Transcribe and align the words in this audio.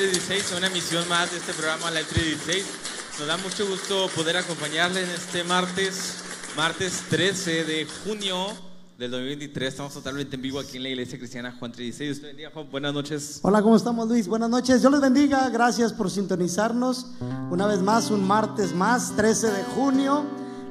316, 0.00 0.54
a 0.54 0.56
una 0.56 0.68
emisión 0.68 1.06
más 1.10 1.30
de 1.30 1.36
este 1.36 1.52
programa 1.52 1.90
Live 1.90 2.06
316. 2.08 2.64
Nos 3.18 3.28
da 3.28 3.36
mucho 3.36 3.68
gusto 3.68 4.08
poder 4.16 4.38
acompañarles 4.38 5.06
en 5.06 5.14
este 5.14 5.44
martes, 5.44 6.14
martes 6.56 7.02
13 7.10 7.64
de 7.64 7.86
junio 8.02 8.46
del 8.96 9.10
2023. 9.10 9.68
Estamos 9.68 9.92
totalmente 9.92 10.36
en 10.36 10.40
vivo 10.40 10.58
aquí 10.58 10.78
en 10.78 10.84
la 10.84 10.88
Iglesia 10.88 11.18
Cristiana 11.18 11.54
Juan 11.58 11.72
316. 11.72 12.16
Usted 12.16 12.28
bendiga, 12.28 12.50
Juan. 12.50 12.70
Buenas 12.70 12.94
noches. 12.94 13.40
Hola, 13.42 13.60
¿cómo 13.60 13.76
estamos 13.76 14.08
Luis? 14.08 14.26
Buenas 14.26 14.48
noches. 14.48 14.80
Dios 14.80 14.90
les 14.90 15.02
bendiga. 15.02 15.46
Gracias 15.50 15.92
por 15.92 16.10
sintonizarnos. 16.10 17.08
Una 17.50 17.66
vez 17.66 17.80
más, 17.80 18.10
un 18.10 18.26
martes 18.26 18.74
más, 18.74 19.14
13 19.16 19.50
de 19.50 19.64
junio. 19.64 20.24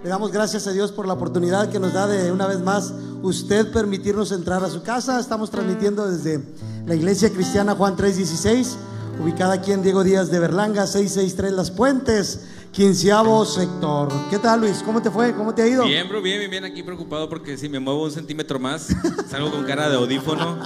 Le 0.04 0.10
damos 0.10 0.31
gracias 0.31 0.66
a 0.66 0.72
Dios 0.72 0.92
por 0.92 1.06
la 1.06 1.14
oportunidad 1.14 1.70
que 1.70 1.78
nos 1.78 1.94
da 1.94 2.08
de 2.08 2.31
una 2.31 2.48
vez 2.48 2.62
más 2.62 2.94
usted 3.22 3.72
permitirnos 3.72 4.31
entrar 4.31 4.64
a 4.64 4.72
su 4.72 4.81
casa. 4.81 5.20
Estamos 5.20 5.52
transmitiendo 5.52 6.10
desde 6.10 6.44
la 6.88 6.96
Iglesia 6.96 7.30
Cristiana 7.30 7.76
Juan 7.76 7.96
316, 7.96 8.78
ubicada 9.19 9.54
aquí 9.54 9.71
en 9.71 9.81
Diego 9.83 10.04
Díaz 10.04 10.30
de 10.31 10.39
Berlanga, 10.39 10.88
663 10.88 11.51
Las 11.54 11.71
Puentes, 11.71 12.48
quinceavo 12.71 13.45
sector. 13.45 14.10
¿Qué 14.30 14.39
tal 14.39 14.62
Luis? 14.62 14.81
¿Cómo 14.83 15.01
te 15.01 15.12
fue? 15.12 15.33
¿Cómo 15.36 15.54
te 15.54 15.62
ha 15.63 15.68
ido? 15.68 15.86
Bien, 15.86 16.07
bro, 16.07 16.21
bien, 16.21 16.39
bien, 16.39 16.51
bien. 16.51 16.66
Aquí 16.66 16.83
preocupado 16.83 17.27
porque 17.30 17.57
si 17.57 17.68
me 17.69 17.80
muevo 17.80 18.04
un 18.04 18.12
centímetro 18.12 18.60
más, 18.60 18.88
salgo 19.30 19.51
con 19.51 19.63
cara 19.66 19.89
de 19.89 19.95
audífono. 19.95 20.57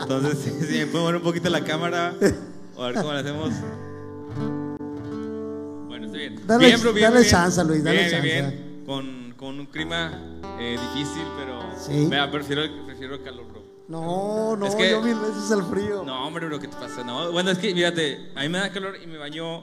Entonces, 0.00 0.38
si, 0.68 0.78
me 0.78 0.86
puedo 0.86 1.04
mover 1.04 1.16
un 1.16 1.22
poquito 1.22 1.50
la 1.50 1.62
cámara, 1.64 2.14
a 2.78 2.82
ver 2.86 2.94
cómo 2.94 3.12
lo 3.12 3.18
hacemos. 3.18 3.50
Bueno, 5.88 6.06
estoy 6.06 6.20
bien. 6.20 6.40
Dale- 6.46 6.66
bien, 6.66 6.80
bro, 6.80 6.92
bien, 6.92 7.04
dale 7.10 7.20
bien. 7.20 7.30
chance, 7.30 7.64
Luis, 7.64 7.84
dale 7.84 7.98
bien, 7.98 8.10
chance. 8.10 8.26
Bien. 8.26 8.82
Con, 8.86 9.34
con 9.36 9.60
un 9.60 9.66
clima 9.66 10.12
eh, 10.58 10.78
difícil, 10.94 11.22
pero 11.38 11.54
Sí. 11.78 12.06
Vea, 12.08 12.30
prefiero, 12.30 12.62
el- 12.62 12.84
prefiero 12.86 13.14
el 13.16 13.22
calor, 13.22 13.46
bro. 13.50 13.63
No, 13.88 14.56
no, 14.56 14.66
Es 14.66 14.74
que- 14.74 14.90
yo 14.90 15.02
mil 15.02 15.14
veces 15.18 15.50
el 15.50 15.62
frío. 15.64 16.02
No, 16.04 16.26
hombre, 16.26 16.46
bro, 16.46 16.58
¿qué 16.58 16.68
te 16.68 16.76
pasa? 16.76 17.04
No, 17.04 17.30
bueno, 17.32 17.50
es 17.50 17.58
que, 17.58 17.74
fíjate, 17.74 18.32
a 18.34 18.40
mí 18.42 18.48
me 18.48 18.58
da 18.58 18.70
calor 18.72 18.96
y 19.02 19.06
me 19.06 19.18
baño. 19.18 19.62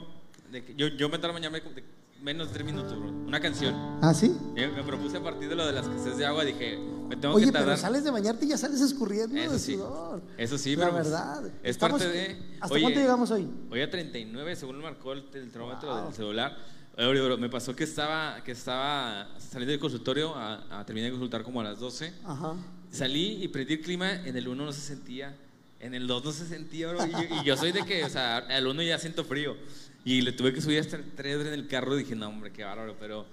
De 0.50 0.64
que, 0.64 0.74
yo, 0.74 0.88
yo 0.88 1.08
me 1.08 1.16
tardo 1.18 1.28
en 1.36 1.42
bañarme 1.42 1.60
de 1.60 1.84
menos 2.20 2.48
de 2.48 2.54
tres 2.54 2.66
minutos, 2.66 2.96
bro. 2.98 3.08
Una 3.08 3.40
canción. 3.40 3.74
¿Ah, 4.02 4.12
sí? 4.14 4.36
Eh, 4.54 4.68
Me 4.76 4.82
propuse 4.84 5.16
a 5.16 5.22
partir 5.22 5.48
de 5.48 5.56
lo 5.56 5.66
de 5.66 5.72
la 5.72 5.80
escasez 5.80 6.16
de 6.18 6.26
agua, 6.26 6.44
dije, 6.44 6.78
me 7.08 7.16
tengo 7.16 7.34
Oye, 7.34 7.46
que 7.46 7.52
pero 7.52 7.64
tardar. 7.64 7.78
sales 7.78 8.04
de 8.04 8.10
bañarte 8.10 8.44
y 8.44 8.48
ya 8.50 8.58
sales 8.58 8.80
escurriendo 8.80 9.34
Eso 9.36 9.52
de 9.54 9.58
sí. 9.58 9.74
sudor. 9.74 10.22
Eso 10.36 10.58
sí, 10.58 10.76
La 10.76 10.84
pero 10.84 10.96
pues, 10.98 11.04
verdad. 11.10 11.46
es 11.46 11.52
Estamos- 11.64 12.00
parte 12.00 12.12
de- 12.16 12.56
¿Hasta 12.60 12.74
Oye, 12.74 12.82
cuánto 12.82 13.00
llegamos 13.00 13.30
hoy? 13.32 13.48
Hoy 13.70 13.80
a 13.80 13.90
39, 13.90 14.54
según 14.54 14.76
lo 14.76 14.82
marcó 14.82 15.14
el, 15.14 15.24
el 15.32 15.50
termómetro 15.50 15.88
Wow. 15.94 16.04
del 16.04 16.14
celular. 16.14 16.56
Oye, 16.98 17.20
bro, 17.22 17.38
me 17.38 17.48
pasó 17.48 17.74
que 17.74 17.84
estaba, 17.84 18.44
que 18.44 18.52
estaba 18.52 19.26
saliendo 19.38 19.70
del 19.72 19.80
consultorio, 19.80 20.34
a, 20.36 20.80
a 20.80 20.84
terminar 20.86 21.06
de 21.10 21.12
consultar 21.12 21.42
como 21.42 21.60
a 21.60 21.64
las 21.64 21.80
12. 21.80 22.12
Ajá. 22.24 22.52
Salí 22.92 23.42
y 23.42 23.48
prendí 23.48 23.74
el 23.74 23.80
clima, 23.80 24.12
en 24.24 24.36
el 24.36 24.46
1 24.46 24.64
no 24.66 24.72
se 24.72 24.80
sentía, 24.82 25.34
en 25.80 25.94
el 25.94 26.06
2 26.06 26.24
no 26.24 26.30
se 26.32 26.46
sentía, 26.46 26.88
bro. 26.92 27.04
Y, 27.06 27.10
yo- 27.10 27.40
y 27.40 27.44
yo 27.44 27.56
soy 27.56 27.72
de 27.72 27.82
que, 27.84 28.04
o 28.04 28.08
sea, 28.10 28.36
al 28.36 28.66
1 28.66 28.82
ya 28.82 28.98
siento 28.98 29.24
frío. 29.24 29.56
Y 30.04 30.20
le 30.20 30.32
tuve 30.32 30.52
que 30.52 30.60
subir 30.60 30.78
hasta 30.78 30.96
el 30.96 31.04
3 31.16 31.40
en 31.46 31.54
el 31.54 31.66
carro 31.68 31.94
y 31.98 32.02
dije, 32.02 32.14
no, 32.14 32.28
hombre, 32.28 32.52
qué 32.52 32.64
bárbaro, 32.64 32.94
pero 33.00 33.24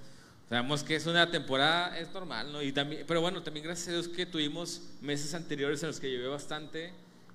sabemos 0.47 0.81
que 0.83 0.95
es 0.95 1.05
una 1.07 1.29
temporada, 1.29 1.97
es 1.99 2.11
normal, 2.13 2.51
¿no? 2.53 2.61
Y 2.63 2.71
también, 2.71 3.03
pero 3.07 3.21
bueno, 3.21 3.43
también 3.43 3.65
gracias 3.65 3.89
a 3.89 3.91
Dios 3.91 4.07
que 4.07 4.25
tuvimos 4.25 4.81
meses 5.01 5.33
anteriores 5.33 5.83
en 5.83 5.87
los 5.89 5.99
que 5.99 6.11
llovió 6.11 6.31
bastante, 6.31 6.91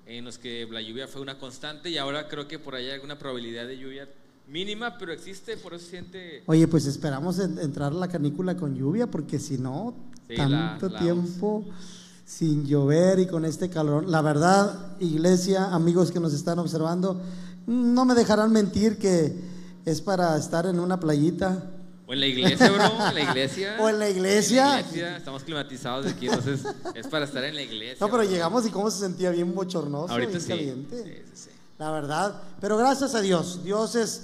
en 0.07 0.25
los 0.25 0.39
que 0.39 0.67
la 0.71 0.81
lluvia 0.81 1.07
fue 1.09 1.21
una 1.21 1.39
constante 1.39 1.91
y 1.91 1.99
ahora 1.99 2.27
creo 2.29 2.49
que 2.49 2.59
por 2.59 2.75
ahí 2.75 2.87
hay 2.87 2.93
alguna 2.93 3.19
probabilidad 3.19 3.67
de 3.67 3.79
lluvia 3.79 4.09
mínima, 4.49 4.97
pero 4.99 5.13
existe, 5.13 5.57
por 5.57 5.75
eso 5.75 5.85
se 5.85 5.91
siente... 5.91 6.43
Oye, 6.47 6.67
pues 6.69 6.87
esperamos 6.87 7.39
en- 7.39 7.59
entrar 7.59 7.93
a 7.93 7.95
la 7.95 8.09
canícula 8.09 8.57
con 8.57 8.75
lluvia, 8.77 9.07
porque 9.11 9.39
si 9.39 9.59
no, 9.59 9.95
Sí, 10.29 10.37
la- 10.37 10.79
tanto 10.79 10.89
la- 10.91 11.01
tiempo 11.01 11.65
sin 12.25 12.65
llover 12.67 13.19
y 13.19 13.27
con 13.27 13.45
este 13.45 13.69
calor. 13.69 14.07
La 14.07 14.23
verdad, 14.23 14.97
iglesia, 15.01 15.67
amigos 15.75 16.11
que 16.11 16.21
nos 16.21 16.33
están 16.33 16.59
observando, 16.59 17.21
no 17.67 18.05
me 18.05 18.15
dejarán 18.15 18.53
mentir 18.53 18.99
que 18.99 19.35
es 19.85 20.01
para 20.01 20.37
estar 20.37 20.67
en 20.67 20.81
una 20.81 20.99
playita 20.99 21.71
O 22.07 22.13
en 22.13 22.21
la 22.21 22.27
iglesia, 22.27 22.71
bro, 22.71 23.09
en 23.09 23.15
la 23.15 23.21
iglesia. 23.21 23.77
o 23.81 23.89
en 23.89 23.99
la 23.99 24.09
iglesia. 24.09 24.65
En 24.65 24.71
la 24.71 24.81
iglesia, 24.81 25.17
estamos 25.19 25.43
climatizados 25.43 26.07
aquí, 26.07 26.27
entonces 26.29 26.61
es 26.95 27.07
para 27.07 27.25
estar 27.27 27.45
en 27.45 27.55
la 27.55 27.63
iglesia. 27.63 27.97
No, 28.01 28.07
pero 28.07 28.23
bro. 28.23 28.31
llegamos 28.31 28.67
y 28.67 28.71
cómo 28.71 28.91
se 28.91 29.01
sentía 29.01 29.31
bien 29.31 29.55
bochornoso, 29.55 30.13
Ahorita 30.13 30.31
bien 30.31 30.43
sí. 30.43 30.49
caliente. 30.49 31.25
Sí, 31.35 31.45
sí. 31.45 31.51
La 31.79 31.91
verdad, 31.91 32.41
pero 32.61 32.77
gracias 32.79 33.15
a 33.15 33.21
Dios, 33.21 33.65
Dios 33.65 33.95
es 33.97 34.23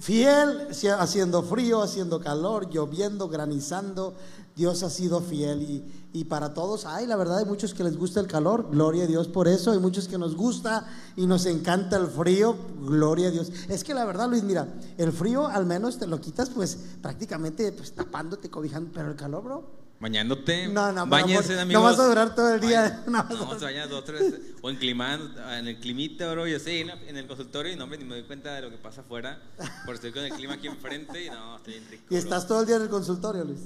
fiel, 0.00 0.68
haciendo 0.98 1.42
frío, 1.42 1.82
haciendo 1.82 2.20
calor, 2.20 2.70
lloviendo, 2.70 3.28
granizando, 3.28 4.14
Dios 4.56 4.82
ha 4.82 4.88
sido 4.90 5.20
fiel 5.20 5.62
y, 5.62 5.84
y 6.14 6.24
para 6.24 6.54
todos, 6.54 6.86
hay 6.86 7.06
la 7.06 7.16
verdad, 7.16 7.38
hay 7.38 7.44
muchos 7.44 7.74
que 7.74 7.84
les 7.84 7.96
gusta 7.98 8.20
el 8.20 8.26
calor, 8.26 8.70
gloria 8.70 9.04
a 9.04 9.06
Dios 9.06 9.28
por 9.28 9.48
eso, 9.48 9.70
hay 9.70 9.78
muchos 9.78 10.08
que 10.08 10.16
nos 10.16 10.34
gusta 10.34 10.86
y 11.14 11.26
nos 11.26 11.44
encanta 11.44 11.96
el 11.98 12.06
frío, 12.06 12.56
gloria 12.80 13.28
a 13.28 13.30
Dios. 13.30 13.52
Es 13.68 13.84
que 13.84 13.92
la 13.92 14.06
verdad, 14.06 14.28
Luis, 14.30 14.42
mira, 14.42 14.66
el 14.96 15.12
frío 15.12 15.46
al 15.46 15.66
menos 15.66 15.98
te 15.98 16.06
lo 16.06 16.20
quitas 16.20 16.48
pues 16.48 16.78
prácticamente 17.02 17.70
pues 17.72 17.92
tapándote, 17.94 18.48
cobijando, 18.48 18.90
pero 18.94 19.10
el 19.10 19.16
calor, 19.16 19.44
bro. 19.44 19.86
Bañándote. 19.98 20.68
No, 20.68 20.92
no, 20.92 21.06
Bañense, 21.06 21.54
no 21.54 21.60
amigos. 21.62 21.82
vas 21.82 21.98
a 21.98 22.06
durar 22.08 22.34
todo 22.34 22.54
el 22.54 22.60
día. 22.60 23.02
Baña- 23.06 23.26
No 23.28 23.46
vas 23.46 23.52
a- 23.52 23.54
No, 23.56 23.60
bañan 23.60 23.88
dos, 23.88 24.04
tres. 24.04 24.34
O 24.60 24.68
en, 24.68 24.78
clima- 24.78 25.18
en 25.58 25.68
el 25.68 25.80
climita, 25.80 26.30
bro. 26.32 26.46
Yo 26.46 26.58
sé, 26.58 26.80
en, 26.80 27.16
el 27.16 27.26
consultorio 27.26 27.72
y 27.72 27.76
no, 27.76 27.84
hombre, 27.84 27.98
ni 27.98 28.04
me 28.04 28.14
doy 28.14 28.24
cuenta 28.24 28.54
de 28.54 28.60
lo 28.60 28.70
que 28.70 28.76
pasa 28.76 29.00
afuera. 29.00 29.40
Porque 29.86 29.94
estoy 29.94 30.12
con 30.12 30.22
el 30.24 30.32
clima 30.34 30.54
aquí 30.54 30.66
enfrente 30.66 31.24
y 31.24 31.30
no, 31.30 31.56
estoy 31.56 31.72
bien 31.74 31.86
rico. 31.90 32.04
Y 32.10 32.14
bro. 32.14 32.18
estás 32.18 32.46
todo 32.46 32.60
el 32.60 32.66
día 32.66 32.76
en 32.76 32.82
el 32.82 32.88
consultorio, 32.90 33.44
Luis. 33.44 33.60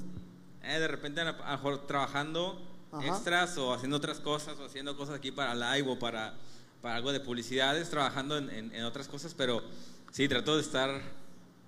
Eh, 0.63 0.79
de 0.79 0.87
repente, 0.87 1.21
a 1.21 1.25
lo 1.25 1.33
mejor 1.33 1.87
trabajando 1.87 2.61
Ajá. 2.91 3.07
extras 3.07 3.57
o 3.57 3.73
haciendo 3.73 3.97
otras 3.97 4.19
cosas 4.19 4.57
o 4.59 4.65
haciendo 4.65 4.95
cosas 4.95 5.15
aquí 5.15 5.31
para 5.31 5.55
live 5.55 5.89
o 5.89 5.99
para, 5.99 6.33
para 6.81 6.95
algo 6.95 7.11
de 7.11 7.19
publicidades, 7.19 7.89
trabajando 7.89 8.37
en, 8.37 8.49
en- 8.49 8.75
en 8.75 8.83
otras 8.85 9.07
cosas, 9.07 9.33
pero 9.33 9.63
sí, 10.11 10.27
trato 10.27 10.55
de 10.55 10.61
estar 10.61 11.01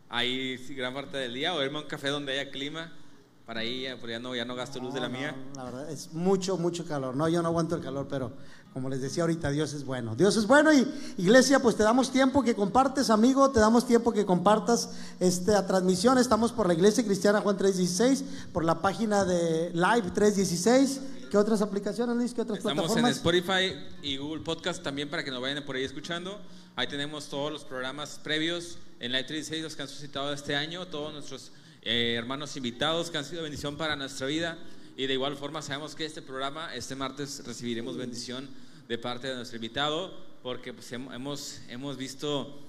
ahí 0.09 0.57
gran 0.75 0.93
parte 0.93 1.17
del 1.17 1.33
día 1.33 1.53
o 1.53 1.63
irme 1.63 1.79
a 1.79 1.81
un 1.81 1.87
café 1.87 2.09
donde 2.09 2.33
haya 2.39 2.51
clima. 2.51 2.91
Para 3.45 3.59
ahí, 3.59 3.85
eh, 3.85 3.97
ya 4.07 4.19
no, 4.19 4.33
ya 4.35 4.45
no 4.45 4.55
gasto 4.55 4.79
luz 4.79 4.93
de 4.93 5.01
la 5.01 5.09
No, 5.09 5.17
mía. 5.17 5.35
La 5.55 5.65
verdad, 5.65 5.91
es 5.91 6.13
mucho, 6.13 6.57
mucho 6.57 6.85
calor. 6.85 7.15
No, 7.15 7.27
yo 7.27 7.41
no 7.41 7.49
aguanto 7.49 7.75
el 7.75 7.81
calor, 7.81 8.07
pero 8.09 8.31
como 8.71 8.89
les 8.89 9.01
decía 9.01 9.23
ahorita, 9.23 9.51
Dios 9.51 9.73
es 9.73 9.83
bueno. 9.83 10.15
Dios 10.15 10.37
es 10.37 10.47
bueno 10.47 10.71
y 10.71 10.87
iglesia, 11.17 11.59
pues 11.59 11.75
te 11.75 11.83
damos 11.83 12.09
tiempo 12.09 12.41
que 12.41 12.55
compartes, 12.55 13.09
amigo, 13.09 13.51
te 13.51 13.59
damos 13.59 13.85
tiempo 13.85 14.13
que 14.13 14.25
compartas 14.25 14.91
esta 15.19 15.67
transmisión. 15.67 16.17
Estamos 16.17 16.53
por 16.53 16.67
la 16.67 16.73
Iglesia 16.73 17.03
Cristiana 17.03 17.41
Juan 17.41 17.57
316, 17.57 18.47
por 18.53 18.63
la 18.63 18.81
página 18.81 19.25
de 19.25 19.71
Live 19.71 20.11
316. 20.13 21.01
¿Qué 21.29 21.37
otras 21.37 21.61
aplicaciones, 21.61 22.15
Luis? 22.15 22.33
¿Qué 22.33 22.41
otras 22.41 22.59
Estamos 22.59 22.95
en 22.95 23.03
plataformas? 23.03 23.17
Spotify 23.17 23.75
y 24.01 24.17
Google 24.17 24.41
Podcast 24.41 24.81
también 24.81 25.09
para 25.09 25.23
que 25.23 25.31
nos 25.31 25.41
vayan 25.41 25.63
por 25.65 25.75
ahí 25.75 25.83
escuchando. 25.83 26.39
Ahí 26.77 26.87
tenemos 26.87 27.27
todos 27.27 27.51
los 27.51 27.65
programas 27.65 28.19
previos 28.23 28.77
en 29.01 29.11
Live 29.11 29.25
36, 29.25 29.63
los 29.63 29.75
que 29.75 29.81
han 29.81 29.87
suscitado 29.89 30.31
este 30.31 30.55
año, 30.55 30.87
todos 30.87 31.11
nuestros 31.11 31.51
eh, 31.83 32.15
hermanos 32.17 32.55
invitados 32.57 33.09
que 33.11 33.17
han 33.17 33.25
sido 33.25 33.43
bendición 33.43 33.77
para 33.77 33.95
nuestra 33.95 34.27
vida. 34.27 34.57
Y 34.95 35.07
de 35.07 35.13
igual 35.13 35.35
forma 35.37 35.61
sabemos 35.61 35.95
que 35.95 36.05
este 36.05 36.21
programa, 36.21 36.73
este 36.75 36.95
martes, 36.95 37.43
recibiremos 37.45 37.97
bendición 37.97 38.47
de 38.87 38.97
parte 38.97 39.27
de 39.27 39.35
nuestro 39.35 39.55
invitado, 39.57 40.13
porque 40.43 40.73
pues, 40.73 40.91
hem- 40.91 41.13
hemos, 41.15 41.61
hemos 41.69 41.97
visto, 41.97 42.59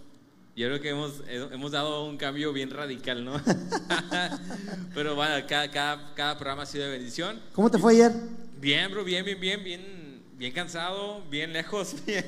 yo 0.57 0.69
creo 0.69 0.81
que 0.81 0.89
hemos, 0.91 1.13
hemos 1.29 1.73
dado 1.73 2.05
un 2.07 2.17
cambio 2.17 2.53
bien 2.53 2.71
radical, 2.71 3.25
¿no? 3.25 3.35
Pero 4.95 5.15
bueno, 5.15 5.45
cada, 5.49 5.71
cada, 5.71 6.15
cada 6.15 6.35
programa 6.39 6.63
ha 6.63 6.67
sido 6.67 6.85
de 6.85 6.93
bendición. 6.93 7.41
¿Cómo 7.53 7.71
te 7.71 7.79
fue 7.79 7.93
ayer? 7.93 8.13
Bien, 8.61 8.91
bro, 8.91 9.05
bien, 9.05 9.25
bien, 9.25 9.41
bien, 9.41 9.63
bien, 9.65 10.23
bien 10.39 10.53
cansado, 10.53 11.23
bien 11.31 11.53
lejos, 11.53 11.95
bien, 12.07 12.25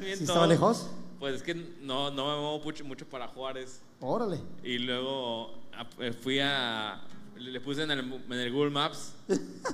bien 0.00 0.18
¿Sí 0.18 0.24
todo. 0.26 0.34
estaba 0.34 0.46
lejos? 0.46 0.90
Pues 1.18 1.36
es 1.36 1.42
que 1.42 1.54
no, 1.54 2.10
no 2.10 2.26
me 2.26 2.40
muevo 2.40 2.60
mucho, 2.60 2.84
mucho 2.84 3.06
para 3.06 3.26
Juárez. 3.28 3.80
Órale. 4.00 4.40
Y 4.62 4.78
luego 4.78 5.52
fui 6.22 6.38
a, 6.40 7.00
le 7.38 7.60
puse 7.60 7.82
en 7.82 7.90
el, 7.90 8.00
en 8.00 8.32
el 8.32 8.52
Google 8.52 8.70
Maps 8.70 9.12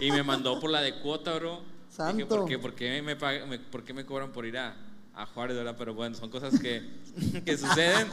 y 0.01 0.11
me 0.11 0.23
mandó 0.23 0.59
por 0.61 0.71
la 0.71 0.81
de 0.83 0.95
cuota, 1.01 1.35
bro. 1.35 1.61
Dije, 1.61 1.97
Santo. 1.97 2.29
¿por 2.29 2.45
qué, 2.49 2.59
por 2.59 2.75
qué 2.75 3.03
me, 3.03 3.17
pag- 3.19 3.47
me- 3.47 3.59
por 3.59 3.85
qué 3.85 3.93
me 3.95 4.05
cobran 4.05 4.33
por 4.33 4.45
ir 4.45 4.59
a, 4.59 4.75
a 5.15 5.27
Juárez, 5.27 5.57
verdad? 5.57 5.77
Pero 5.79 5.95
bueno, 5.95 6.17
son 6.17 6.29
cosas 6.29 6.59
que, 6.59 6.83
que 7.45 7.57
suceden. 7.59 8.09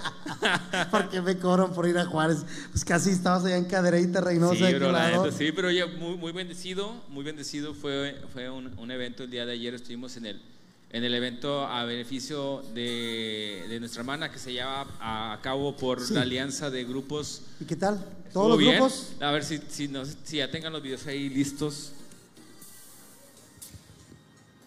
¿Por 0.92 1.10
qué 1.10 1.20
me 1.22 1.38
cobran 1.38 1.74
por 1.74 1.88
ir 1.88 1.98
a 1.98 2.06
Juárez? 2.06 2.46
Pues 2.72 2.86
casi 2.86 3.10
estabas 3.10 3.44
allá 3.44 3.58
en 3.58 3.66
Cadereyta, 3.66 4.22
Reynosa. 4.22 4.68
Sí, 4.68 4.74
bro, 4.76 4.92
la 4.92 5.10
neta, 5.10 5.32
sí, 5.32 5.52
pero 5.52 5.72
ya 5.72 5.88
muy, 5.88 6.16
muy 6.16 6.32
bendecido, 6.32 6.94
muy 7.10 7.24
bendecido. 7.24 7.74
Fue, 7.74 8.22
fue 8.32 8.50
un, 8.52 8.78
un 8.78 8.92
evento 8.92 9.24
el 9.24 9.32
día 9.32 9.46
de 9.48 9.54
ayer, 9.54 9.74
estuvimos 9.74 10.16
en 10.18 10.28
el, 10.28 10.42
en 10.94 11.04
el 11.06 11.14
evento 11.14 11.66
a 11.66 11.86
beneficio 11.86 12.64
de, 12.74 13.66
de 13.70 13.80
nuestra 13.80 14.02
hermana 14.02 14.30
que 14.32 14.38
se 14.40 14.52
lleva 14.52 14.86
a, 15.00 15.40
cabo 15.42 15.76
por 15.78 16.06
Sí. 16.06 16.14
la 16.14 16.22
alianza 16.24 16.70
de 16.70 16.84
grupos. 16.84 17.44
¿Y 17.60 17.66
qué 17.66 17.76
tal? 17.78 18.04
¿Todos 18.34 18.50
los 18.50 18.58
bien. 18.58 18.76
grupos? 18.76 19.14
A 19.22 19.32
ver 19.32 19.44
si, 19.46 19.60
si, 19.70 19.88
no- 19.88 20.04
si 20.06 20.38
ya 20.38 20.52
tengan 20.52 20.74
los 20.74 20.82
videos 20.82 21.06
ahí 21.08 21.30
listos. 21.30 21.92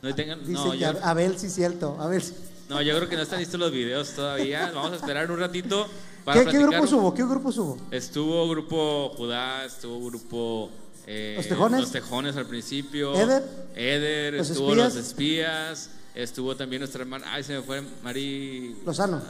No, 0.02 0.14
tengan, 0.14 0.40
no, 0.52 0.73
que 0.73 0.78
yo, 0.78 0.88
Abel, 1.02 1.38
sí, 1.38 1.49
cierto. 1.49 1.97
A 2.00 2.09
ver. 2.09 2.23
si- 2.23 2.35
no, 2.69 2.81
yo 2.81 2.97
creo 2.97 3.09
que 3.09 3.16
no 3.16 3.23
están 3.23 3.40
listos 3.40 3.59
los 3.61 3.71
videos 3.73 4.11
todavía. 4.11 4.71
Vamos 4.75 4.93
a 4.93 4.97
esperar 4.97 5.31
un 5.31 5.38
ratito 5.38 5.87
para 6.25 6.45
¿Qué, 6.45 6.50
qué 6.52 6.59
grupos 6.59 6.93
hubo? 6.93 7.14
¿Qué 7.14 7.23
grupos 7.25 7.59
hubo? 7.59 7.78
Estuvo 7.90 8.49
grupo 8.49 9.11
Judá, 9.16 9.64
estuvo 9.66 10.07
grupo 10.07 10.71
eh, 11.07 11.35
¿Los 11.37 11.49
Tejones? 11.49 11.81
Los 11.83 11.93
Tejones 11.93 12.37
al 12.37 12.47
principio. 12.47 13.14
¿Eder? 13.14 13.43
Eder, 13.75 14.35
¿Los 14.35 14.49
estuvo 14.50 14.71
Espías? 14.71 14.95
Los 14.95 15.07
Espías. 15.07 15.90
Estuvo 16.14 16.54
también 16.56 16.80
nuestra 16.80 17.02
hermana. 17.02 17.26
Ay, 17.33 17.42
se 17.42 17.54
me 17.54 17.62
fue 17.62 17.83
Mari. 18.02 18.76
Lozano. 18.87 19.21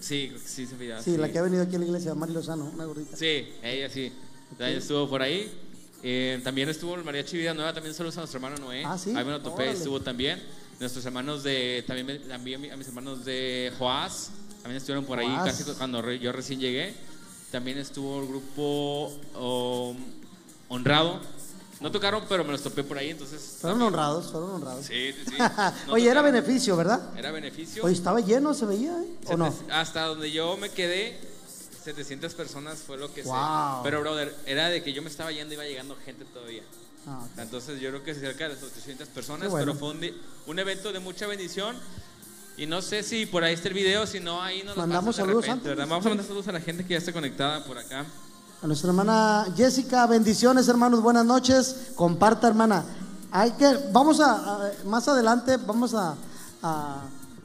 Sí, 0.00 0.32
sí, 0.44 0.66
se 0.66 0.74
me 0.76 0.88
llama. 0.88 1.02
Sí, 1.02 1.16
la 1.16 1.30
que 1.30 1.38
ha 1.38 1.42
venido 1.42 1.62
aquí 1.62 1.76
a 1.76 1.78
la 1.78 1.84
iglesia, 1.84 2.14
Mari 2.14 2.32
Lozano, 2.32 2.70
una 2.74 2.84
gordita. 2.84 3.16
Sí, 3.16 3.48
ella 3.62 3.88
sí. 3.88 4.12
También 4.58 4.78
estuvo 4.78 5.08
por 5.08 5.22
ahí. 5.22 5.50
Eh, 6.02 6.40
también 6.42 6.68
estuvo 6.68 6.96
el 6.96 7.04
Mariachi 7.04 7.36
Vida 7.36 7.54
Nueva, 7.54 7.72
también 7.72 7.94
saludos 7.94 8.16
a 8.16 8.20
nuestro 8.22 8.38
hermano 8.38 8.56
Noé. 8.56 8.82
Ah, 8.84 8.98
¿sí? 8.98 9.10
Ahí 9.10 9.24
me 9.24 9.30
lo 9.30 9.40
topé, 9.40 9.62
Órale. 9.62 9.78
estuvo 9.78 10.00
también. 10.00 10.42
Nuestros 10.80 11.06
hermanos 11.06 11.44
de, 11.44 11.84
también, 11.86 12.20
también 12.28 12.72
a 12.72 12.76
mis 12.76 12.88
hermanos 12.88 13.24
de 13.24 13.72
Joás, 13.78 14.30
también 14.62 14.78
estuvieron 14.78 15.04
por 15.04 15.20
ahí 15.20 15.32
casi 15.44 15.62
cuando 15.74 16.10
yo 16.12 16.32
recién 16.32 16.58
llegué. 16.58 16.92
También 17.52 17.78
estuvo 17.78 18.20
el 18.20 18.26
grupo 18.26 19.12
um, 19.38 19.96
Honrado. 20.68 21.20
No 21.82 21.90
tocaron, 21.90 22.24
pero 22.28 22.44
me 22.44 22.52
los 22.52 22.62
topé 22.62 22.84
por 22.84 22.96
ahí, 22.96 23.10
entonces... 23.10 23.56
Fueron 23.60 23.82
honrados, 23.82 24.30
fueron 24.30 24.52
honrados. 24.52 24.86
Sí, 24.86 25.12
sí, 25.12 25.24
sí. 25.26 25.36
No 25.86 25.92
Oye, 25.94 26.04
era 26.08 26.20
tocaron. 26.20 26.32
beneficio, 26.42 26.76
¿verdad? 26.76 27.10
Era 27.18 27.32
beneficio. 27.32 27.84
Oye, 27.84 27.92
estaba 27.94 28.20
lleno, 28.20 28.54
se 28.54 28.66
veía, 28.66 28.92
¿eh? 28.92 29.06
¿O 29.26 29.36
no? 29.36 29.52
Hasta 29.70 30.04
donde 30.06 30.30
yo 30.30 30.56
me 30.56 30.70
quedé, 30.70 31.18
700 31.84 32.34
personas 32.34 32.78
fue 32.78 32.96
lo 32.96 33.12
que 33.12 33.22
Wow. 33.24 33.82
Pero, 33.82 34.00
brother, 34.00 34.34
era 34.46 34.68
de 34.68 34.82
que 34.82 34.92
yo 34.92 35.02
me 35.02 35.08
estaba 35.10 35.32
yendo 35.32 35.54
y 35.54 35.56
iba 35.56 35.64
llegando 35.64 35.96
gente 36.04 36.24
todavía. 36.26 36.62
Ah, 37.06 37.24
ok. 37.24 37.38
Entonces, 37.40 37.80
yo 37.80 37.90
creo 37.90 38.04
que 38.04 38.14
cerca 38.14 38.48
de 38.48 38.54
las 38.54 38.62
800 38.62 39.08
personas, 39.08 39.50
bueno. 39.50 39.66
pero 39.74 39.78
fue 39.78 39.90
un, 39.90 40.14
un 40.46 40.58
evento 40.60 40.92
de 40.92 41.00
mucha 41.00 41.26
bendición. 41.26 41.76
Y 42.56 42.66
no 42.66 42.80
sé 42.82 43.02
si 43.02 43.26
por 43.26 43.42
ahí 43.42 43.54
está 43.54 43.68
el 43.68 43.74
video, 43.74 44.06
si 44.06 44.20
no, 44.20 44.40
ahí 44.40 44.62
nos 44.62 44.76
lo 44.76 44.82
Mandamos 44.82 45.16
de 45.16 45.22
saludos 45.22 45.42
repente, 45.46 45.52
antes. 45.52 45.68
¿verdad? 45.70 45.88
Vamos 45.88 46.06
a 46.06 46.08
mandar 46.10 46.26
saludos 46.26 46.48
a 46.48 46.52
la 46.52 46.60
gente 46.60 46.84
que 46.84 46.90
ya 46.90 46.98
está 46.98 47.12
conectada 47.12 47.64
por 47.64 47.78
acá. 47.78 48.04
A 48.62 48.66
nuestra 48.66 48.90
hermana 48.90 49.46
Jessica, 49.56 50.06
bendiciones 50.06 50.68
hermanos, 50.68 51.02
buenas 51.02 51.24
noches. 51.26 51.76
Comparta 51.96 52.46
hermana. 52.46 52.84
Hay 53.32 53.52
que, 53.52 53.88
vamos 53.92 54.20
a, 54.20 54.32
a- 54.34 54.70
más 54.84 55.08
adelante 55.08 55.56
vamos 55.56 55.94
a, 55.94 56.14
a 56.62 57.00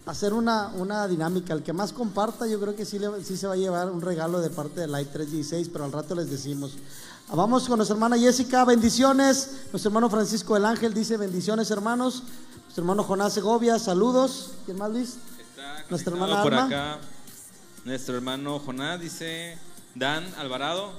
hacer 0.06 0.34
una, 0.34 0.68
una 0.76 1.08
dinámica. 1.08 1.54
El 1.54 1.64
que 1.64 1.74
más 1.74 1.92
comparta, 1.92 2.46
yo 2.46 2.60
creo 2.60 2.76
que 2.76 2.86
sí, 2.86 3.00
le- 3.00 3.24
sí 3.24 3.36
se 3.36 3.48
va 3.48 3.54
a 3.54 3.58
llevar 3.58 3.90
un 3.90 4.02
regalo 4.02 4.40
de 4.42 4.50
parte 4.52 4.82
de 4.82 4.88
Light 4.88 5.12
316, 5.12 5.70
pero 5.70 5.86
al 5.86 5.92
rato 5.92 6.14
les 6.14 6.30
decimos. 6.30 6.74
Vamos 7.34 7.68
con 7.68 7.78
nuestra 7.78 7.96
hermana 7.96 8.18
Jessica, 8.18 8.64
bendiciones. 8.64 9.52
Nuestro 9.72 9.90
hermano 9.90 10.10
Francisco 10.10 10.54
del 10.54 10.66
Ángel 10.66 10.94
dice 10.94 11.18
bendiciones 11.18 11.72
hermanos. 11.72 12.24
Nuestro 12.64 12.84
hermano 12.84 13.04
Jonás 13.04 13.34
Segovia, 13.34 13.80
saludos. 13.80 14.52
¿Quién 14.66 14.78
más 14.78 14.92
Luis? 14.92 15.16
Está 15.40 15.84
Nuestra 15.90 16.14
hermana 16.14 16.44
por 16.44 16.54
Alma. 16.54 16.68
acá. 16.68 16.98
Nuestro 17.86 18.16
hermano 18.16 18.60
Jonás 18.60 19.00
dice 19.00 19.58
Dan 19.96 20.24
Alvarado, 20.38 20.92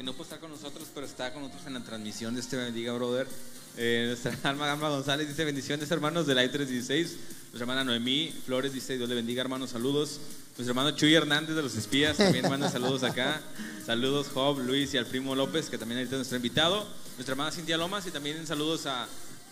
que 0.00 0.04
no 0.04 0.14
puede 0.14 0.22
estar 0.22 0.40
con 0.40 0.50
nosotros, 0.50 0.88
pero 0.94 1.04
está 1.04 1.30
con 1.30 1.42
nosotros 1.42 1.66
en 1.66 1.74
la 1.74 1.80
transmisión 1.80 2.32
de 2.32 2.40
este 2.40 2.56
bendiga, 2.56 2.94
brother. 2.94 3.28
Eh, 3.76 4.04
nuestra 4.08 4.32
alma 4.50 4.72
Alma 4.72 4.88
González 4.88 5.28
dice 5.28 5.44
bendiciones, 5.44 5.90
hermanos 5.90 6.26
del 6.26 6.42
I 6.42 6.48
316. 6.48 7.16
Nuestra 7.18 7.60
hermana 7.60 7.84
Noemí 7.84 8.34
Flores 8.46 8.72
dice 8.72 8.96
Dios 8.96 9.10
le 9.10 9.14
bendiga, 9.14 9.42
hermanos, 9.42 9.68
saludos. 9.68 10.18
Nuestro 10.56 10.68
hermano 10.68 10.92
Chuy 10.92 11.14
Hernández 11.14 11.54
de 11.54 11.60
los 11.60 11.76
Espías 11.76 12.16
también 12.16 12.48
manda 12.48 12.70
saludos 12.70 13.02
acá. 13.02 13.42
Saludos 13.84 14.28
Job, 14.32 14.60
Luis 14.60 14.94
y 14.94 14.96
al 14.96 15.04
primo 15.04 15.34
López, 15.34 15.68
que 15.68 15.76
también 15.76 15.98
ahorita 15.98 16.14
es 16.14 16.20
nuestro 16.20 16.36
invitado. 16.36 16.86
Nuestra 17.16 17.34
hermana 17.34 17.50
Cintia 17.50 17.76
Lomas 17.76 18.06
y 18.06 18.10
también 18.10 18.46
saludos 18.46 18.86
a, 18.86 19.06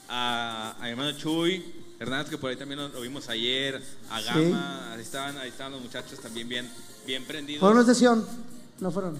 a, 0.09 0.88
hermano 0.88 1.12
Chuy 1.12 1.62
Hernández, 2.00 2.31
que 2.31 2.38
por 2.38 2.49
ahí 2.49 2.57
también 2.57 2.81
lo, 2.81 2.88
lo 2.88 3.02
vimos 3.02 3.28
ayer, 3.28 3.83
a 4.09 4.19
Sí. 4.19 4.26
Gama, 4.28 4.95
ahí, 4.95 5.02
estaban, 5.02 5.37
ahí 5.37 5.50
estaban 5.50 5.73
los 5.73 5.83
muchachos 5.83 6.19
también 6.21 6.49
bien, 6.49 6.71
bien 7.07 7.23
prendidos. 7.25 7.61
¿Fueron 7.61 7.87
de 7.87 7.95
Sion? 7.95 8.25
No 8.81 8.90
fueron. 8.90 9.19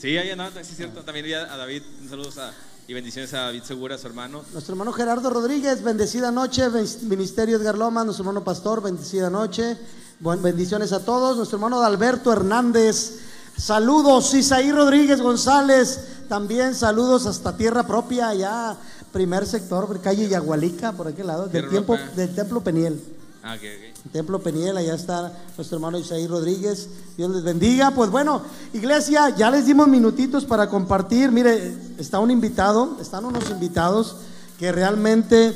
Sí, 0.00 0.16
ahí 0.16 0.30
andaban, 0.30 0.52
sí 0.64 0.70
es 0.70 0.76
cierto. 0.76 1.02
También 1.02 1.26
a 1.34 1.56
David, 1.56 1.82
un 2.02 2.08
saludos 2.08 2.38
a, 2.38 2.52
y 2.86 2.94
bendiciones 2.94 3.34
a 3.34 3.42
David 3.42 3.62
Segura, 3.64 3.98
su 3.98 4.06
hermano. 4.06 4.44
Nuestro 4.52 4.72
hermano 4.74 4.92
Gerardo 4.92 5.28
Rodríguez, 5.28 5.82
bendecida 5.82 6.30
noche. 6.30 6.68
Ministerio 7.02 7.56
Edgar 7.56 7.76
Lomas, 7.76 8.04
nuestro 8.04 8.22
hermano 8.22 8.44
Pastor, 8.44 8.80
bendecida 8.80 9.28
noche. 9.28 9.76
Buen- 10.20 10.40
bendiciones 10.42 10.92
a 10.92 11.04
todos. 11.04 11.36
Nuestro 11.36 11.56
hermano 11.58 11.82
Alberto 11.82 12.32
Hernández, 12.32 13.18
saludos. 13.56 14.32
Isaí 14.34 14.70
Rodríguez 14.70 15.20
González, 15.20 16.00
también 16.28 16.74
saludos 16.76 17.26
hasta 17.26 17.56
tierra 17.56 17.84
propia, 17.86 18.28
allá, 18.28 18.76
primer 19.12 19.46
sector, 19.46 20.00
calle 20.00 20.28
Yagualica, 20.28 20.92
por 20.92 21.08
aquel 21.08 21.26
lado, 21.26 21.48
del, 21.48 21.68
tiempo, 21.68 21.96
del 22.14 22.34
Templo 22.34 22.60
Peniel. 22.62 23.02
Ah, 23.42 23.54
ok, 23.54 23.62
ok. 23.62 23.87
Templo 24.12 24.38
Peniel, 24.40 24.76
allá 24.76 24.94
está 24.94 25.32
nuestro 25.56 25.76
hermano 25.76 25.98
Isaí 25.98 26.26
Rodríguez. 26.26 26.88
Dios 27.16 27.30
les 27.30 27.42
bendiga. 27.42 27.90
Pues 27.90 28.10
bueno, 28.10 28.42
iglesia, 28.72 29.30
ya 29.30 29.50
les 29.50 29.66
dimos 29.66 29.88
minutitos 29.88 30.44
para 30.44 30.68
compartir. 30.68 31.30
Mire, 31.30 31.76
está 31.98 32.18
un 32.18 32.30
invitado, 32.30 32.96
están 33.00 33.24
unos 33.24 33.50
invitados 33.50 34.16
que 34.58 34.72
realmente 34.72 35.54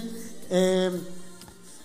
eh, 0.50 0.90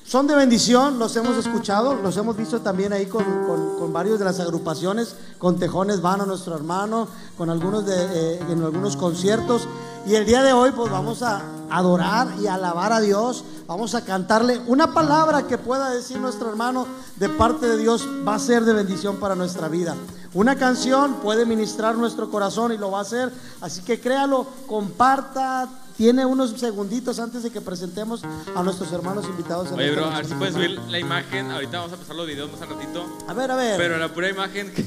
son 0.06 0.28
de 0.28 0.36
bendición, 0.36 1.00
los 1.00 1.16
hemos 1.16 1.38
escuchado, 1.38 1.96
los 1.96 2.16
hemos 2.18 2.36
visto 2.38 2.62
también 2.62 2.94
ahí 2.94 3.06
con, 3.08 3.24
con- 3.24 3.78
varios 3.94 4.20
de 4.20 4.26
las 4.26 4.40
agrupaciones, 4.40 5.16
con 5.40 5.58
Tejones 5.58 6.02
Vano, 6.02 6.26
nuestro 6.26 6.54
hermano, 6.56 7.08
con 7.38 7.50
algunos 7.50 7.86
de, 7.86 7.96
eh, 7.96 8.40
en 8.50 8.62
algunos 8.62 8.96
conciertos. 8.96 9.68
Y 10.08 10.16
el 10.16 10.26
día 10.26 10.42
de 10.42 10.54
hoy 10.54 10.72
pues 10.72 10.90
vamos 10.90 11.22
a 11.22 11.42
adorar 11.70 12.30
y 12.42 12.48
alabar 12.48 12.94
a 12.94 13.02
Dios, 13.02 13.44
vamos 13.68 13.94
a 13.94 14.06
cantarle 14.06 14.58
una 14.68 14.94
palabra 14.94 15.48
que 15.48 15.58
pueda 15.58 15.90
decir 15.90 16.18
nuestro 16.18 16.48
hermano 16.48 16.88
de 17.18 17.28
parte 17.28 17.68
de 17.68 17.78
Dios 17.78 18.08
va 18.26 18.36
a 18.36 18.40
ser 18.40 18.64
de 18.64 18.72
bendición 18.72 19.18
para 19.18 19.36
nuestra 19.36 19.68
vida. 19.68 19.98
Una 20.34 20.56
canción 20.56 21.16
puede 21.16 21.46
ministrar 21.46 21.98
nuestro 21.98 22.32
corazón 22.32 22.72
y 22.72 22.78
lo 22.78 22.90
va 22.90 23.00
a 23.00 23.02
hacer, 23.02 23.34
así 23.60 23.82
que 23.82 24.00
créalo, 24.00 24.48
comparta, 24.66 25.68
tiene 25.98 26.26
unos 26.26 26.52
segunditos 26.52 27.20
antes 27.20 27.44
de 27.44 27.50
que 27.50 27.60
presentemos 27.60 28.22
a 28.56 28.64
nuestros 28.64 28.90
hermanos 28.94 29.26
invitados. 29.26 29.74
Oye, 29.74 29.92
bro, 29.92 30.06
a 30.06 30.20
ver 30.20 30.26
si 30.26 30.36
puedes 30.36 30.54
subir 30.54 30.80
la 30.88 31.00
imagen. 31.00 31.52
Ahorita 31.52 31.80
vamos 31.80 31.92
a 31.92 31.98
pasar 31.98 32.16
los 32.16 32.28
videos 32.28 32.50
más 32.50 32.62
al 32.62 32.70
ratito. 32.70 33.06
A 33.28 33.34
ver, 33.34 33.52
a 33.52 33.58
ver. 33.58 33.78
Pero 33.78 33.98
la 33.98 34.14
pura 34.14 34.30
imagen 34.30 34.72
que, 34.74 34.84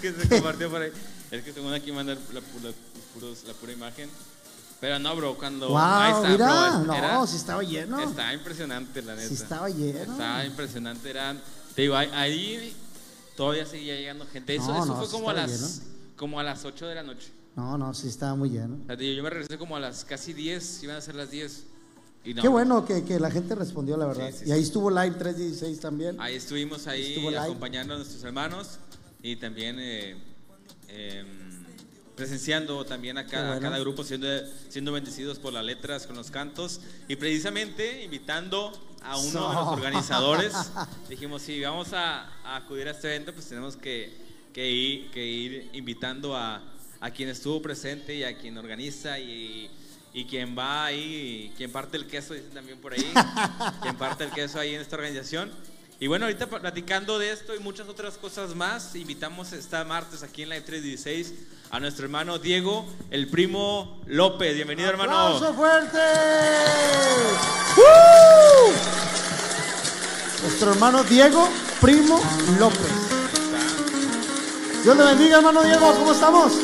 que 0.00 0.12
se 0.12 0.28
compartió 0.28 0.70
por 0.70 0.82
ahí. 0.82 0.92
Es 1.32 1.42
que 1.42 1.52
según 1.52 1.72
aquí 1.72 1.90
mandar 1.90 2.18
la, 2.32 2.40
la 2.40 3.54
pura 3.54 3.72
imagen. 3.72 4.08
Pero 4.80 4.98
no, 4.98 5.14
bro, 5.14 5.36
cuando. 5.36 5.68
wow, 5.68 5.78
ahí 5.78 6.12
está, 6.12 6.28
mira, 6.30 6.70
bro, 6.70 6.84
no, 6.86 6.94
era- 6.94 7.26
si 7.26 7.36
estaba 7.36 7.62
lleno. 7.62 8.00
Estaba 8.00 8.32
impresionante, 8.34 9.02
la 9.02 9.14
neta. 9.14 9.28
Si 9.28 9.34
estaba 9.34 9.68
lleno. 9.68 9.98
Estaba 10.12 10.44
impresionante. 10.46 11.10
Eran, 11.10 11.40
te 11.74 11.82
digo, 11.82 11.96
ahí, 11.96 12.08
ahí 12.14 12.76
todavía 13.36 13.66
seguía 13.66 13.94
llegando 13.96 14.26
gente. 14.26 14.54
Eso, 14.56 14.68
No, 14.68 14.78
eso 14.78 14.86
no, 14.86 14.96
fue 14.96 15.06
sí 15.06 15.12
como 15.12 15.30
a, 15.30 15.34
las, 15.34 15.82
como 16.16 16.40
a 16.40 16.42
las 16.42 16.64
8 16.64 16.86
de 16.86 16.94
la 16.94 17.02
noche. 17.02 17.28
No, 17.56 17.76
no, 17.76 17.92
sí 17.92 18.08
estaba 18.08 18.34
muy 18.34 18.48
lleno. 18.48 18.78
O 18.82 18.86
sea, 18.86 18.96
digo, 18.96 19.14
yo 19.16 19.22
me 19.22 19.28
regresé 19.30 19.58
como 19.58 19.76
a 19.76 19.80
las 19.80 20.04
casi 20.04 20.32
10, 20.32 20.82
iban 20.84 20.96
a 20.96 21.00
ser 21.02 21.14
las 21.14 21.30
10. 21.30 21.64
Y 22.24 22.34
no, 22.34 22.42
Qué 22.42 22.48
bueno 22.48 22.84
que, 22.84 23.04
que 23.04 23.18
la 23.20 23.30
gente 23.30 23.54
respondió, 23.54 23.96
la 23.98 24.06
verdad. 24.06 24.30
Sí, 24.30 24.38
sí, 24.40 24.44
y 24.48 24.52
ahí 24.52 24.62
estuvo 24.62 24.90
Live 24.90 25.16
316 25.18 25.80
también. 25.80 26.16
Ahí 26.20 26.36
estuvimos 26.36 26.86
ahí 26.86 27.12
Estuvo 27.14 27.30
live. 27.30 27.42
acompañando 27.42 27.94
a 27.94 27.96
nuestros 27.98 28.22
hermanos 28.24 28.78
y 29.22 29.36
también 29.36 29.76
eh, 29.78 30.16
em, 30.88 31.26
presenciando 32.20 32.84
también 32.84 33.16
a 33.16 33.24
cada, 33.24 33.44
a 33.44 33.50
bueno. 33.52 33.62
cada 33.62 33.78
grupo 33.78 34.04
siendo, 34.04 34.26
siendo 34.68 34.92
bendecidos 34.92 35.38
por 35.38 35.54
las 35.54 35.64
letras 35.64 36.06
con 36.06 36.16
los 36.16 36.30
cantos 36.30 36.82
y 37.08 37.16
precisamente 37.16 38.04
invitando 38.04 38.78
a 39.02 39.16
uno 39.16 39.24
de 39.24 39.30
So. 39.32 39.52
los 39.54 39.68
organizadores. 39.68 40.52
Dijimos, 41.08 41.40
si 41.40 41.62
vamos 41.62 41.94
a, 41.94 42.26
a 42.44 42.56
acudir 42.56 42.88
a 42.88 42.90
este 42.90 43.08
evento, 43.08 43.32
pues 43.32 43.46
tenemos 43.46 43.74
que, 43.74 44.12
que 44.52 44.70
ir, 44.70 45.10
que 45.12 45.24
ir 45.26 45.70
invitando 45.72 46.36
a, 46.36 46.60
a 47.00 47.10
quien 47.10 47.30
estuvo 47.30 47.62
presente 47.62 48.14
y 48.14 48.22
a 48.22 48.36
quien 48.36 48.58
organiza 48.58 49.18
y, 49.18 49.70
y 50.12 50.26
quien 50.26 50.54
va 50.58 50.84
ahí, 50.84 51.54
quien 51.56 51.72
parte 51.72 51.96
el 51.96 52.06
queso, 52.06 52.34
dicen 52.34 52.50
también 52.50 52.76
por 52.80 52.92
ahí, 52.92 53.12
quien 53.80 53.96
parte 53.96 54.24
el 54.24 54.30
queso 54.30 54.60
ahí 54.60 54.74
en 54.74 54.82
esta 54.82 54.96
organización. 54.96 55.50
Y 56.02 56.06
bueno, 56.06 56.24
ahorita 56.24 56.46
platicando 56.46 57.18
de 57.18 57.30
esto 57.30 57.54
y 57.54 57.58
muchas 57.58 57.86
otras 57.86 58.16
cosas 58.16 58.54
más, 58.54 58.94
invitamos 58.94 59.52
esta 59.52 59.84
martes 59.84 60.22
aquí 60.22 60.44
en 60.44 60.48
Live 60.48 60.62
316 60.62 61.34
a 61.70 61.78
nuestro 61.78 62.06
hermano 62.06 62.38
Diego, 62.38 62.86
el 63.10 63.28
primo 63.28 64.00
López. 64.06 64.54
Bienvenido, 64.54 64.88
hermano. 64.88 65.12
¡Aplauso 65.12 65.52
fuerte! 65.52 65.98
¡Uh! 67.76 68.72
Nuestro 70.42 70.72
hermano 70.72 71.04
Diego 71.04 71.46
Primo 71.82 72.18
López. 72.58 72.80
Dios 74.82 74.96
le 74.96 75.04
bendiga, 75.04 75.36
hermano 75.36 75.62
Diego. 75.62 75.94
¿Cómo 75.96 76.12
estamos? 76.12 76.54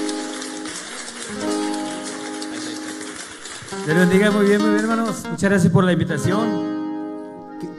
Ahí 2.49 2.57
está, 2.57 2.65
ahí 2.65 2.73
está. 2.73 3.85
Dios 3.85 3.99
les 3.99 4.09
bendiga 4.09 4.31
muy 4.31 4.47
bien, 4.47 4.63
muy 4.63 4.71
bien, 4.71 4.81
hermanos. 4.81 5.25
Muchas 5.25 5.51
gracias 5.51 5.71
por 5.71 5.85
la 5.85 5.93
invitación. 5.93 6.76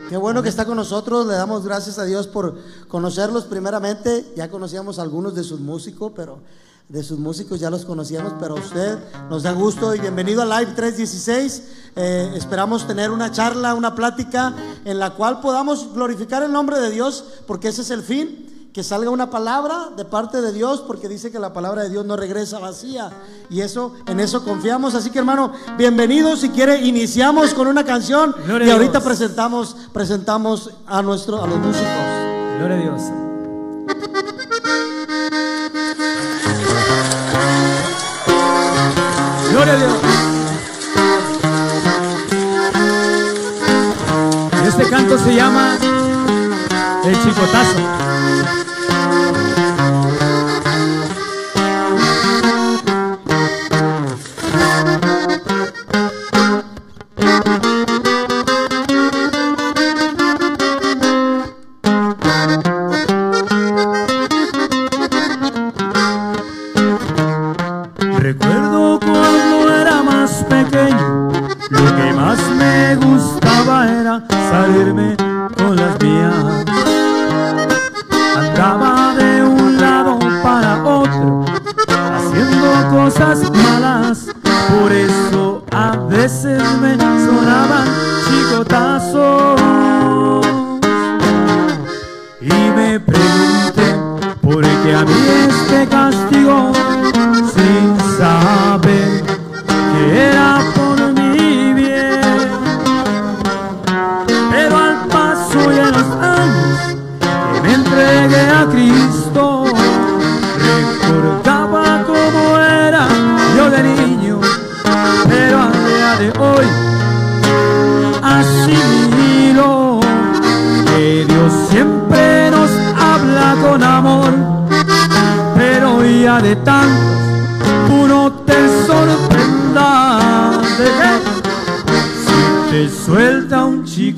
Qué, 0.09 0.17
bueno 0.17 0.41
que 0.41 0.49
está 0.49 0.65
con 0.65 0.77
nosotros. 0.77 1.27
Le 1.27 1.33
damos 1.33 1.65
gracias 1.65 1.99
a 1.99 2.05
Dios 2.05 2.27
por 2.27 2.57
conocerlos 2.87 3.45
primeramente. 3.45 4.25
Ya 4.35 4.49
conocíamos 4.49 4.99
a 4.99 5.01
algunos 5.01 5.35
de 5.35 5.43
sus 5.43 5.59
músicos, 5.59 6.13
pero 6.15 6.39
de 6.87 7.03
sus 7.03 7.19
músicos 7.19 7.59
ya 7.59 7.69
los 7.69 7.83
conocíamos, 7.83 8.33
pero 8.39 8.55
a 8.55 8.59
usted 8.59 8.97
nos 9.29 9.43
da 9.43 9.51
gusto 9.51 9.93
y 9.93 9.99
bienvenido 9.99 10.41
a 10.41 10.45
Live 10.45 10.73
316. 10.75 11.63
Eh, 11.95 12.31
esperamos 12.35 12.87
tener 12.87 13.11
una 13.11 13.31
charla, 13.31 13.73
una 13.73 13.95
plática 13.95 14.55
en 14.85 14.97
la 14.97 15.13
cual 15.13 15.41
podamos 15.41 15.93
glorificar 15.93 16.41
el 16.43 16.53
nombre 16.53 16.79
de 16.79 16.89
Dios, 16.89 17.25
porque 17.45 17.67
ese 17.67 17.81
es 17.81 17.91
el 17.91 18.01
fin. 18.01 18.56
Que 18.77 18.83
salga 18.83 19.09
una 19.09 19.31
palabra 19.31 19.89
de 19.97 20.05
parte 20.05 20.39
de 20.39 20.53
Dios, 20.53 20.83
porque 20.85 21.09
dice 21.09 21.31
que 21.31 21.39
la 21.39 21.51
palabra 21.51 21.81
de 21.81 21.89
Dios 21.89 22.05
no 22.05 22.15
regresa 22.15 22.59
vacía. 22.59 23.09
Y 23.49 23.61
eso, 23.61 23.93
en 24.05 24.19
eso 24.19 24.43
confiamos. 24.43 24.93
Así 24.93 25.09
que 25.09 25.17
hermano, 25.17 25.51
bienvenidos. 25.79 26.41
Si 26.41 26.49
quiere, 26.49 26.85
iniciamos 26.85 27.55
con 27.55 27.65
una 27.65 27.83
canción 27.83 28.35
Gloria 28.45 28.67
y 28.67 28.69
ahorita 28.69 29.01
presentamos, 29.01 29.75
presentamos 29.91 30.69
a 30.85 31.01
nuestro, 31.01 31.43
a 31.43 31.47
los 31.47 31.57
músicos. 31.57 31.89
Gloria 32.59 32.75
a 32.75 32.79
Dios. 32.79 33.01
Gloria 39.49 39.73
a 39.73 39.77
Dios. 39.77 39.93
Este 44.67 44.87
canto 44.87 45.17
se 45.17 45.33
llama 45.33 45.79
El 47.03 47.23
Chicotazo. 47.23 48.16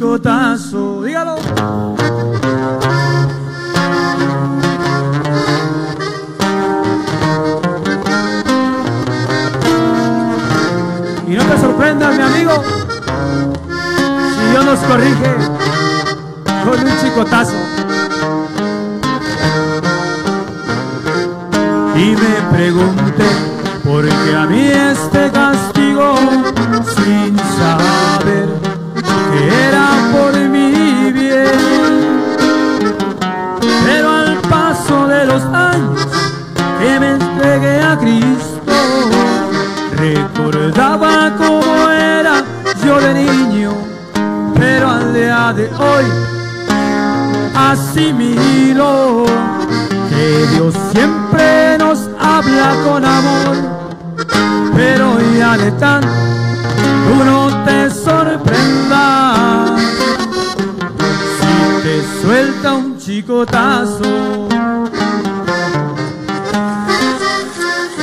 Un 0.10 0.16
chicotazo, 0.16 1.04
dígalo. 1.04 1.36
Y 11.28 11.36
no 11.36 11.44
te 11.44 11.58
sorprendas, 11.60 12.16
mi 12.18 12.24
amigo, 12.24 12.64
si 14.36 14.52
Dios 14.52 14.66
nos 14.66 14.80
corrige 14.80 15.36
con 16.64 16.80
un 16.80 16.98
chicotazo. 17.02 17.56
Y 21.96 22.16
me 22.16 22.58
pregunté 22.58 23.26
por 23.84 24.06
qué 24.06 24.36
a 24.36 24.46
mí 24.48 24.70
este 24.70 25.30
asimilo 47.72 49.26
que 50.10 50.48
Dios 50.54 50.74
siempre 50.92 51.78
nos 51.78 52.00
habla 52.20 52.76
con 52.84 53.06
amor, 53.06 53.56
pero 54.76 55.18
ya 55.38 55.56
de 55.56 55.72
tanto 55.74 56.08
tú 56.08 57.24
no 57.24 57.64
te 57.66 57.92
sorprendas 57.92 59.82
si 61.40 61.84
te 61.84 62.22
suelta 62.22 62.74
un 62.74 62.98
chicotazo. 62.98 64.48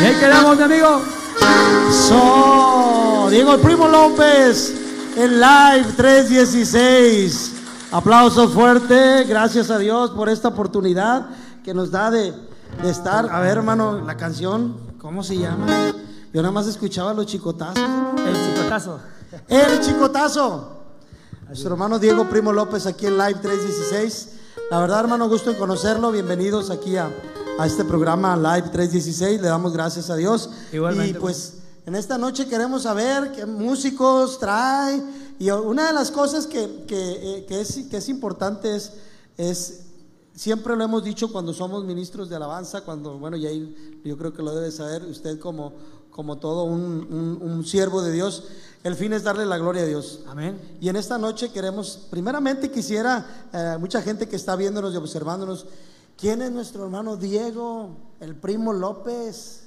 Y 0.00 0.04
ahí 0.04 0.14
quedamos, 0.20 0.56
mi 0.56 0.62
amigo. 0.62 1.02
So, 2.08 3.28
Diego 3.30 3.54
el 3.54 3.60
Primo 3.60 3.88
López 3.88 4.74
en 5.16 5.40
live 5.40 5.86
316. 5.96 7.45
Aplauso 7.92 8.48
fuerte, 8.48 9.24
gracias 9.24 9.70
a 9.70 9.78
Dios 9.78 10.10
por 10.10 10.28
esta 10.28 10.48
oportunidad 10.48 11.26
que 11.62 11.72
nos 11.72 11.90
da 11.92 12.10
de, 12.10 12.32
de 12.82 12.90
estar. 12.90 13.28
A 13.32 13.40
ver, 13.40 13.58
hermano, 13.58 14.00
la 14.04 14.16
canción, 14.16 14.76
¿cómo 14.98 15.22
se 15.22 15.38
llama? 15.38 15.66
Yo 16.32 16.42
nada 16.42 16.50
más 16.52 16.66
escuchaba 16.66 17.14
los 17.14 17.26
chicotazos. 17.26 17.78
El 18.26 18.34
chicotazo. 18.34 18.98
El 19.48 19.80
chicotazo. 19.80 20.82
Nuestro 21.46 21.72
hermano 21.72 22.00
Diego 22.00 22.28
Primo 22.28 22.52
López 22.52 22.86
aquí 22.86 23.06
en 23.06 23.16
Live 23.16 23.38
316. 23.40 24.32
La 24.68 24.80
verdad, 24.80 25.00
hermano, 25.00 25.28
gusto 25.28 25.52
en 25.52 25.56
conocerlo. 25.56 26.10
Bienvenidos 26.10 26.70
aquí 26.70 26.96
a, 26.96 27.08
a 27.58 27.66
este 27.66 27.84
programa 27.84 28.36
Live 28.36 28.68
316. 28.70 29.40
Le 29.40 29.46
damos 29.46 29.72
gracias 29.72 30.10
a 30.10 30.16
Dios. 30.16 30.50
Igualmente, 30.72 31.16
Y 31.16 31.20
pues 31.20 31.58
en 31.86 31.94
esta 31.94 32.18
noche 32.18 32.48
queremos 32.48 32.82
saber 32.82 33.30
qué 33.30 33.46
músicos 33.46 34.40
trae. 34.40 35.00
Y 35.38 35.50
una 35.50 35.86
de 35.88 35.92
las 35.92 36.10
cosas 36.10 36.46
que, 36.46 36.84
que, 36.86 37.38
eh, 37.38 37.46
que 37.46 37.60
es, 37.60 37.84
que 37.90 37.96
es 37.98 38.08
importante 38.08 38.74
es, 38.74 38.92
es, 39.36 39.82
siempre 40.34 40.74
lo 40.76 40.84
hemos 40.84 41.04
dicho 41.04 41.30
cuando 41.30 41.52
somos 41.52 41.84
ministros 41.84 42.28
de 42.28 42.36
alabanza, 42.36 42.80
cuando, 42.82 43.18
bueno, 43.18 43.36
y 43.36 43.46
ahí 43.46 44.00
yo 44.04 44.16
creo 44.16 44.32
que 44.32 44.42
lo 44.42 44.54
debe 44.54 44.70
saber 44.70 45.04
usted 45.04 45.38
como, 45.38 45.74
como 46.10 46.38
todo 46.38 46.64
un, 46.64 46.80
un- 46.82 47.38
un 47.42 47.64
siervo 47.66 48.00
de 48.02 48.12
Dios, 48.12 48.44
el 48.82 48.94
fin 48.94 49.12
es 49.12 49.24
darle 49.24 49.44
la 49.44 49.58
gloria 49.58 49.82
a 49.82 49.86
Dios. 49.86 50.20
Amén. 50.26 50.58
Y 50.80 50.88
en 50.88 50.96
esta 50.96 51.18
noche 51.18 51.50
queremos, 51.50 52.06
primeramente 52.08 52.70
quisiera, 52.70 53.48
eh, 53.52 53.76
mucha 53.78 54.00
gente 54.00 54.26
que 54.28 54.36
está 54.36 54.56
viéndonos 54.56 54.94
y 54.94 54.96
observándonos, 54.96 55.66
¿quién 56.16 56.40
es 56.40 56.50
nuestro 56.50 56.84
hermano 56.84 57.16
Diego, 57.18 57.90
el 58.20 58.34
primo 58.36 58.72
López? 58.72 59.64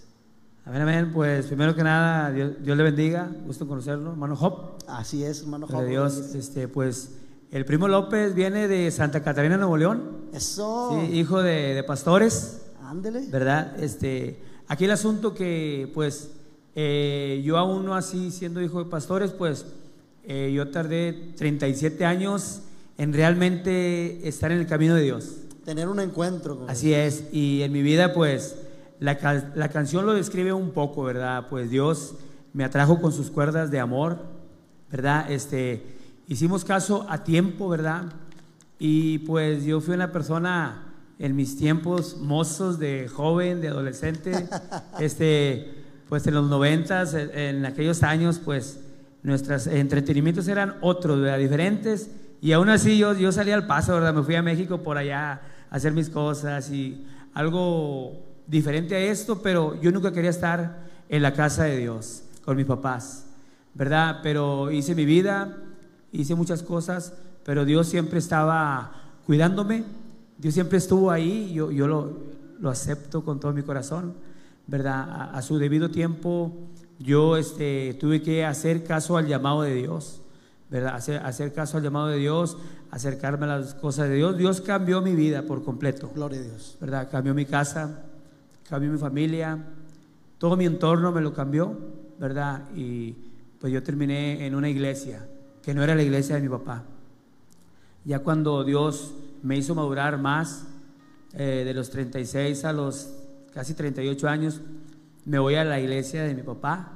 Amén, 0.70 0.84
amén. 0.84 1.12
Pues 1.12 1.48
primero 1.48 1.74
que 1.74 1.82
nada, 1.82 2.32
Dios, 2.32 2.52
Dios 2.62 2.78
le 2.78 2.84
bendiga. 2.84 3.28
Gusto 3.44 3.68
conocerlo. 3.68 4.12
Hermano 4.12 4.38
Hop. 4.40 4.78
Así 4.88 5.24
es, 5.24 5.42
hermano 5.42 5.66
Job. 5.66 5.84
Dios. 5.88 6.16
Este, 6.36 6.68
pues 6.68 7.16
el 7.52 7.66
primo 7.66 7.88
López 7.88 8.36
viene 8.36 8.68
de 8.68 8.92
Santa 8.92 9.24
Catarina, 9.24 9.58
Nuevo 9.58 9.78
León. 9.78 10.04
Eso, 10.32 10.92
Sí, 11.08 11.18
hijo 11.18 11.42
de, 11.42 11.74
de 11.74 11.84
pastores. 11.84 12.62
ándele. 12.84 13.26
¿verdad? 13.32 13.80
Este, 13.82 14.44
aquí 14.68 14.86
el 14.86 14.92
asunto 14.92 15.34
que, 15.34 15.90
pues, 15.96 16.34
eh, 16.76 17.42
yo 17.44 17.58
aún 17.58 17.84
no 17.84 17.96
así 17.96 18.30
siendo 18.30 18.62
hijo 18.62 18.84
de 18.84 18.92
pastores, 18.92 19.32
pues, 19.32 19.66
eh, 20.24 20.52
yo 20.54 20.70
tardé 20.70 21.34
37 21.36 22.06
años 22.06 22.60
en 23.00 23.12
realmente 23.14 24.28
estar 24.28 24.52
en 24.52 24.60
el 24.60 24.68
camino 24.68 24.94
de 24.94 25.02
Dios. 25.02 25.38
Tener 25.66 25.88
un 25.88 26.00
encuentro 26.00 26.60
con 26.60 26.70
Así 26.70 26.94
es, 26.94 27.24
y 27.32 27.64
en 27.64 27.72
mi 27.72 27.82
vida, 27.82 28.14
pues, 28.14 28.56
la, 29.00 29.52
la 29.56 29.70
canción 29.70 30.06
lo 30.06 30.14
describe 30.14 30.54
un 30.54 30.72
poco, 30.72 31.04
¿verdad? 31.04 31.48
Pues 31.50 31.70
Dios 31.70 32.16
me 32.54 32.64
atrajo 32.64 33.02
con 33.02 33.12
sus 33.12 33.30
cuerdas 33.30 33.72
de 33.72 33.80
amor, 33.80 34.20
¿verdad? 34.92 35.32
Este, 35.32 35.84
hicimos 36.28 36.66
caso 36.66 37.06
a 37.10 37.24
tiempo, 37.24 37.70
¿verdad? 37.70 38.06
Y 38.78 39.20
pues 39.20 39.66
yo 39.66 39.82
fui 39.82 39.94
una 39.94 40.12
persona 40.12 40.86
en 41.20 41.36
mis 41.36 41.58
tiempos 41.58 42.18
mozos 42.18 42.80
de 42.80 43.08
joven, 43.08 43.62
de 43.62 43.68
adolescente, 43.68 44.32
este, 45.00 45.84
pues 46.08 46.26
en 46.28 46.34
los 46.34 46.50
noventas, 46.50 47.14
en, 47.14 47.66
aquellos 47.66 48.04
años, 48.04 48.40
pues 48.44 48.80
nuestros 49.22 49.68
entretenimientos 49.68 50.48
eran 50.48 50.76
otros, 50.82 51.20
¿verdad? 51.20 51.38
Diferentes. 51.38 52.10
Y 52.42 52.54
aún 52.54 52.70
así 52.70 52.98
yo, 52.98 53.14
yo 53.14 53.32
salí 53.34 53.52
al 53.52 53.68
paso, 53.68 53.94
¿verdad? 53.94 54.14
Me 54.14 54.24
fui 54.24 54.36
a 54.36 54.42
México 54.42 54.82
por 54.82 54.98
allá 54.98 55.42
hacer 55.70 55.92
mis 55.92 56.10
cosas 56.10 56.72
y 56.72 57.06
algo 57.34 58.29
diferente 58.50 58.96
a 58.96 59.00
esto, 59.00 59.42
pero 59.42 59.80
yo 59.82 59.92
nunca 59.92 60.12
quería 60.12 60.32
estar 60.32 60.90
en 61.08 61.22
la 61.22 61.34
casa 61.34 61.64
de 61.66 61.78
Dios 61.78 62.24
con 62.44 62.58
mis 62.58 62.66
papás, 62.66 63.26
¿verdad? 63.74 64.20
Pero 64.24 64.72
hice 64.72 64.96
mi 64.96 65.06
vida, 65.06 65.58
hice 66.12 66.36
muchas 66.36 66.64
cosas, 66.64 67.14
pero 67.46 67.64
Dios 67.66 67.88
siempre 67.88 68.20
estaba 68.20 68.92
cuidándome, 69.26 69.84
Dios 70.38 70.54
siempre 70.54 70.78
estuvo 70.78 71.12
ahí, 71.12 71.54
yo, 71.54 71.72
yo 71.72 71.88
lo, 71.88 72.18
lo 72.60 72.70
acepto 72.70 73.24
con 73.24 73.40
todo 73.40 73.54
mi 73.54 73.62
corazón, 73.62 74.16
¿verdad? 74.68 75.10
A, 75.10 75.38
a 75.38 75.42
su 75.42 75.58
debido 75.58 75.92
tiempo 75.92 76.70
yo 77.00 77.38
este, 77.38 77.96
tuve 78.00 78.22
que 78.22 78.46
hacer 78.46 78.84
caso 78.84 79.16
al 79.16 79.28
llamado 79.28 79.62
de 79.62 79.74
Dios, 79.74 80.22
¿verdad? 80.70 80.96
Hacer, 80.96 81.26
hacer 81.26 81.54
caso 81.54 81.78
al 81.78 81.84
llamado 81.84 82.08
de 82.08 82.18
Dios, 82.18 82.58
acercarme 82.92 83.46
a 83.46 83.60
las 83.60 83.74
cosas 83.74 84.10
de 84.10 84.16
Dios. 84.16 84.38
Dios 84.38 84.60
cambió 84.60 85.02
mi 85.02 85.16
vida 85.16 85.44
por 85.44 85.64
completo, 85.64 86.12
Gloria 86.14 86.40
a 86.40 86.44
Dios. 86.44 86.78
¿verdad? 86.82 87.10
Cambió 87.10 87.34
mi 87.34 87.46
casa, 87.46 88.04
cambió 88.70 88.92
mi 88.92 89.00
familia, 89.00 89.58
todo 90.38 90.56
mi 90.56 90.66
entorno 90.66 91.12
me 91.12 91.22
lo 91.22 91.34
cambió, 91.34 91.76
¿verdad? 92.20 92.70
Y 92.76 93.16
pues 93.60 93.74
yo 93.74 93.82
terminé 93.82 94.46
en 94.46 94.54
una 94.54 94.70
iglesia 94.70 95.28
que 95.64 95.74
no 95.74 95.84
era 95.84 95.96
la 95.96 96.04
iglesia 96.04 96.36
de 96.36 96.42
mi 96.42 96.50
papá. 96.50 96.84
Ya 98.06 98.20
cuando 98.20 98.64
Dios 98.64 99.14
me 99.42 99.58
hizo 99.58 99.74
madurar 99.74 100.20
más, 100.20 100.66
eh, 101.34 101.64
de 101.66 101.74
los 101.74 101.90
36 101.90 102.64
a 102.66 102.74
los 102.74 103.12
casi 103.54 103.74
38 103.74 104.28
años, 104.30 104.62
me 105.26 105.40
voy 105.40 105.56
a 105.56 105.64
la 105.64 105.80
iglesia 105.80 106.24
de 106.24 106.34
mi 106.34 106.44
papá, 106.44 106.94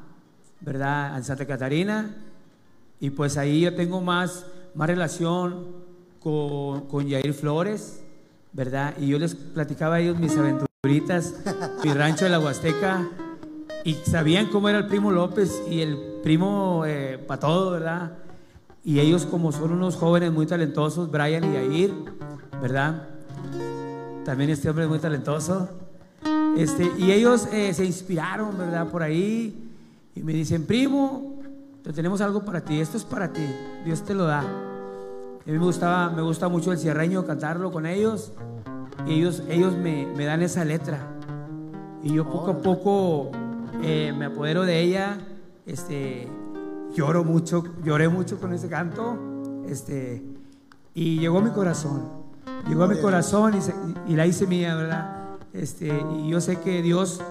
¿verdad? 0.62 1.18
En 1.18 1.24
Santa 1.24 1.46
Catarina. 1.46 2.16
Y 3.00 3.10
pues 3.10 3.38
ahí 3.38 3.62
yo 3.62 3.76
tengo 3.76 4.00
más, 4.00 4.46
más 4.76 4.88
relación 4.88 5.68
con, 6.20 6.88
con 6.88 7.08
Yair 7.08 7.34
Flores, 7.34 8.04
¿verdad? 8.54 8.96
Y 9.00 9.08
yo 9.08 9.20
les 9.20 9.36
platicaba 9.36 9.96
a 9.96 10.00
ellos 10.00 10.18
mis 10.20 10.38
aventuritas, 10.86 11.36
mi 11.82 11.94
rancho 11.94 12.26
de 12.26 12.32
la 12.32 12.42
Huasteca, 12.42 13.08
y 13.86 13.94
sabían 13.94 14.48
cómo 14.48 14.68
era 14.68 14.80
el 14.80 14.88
primo 14.88 15.12
López 15.12 15.64
y 15.70 15.80
el 15.80 15.98
primo 16.22 16.84
eh, 16.86 17.26
todo, 17.40 17.72
¿verdad? 17.72 18.18
Y 18.84 19.00
ellos 19.00 19.26
como 19.26 19.54
son 19.54 19.72
unos 19.72 19.96
jóvenes 19.96 20.34
muy 20.34 20.46
talentosos, 20.46 21.10
Brian 21.10 21.46
y 21.46 21.54
Yair, 21.54 21.94
¿verdad? 22.62 23.08
También 24.26 24.50
este 24.50 24.70
hombre 24.70 24.84
es 24.84 24.90
muy 24.90 25.00
talentoso. 25.00 25.70
Este, 26.58 26.92
y 26.98 27.14
ellos 27.14 27.48
eh, 27.54 27.74
se 27.74 27.86
inspiraron, 27.86 28.58
¿verdad? 28.58 28.90
Por 28.90 29.04
ahí 29.04 29.72
y 30.14 30.22
me 30.22 30.34
dicen, 30.34 30.66
primo, 30.66 31.42
te 31.82 31.94
tenemos 31.94 32.20
algo 32.20 32.44
para 32.44 32.60
ti, 32.60 32.82
esto 32.82 32.98
es 32.98 33.06
para 33.06 33.32
ti, 33.32 33.46
Dios 33.86 34.04
te 34.04 34.14
lo 34.14 34.26
da. 34.26 34.42
A 34.42 35.46
mí 35.46 35.54
me, 35.54 35.60
gustaba, 35.60 36.10
me 36.10 36.22
gusta 36.22 36.50
mucho 36.50 36.74
el 36.74 36.78
cierreño, 36.78 37.26
cantarlo 37.26 37.72
con 37.72 37.86
ellos. 37.86 38.34
Y 39.08 39.14
ellos, 39.20 39.44
ellos 39.50 39.76
me, 39.78 40.06
me 40.16 40.26
dan 40.26 40.42
esa 40.42 40.64
letra. 40.66 41.00
Y 42.02 42.14
yo 42.16 42.30
poco 42.30 42.52
a 42.52 42.58
poco 42.62 43.32
eh, 43.82 44.14
me 44.18 44.26
apodero 44.26 44.64
de 44.64 44.80
ella. 44.82 45.18
Este, 45.66 46.28
lloro 46.96 47.24
mucho, 47.24 47.64
lloré 47.84 48.10
mucho 48.10 48.40
con 48.40 48.54
ese 48.54 48.68
canto. 48.70 49.18
Este, 49.68 50.24
y 50.94 51.20
llegó 51.20 51.40
a 51.40 51.42
mi 51.42 51.52
corazón. 51.52 52.24
Llegó 52.68 52.84
a 52.84 52.88
mi 52.88 53.00
corazón 53.00 53.56
y, 53.58 53.62
se- 53.62 53.74
y 54.08 54.16
la 54.16 54.26
hice 54.26 54.48
mía, 54.48 54.76
¿verdad? 54.76 55.20
Este, 55.54 55.92
y 56.18 56.30
yo 56.30 56.40
sé 56.42 56.60
que 56.60 56.82
Dios 56.82 57.22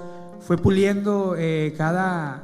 fue 0.41 0.57
puliendo 0.59 1.35
eh, 1.39 1.75
cada, 1.77 2.43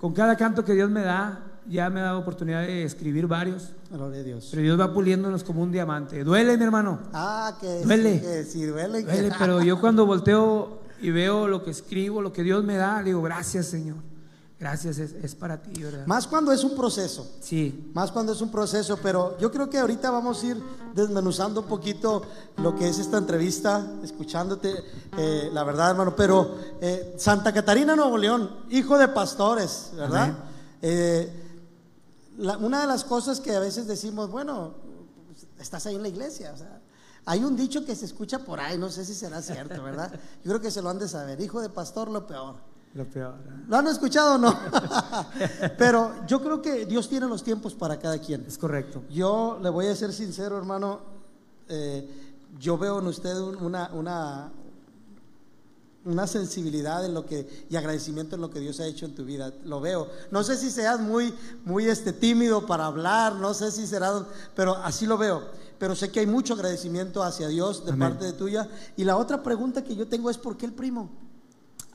con 0.00 0.12
cada 0.12 0.36
canto 0.36 0.64
que 0.64 0.74
Dios 0.74 0.90
me 0.90 1.02
da. 1.02 1.40
Ya 1.66 1.88
me 1.88 2.00
ha 2.00 2.04
dado 2.04 2.18
oportunidad 2.18 2.60
de 2.62 2.84
escribir 2.84 3.26
varios. 3.26 3.70
Gloria 3.90 4.20
a 4.20 4.22
Dios. 4.22 4.48
Pero 4.50 4.62
Dios 4.62 4.78
va 4.78 4.92
puliéndonos 4.92 5.42
como 5.44 5.62
un 5.62 5.72
diamante. 5.72 6.22
Duele, 6.22 6.56
mi 6.58 6.64
hermano. 6.64 6.98
Ah, 7.12 7.56
que 7.60 7.80
Duele. 7.82 8.20
que 8.20 8.44
si 8.44 8.64
duele. 8.64 9.04
que- 9.04 9.10
Duele, 9.12 9.32
pero 9.38 9.62
yo 9.62 9.80
cuando 9.80 10.04
volteo 10.04 10.82
y 11.00 11.10
veo 11.10 11.48
lo 11.48 11.62
que 11.64 11.70
escribo, 11.70 12.20
lo 12.20 12.32
que 12.32 12.42
Dios 12.42 12.62
me 12.64 12.76
da, 12.76 13.02
digo, 13.02 13.22
gracias, 13.22 13.66
Señor. 13.66 13.96
Gracias, 14.60 14.98
es, 14.98 15.12
es 15.22 15.34
para 15.34 15.60
ti, 15.60 15.82
¿verdad? 15.82 16.06
Más 16.06 16.26
cuando 16.26 16.52
es 16.52 16.62
un 16.64 16.76
proceso. 16.76 17.26
Sí, 17.40 17.90
Más 17.92 18.10
cuando 18.12 18.32
es 18.32 18.40
un 18.40 18.50
proceso, 18.50 18.98
pero 19.02 19.36
yo 19.38 19.50
creo 19.50 19.68
que 19.68 19.78
ahorita 19.78 20.10
vamos 20.10 20.42
a 20.42 20.46
ir 20.46 20.62
desmenuzando 20.94 21.62
un 21.62 21.66
poquito 21.66 22.22
lo 22.58 22.74
que 22.74 22.88
es 22.88 22.98
esta 22.98 23.18
entrevista, 23.18 23.84
escuchándote, 24.02 24.72
eh, 25.18 25.50
la 25.52 25.64
verdad, 25.64 25.90
hermano. 25.90 26.14
Pero 26.16 26.56
eh, 26.80 27.14
Santa 27.18 27.52
Catarina, 27.52 27.96
Nuevo 27.96 28.16
León, 28.16 28.48
hijo 28.70 28.96
de 28.96 29.08
pastores, 29.08 29.90
¿verdad? 29.96 30.34
Eh, 30.80 31.40
la- 32.38 32.56
una 32.58 32.80
de 32.80 32.86
las 32.86 33.04
cosas 33.04 33.40
que 33.40 33.54
a 33.54 33.60
veces 33.60 33.86
decimos, 33.86 34.30
bueno, 34.30 34.74
estás 35.58 35.86
ahí 35.86 35.94
en 35.96 36.02
la 36.02 36.08
iglesia, 36.08 36.52
o 36.54 36.56
sea, 36.56 36.80
hay 37.26 37.42
un 37.44 37.56
dicho 37.56 37.84
que 37.84 37.94
se 37.96 38.04
escucha 38.04 38.38
por 38.40 38.60
ahí, 38.60 38.76
no 38.78 38.90
sé 38.90 39.04
si 39.04 39.14
será 39.14 39.40
cierto, 39.42 39.82
¿verdad? 39.82 40.12
Yo 40.42 40.50
creo 40.50 40.60
que 40.60 40.70
se 40.70 40.82
lo 40.82 40.90
han 40.90 40.98
de 40.98 41.08
saber, 41.08 41.40
hijo 41.40 41.60
de 41.60 41.68
pastor, 41.70 42.08
lo 42.10 42.26
peor. 42.26 42.56
lo 42.94 43.04
peor. 43.06 43.34
¿verdad? 43.38 43.58
¿Lo 43.66 43.76
han 43.78 43.86
escuchado 43.88 44.34
o 44.34 44.38
no? 44.38 44.54
Pero 45.78 46.12
yo 46.26 46.42
creo 46.42 46.60
que 46.62 46.86
Dios 46.86 47.08
tiene 47.08 47.26
los 47.26 47.42
tiempos 47.42 47.74
para 47.74 47.98
cada 47.98 48.18
quien. 48.18 48.44
Es 48.46 48.58
correcto. 48.58 49.02
Yo 49.10 49.58
le 49.62 49.70
voy 49.70 49.86
a 49.86 49.96
ser 49.96 50.12
sincero, 50.12 50.56
hermano. 50.58 51.00
eh, 51.68 52.08
yo 52.60 52.76
veo 52.78 52.98
en 53.00 53.06
usted 53.08 53.36
un- 53.38 53.56
una, 53.56 53.90
una, 53.94 54.52
una 56.04 56.26
sensibilidad 56.26 57.04
en 57.04 57.14
lo 57.14 57.24
que, 57.24 57.66
y 57.70 57.76
agradecimiento 57.76 58.34
en 58.36 58.42
lo 58.42 58.50
que 58.50 58.60
Dios 58.60 58.78
ha 58.80 58.86
hecho 58.86 59.06
en 59.06 59.14
tu 59.14 59.24
vida. 59.24 59.52
Lo 59.64 59.80
veo. 59.80 60.08
No 60.30 60.42
sé 60.44 60.56
si 60.56 60.70
seas 60.70 61.00
muy, 61.00 61.32
muy 61.64 61.86
este, 61.86 62.12
tímido 62.12 62.66
para 62.66 62.86
hablar, 62.86 63.36
no 63.36 63.54
sé 63.54 63.70
si 63.70 63.86
será, 63.86 64.12
pero 64.54 64.76
así 64.76 65.06
lo 65.06 65.16
veo. 65.16 65.42
Pero 65.78 65.94
sé 65.96 66.10
que 66.10 66.20
hay 66.20 66.26
mucho 66.26 66.54
agradecimiento 66.54 67.22
hacia 67.22 67.48
Dios 67.48 67.84
de 67.84 67.92
Amén. 67.92 68.08
parte 68.10 68.26
de 68.26 68.32
tuya. 68.34 68.68
Y 68.96 69.04
la 69.04 69.16
otra 69.16 69.42
pregunta 69.42 69.82
que 69.82 69.96
yo 69.96 70.06
tengo 70.06 70.30
es: 70.30 70.38
¿por 70.38 70.56
qué 70.56 70.66
el 70.66 70.72
primo? 70.72 71.10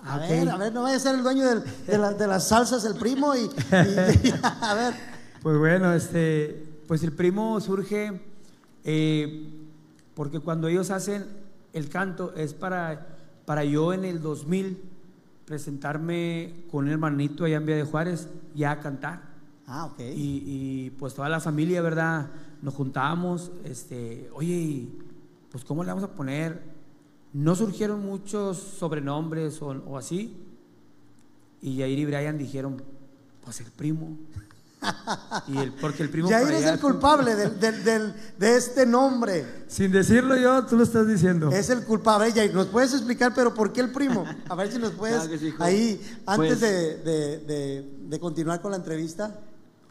A 0.03 0.17
ver, 0.17 0.49
a 0.49 0.57
ver, 0.57 0.73
no 0.73 0.83
vaya 0.83 0.95
a 0.97 0.99
ser 0.99 1.15
el 1.15 1.23
dueño 1.23 1.45
del- 1.47 1.63
de, 1.85 1.97
la- 1.97 2.13
de 2.13 2.25
las 2.27 2.47
salsas 2.47 2.85
el 2.85 2.95
primo 2.95 3.35
y, 3.35 3.41
y- 3.41 4.27
y- 4.29 4.33
a 4.43 4.73
ver. 4.73 4.93
Pues 5.43 5.57
bueno, 5.57 5.93
este, 5.93 6.81
pues 6.87 7.03
el 7.03 7.11
primo 7.13 7.59
surge 7.61 8.21
eh, 8.83 9.49
porque 10.13 10.39
cuando 10.39 10.67
ellos 10.67 10.89
hacen 10.89 11.25
el 11.73 11.89
canto 11.89 12.33
es 12.35 12.53
para, 12.53 13.18
para 13.49 13.65
yo 13.65 13.93
en 13.93 14.05
el 14.05 14.21
2000 14.21 14.79
presentarme 15.43 16.65
con 16.69 16.85
un 16.85 16.91
hermanito 16.91 17.45
allá 17.45 17.57
en 17.57 17.65
Villa 17.65 17.77
de 17.77 17.83
Juárez 17.83 18.29
ya 18.53 18.69
a 18.69 18.79
cantar. 18.79 19.23
Ah, 19.65 19.87
ok. 19.87 20.01
Y, 20.01 20.43
y, 20.45 20.89
pues 20.91 21.15
toda 21.15 21.29
la 21.29 21.39
familia, 21.39 21.81
¿verdad? 21.81 22.29
Nos 22.61 22.75
juntábamos, 22.75 23.51
este, 23.63 24.29
oye, 24.35 24.87
pues 25.51 25.65
¿cómo 25.65 25.83
le 25.83 25.89
vamos 25.89 26.03
a 26.03 26.11
poner? 26.11 26.61
No 27.33 27.55
surgieron 27.55 28.05
muchos 28.05 28.59
sobrenombres 28.59 29.59
o, 29.63 29.69
o 29.69 29.97
así. 29.97 30.37
Y 31.59 31.79
Jair 31.79 31.97
y 31.97 32.05
Brian 32.05 32.37
dijeron, 32.37 32.83
pues 33.43 33.61
el 33.61 33.71
primo. 33.71 34.15
Y 35.47 35.57
el, 35.57 35.73
porque 35.73 36.03
el 36.03 36.09
primo... 36.09 36.29
Por 36.29 36.51
es 36.51 36.65
el 36.65 36.79
culpable 36.79 37.35
del- 37.35 37.59
del- 37.59 37.83
del- 37.83 38.13
de 38.37 38.55
este 38.55 38.85
nombre. 38.85 39.45
Sin 39.67 39.91
decirlo 39.91 40.37
yo, 40.37 40.65
tú 40.65 40.77
lo 40.77 40.83
estás 40.83 41.07
diciendo. 41.07 41.49
Es 41.51 41.69
el 41.69 41.83
culpable. 41.83 42.31
Yair, 42.31 42.53
¿nos 42.53 42.67
puedes 42.67 42.93
explicar, 42.93 43.33
pero 43.35 43.53
por 43.53 43.73
qué 43.73 43.81
el 43.81 43.91
primo? 43.91 44.25
A 44.47 44.55
ver 44.55 44.71
si 44.71 44.79
nos 44.79 44.91
puedes, 44.91 45.17
Claro 45.17 45.29
que 45.31 45.37
sí, 45.37 45.53
ahí, 45.59 46.01
antes 46.25 46.59
Pues- 46.59 46.61
de, 46.61 46.97
de- 46.97 47.37
de- 47.39 47.93
de 48.09 48.19
continuar 48.19 48.61
con 48.61 48.71
la 48.71 48.77
entrevista. 48.77 49.39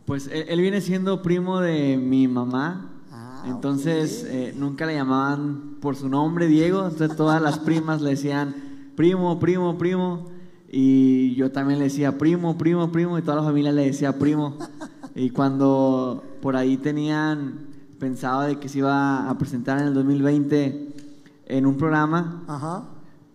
Pues 0.07 0.27
él, 0.29 0.47
él 0.49 0.61
viene 0.61 0.81
siendo 0.81 1.21
primo 1.23 1.61
de 1.61 1.99
mi 1.99 2.27
mamá. 2.29 2.91
Ah, 3.13 3.45
entonces 3.47 4.23
ok. 4.23 4.29
eh, 4.31 4.55
nunca 4.57 4.87
le 4.87 4.95
llamaban 4.95 5.77
por 5.83 5.97
su 5.97 6.09
nombre 6.09 6.47
Diego. 6.47 6.87
Entonces 6.89 7.15
todas 7.17 7.43
las 7.43 7.59
primas 7.59 8.01
le 8.01 8.11
decían 8.11 8.55
primo, 8.97 9.39
primo, 9.39 9.77
primo. 9.77 10.31
Y 10.71 11.35
yo 11.35 11.51
también 11.51 11.79
le 11.79 11.87
decía 11.87 12.19
primo, 12.19 12.59
primo, 12.59 12.93
primo. 12.93 13.19
Y 13.19 13.23
toda 13.23 13.37
la 13.37 13.43
familia 13.43 13.73
le 13.73 13.87
decía 13.87 14.19
primo. 14.19 14.57
Y 15.15 15.31
cuando 15.31 16.23
por 16.41 16.57
ahí 16.57 16.77
tenían 16.77 17.67
pensado 17.99 18.43
de 18.43 18.59
que 18.59 18.69
se 18.69 18.79
iba 18.79 19.29
a 19.29 19.39
presentar 19.39 19.81
en 19.81 19.89
el 19.89 19.95
2020 19.95 20.89
en 21.47 21.67
un 21.67 21.77
programa, 21.77 22.45
Ajá. 22.47 22.85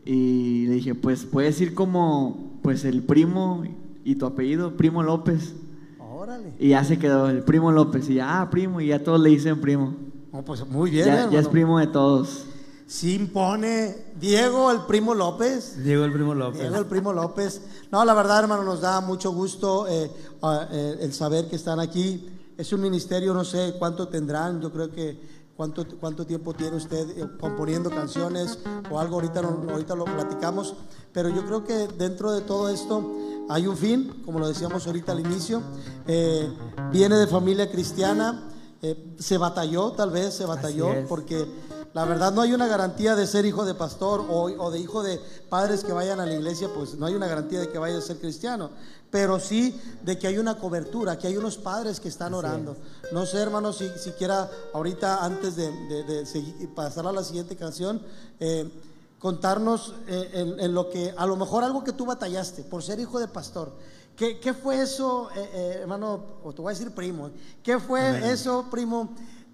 y 0.06 0.68
le 0.68 0.76
dije, 0.76 0.96
pues 0.96 1.26
puedes 1.26 1.60
ir 1.60 1.74
como 1.74 2.60
pues 2.62 2.86
el 2.86 3.02
primo 3.02 3.64
y 4.06 4.16
tu 4.16 4.26
apellido, 4.26 4.78
Primo 4.78 5.04
López. 5.04 5.54
Órale. 6.00 6.54
Y 6.60 6.70
ya 6.70 6.84
se 6.84 6.98
quedó 6.98 7.30
el 7.30 7.44
Primo 7.44 7.72
López. 7.72 8.10
Y 8.10 8.16
ya, 8.16 8.42
ah, 8.42 8.50
primo, 8.50 8.80
y 8.82 8.88
ya 8.88 9.04
todos 9.04 9.20
le 9.20 9.30
dicen 9.30 9.60
primo. 9.60 9.96
Oh, 10.32 10.42
pues 10.44 10.66
muy 10.68 10.92
bien, 10.92 11.06
ya, 11.06 11.30
ya 11.30 11.40
es 11.40 11.48
primo 11.48 11.80
de 11.80 11.88
todos. 11.88 12.46
Sí 12.94 13.16
impone 13.16 14.14
Diego, 14.20 14.70
el 14.70 14.82
primo 14.82 15.16
López. 15.16 15.78
Llegó 15.78 16.06
el 16.06 16.14
primo 16.14 16.36
López. 16.36 16.62
Diego, 16.62 16.76
el 16.76 16.86
primo 16.86 17.12
López. 17.12 17.60
No, 17.92 18.06
la 18.06 18.14
verdad, 18.14 18.42
hermano, 18.42 18.62
nos 18.62 18.82
da 18.82 19.02
mucho 19.02 19.32
gusto 19.32 19.88
eh, 19.88 20.12
eh, 20.44 20.98
el 21.02 21.12
saber 21.12 21.50
que 21.50 21.56
están 21.56 21.80
aquí. 21.80 22.30
Es 22.56 22.72
un 22.72 22.82
ministerio, 22.82 23.34
no 23.34 23.44
sé 23.44 23.74
cuánto 23.80 24.10
tendrán, 24.10 24.62
yo 24.62 24.72
creo 24.72 24.92
que 24.92 25.20
cuánto, 25.58 25.88
cuánto 26.00 26.28
tiempo 26.28 26.54
tiene 26.54 26.78
usted 26.78 27.18
eh, 27.18 27.28
componiendo 27.40 27.90
canciones 27.90 28.60
o 28.92 29.00
algo, 29.00 29.16
ahorita, 29.16 29.40
ahorita 29.40 29.96
lo 29.96 30.06
platicamos, 30.06 30.76
pero 31.12 31.30
yo 31.30 31.44
creo 31.48 31.64
que 31.64 31.88
dentro 31.98 32.32
de 32.32 32.42
todo 32.42 32.70
esto 32.70 33.12
hay 33.50 33.66
un 33.66 33.76
fin, 33.76 34.22
como 34.24 34.38
lo 34.38 34.48
decíamos 34.48 34.86
ahorita 34.86 35.14
al 35.14 35.20
inicio, 35.20 35.64
Eh, 36.06 36.48
viene 36.92 37.16
de 37.16 37.26
familia 37.26 37.72
cristiana, 37.72 38.52
eh, 38.84 39.16
se 39.18 39.40
batalló, 39.40 39.94
tal 39.94 40.12
vez 40.12 40.36
se 40.36 40.46
batalló, 40.46 40.90
porque 41.10 41.48
La 41.94 42.06
verdad 42.06 42.32
no 42.34 42.42
hay 42.42 42.54
una 42.54 42.66
garantía 42.68 43.16
de 43.16 43.28
ser 43.28 43.46
hijo 43.46 43.66
de 43.66 43.76
pastor 43.76 44.26
o, 44.28 44.46
o 44.46 44.72
de 44.72 44.80
hijo 44.80 45.04
de 45.04 45.22
padres 45.50 45.84
que 45.84 45.94
vayan 45.94 46.20
a 46.20 46.26
la 46.26 46.34
iglesia, 46.34 46.68
pues 46.74 46.96
no 46.96 47.06
hay 47.06 47.14
una 47.14 47.28
garantía 47.28 47.60
de 47.60 47.70
que 47.70 47.78
vaya 47.78 47.98
a 48.00 48.02
ser 48.02 48.18
cristiano, 48.18 48.72
pero 49.12 49.40
sí 49.40 49.80
de 50.02 50.18
que 50.18 50.26
hay 50.26 50.40
una 50.40 50.58
cobertura, 50.58 51.20
que 51.20 51.28
hay 51.28 51.38
unos 51.38 51.58
padres 51.58 52.00
que 52.00 52.10
están 52.10 52.34
orando. 52.34 52.76
No 53.12 53.28
sé, 53.28 53.38
hermano, 53.38 53.72
si 53.74 53.88
siquiera 54.00 54.50
ahorita 54.74 55.24
antes 55.24 55.56
de, 55.56 55.72
de- 55.72 56.04
de 56.04 56.26
seguir- 56.26 56.74
pasar 56.74 57.06
a 57.06 57.12
la 57.12 57.24
siguiente 57.24 57.56
canción, 57.56 58.02
eh, 58.40 58.72
contarnos 59.20 59.94
eh, 60.08 60.30
en, 60.34 60.60
en 60.60 60.74
lo 60.74 60.90
que, 60.90 61.14
a 61.16 61.26
lo 61.28 61.36
mejor 61.36 61.64
algo 61.64 61.84
que 61.84 61.94
tú 61.94 62.06
batallaste 62.08 62.64
por 62.64 62.82
ser 62.84 63.00
hijo 63.00 63.20
de 63.20 63.28
pastor. 63.28 63.72
¿Qué, 64.16 64.40
qué 64.40 64.54
fue 64.54 64.82
eso, 64.82 65.30
eh, 65.36 65.50
eh, 65.54 65.78
hermano? 65.82 66.24
O 66.44 66.54
te 66.54 66.62
voy 66.62 66.72
a 66.72 66.76
decir 66.78 66.92
primo. 66.94 67.30
¿Qué 67.64 67.80
fue 67.80 68.32
eso, 68.32 68.66
primo, 68.72 69.10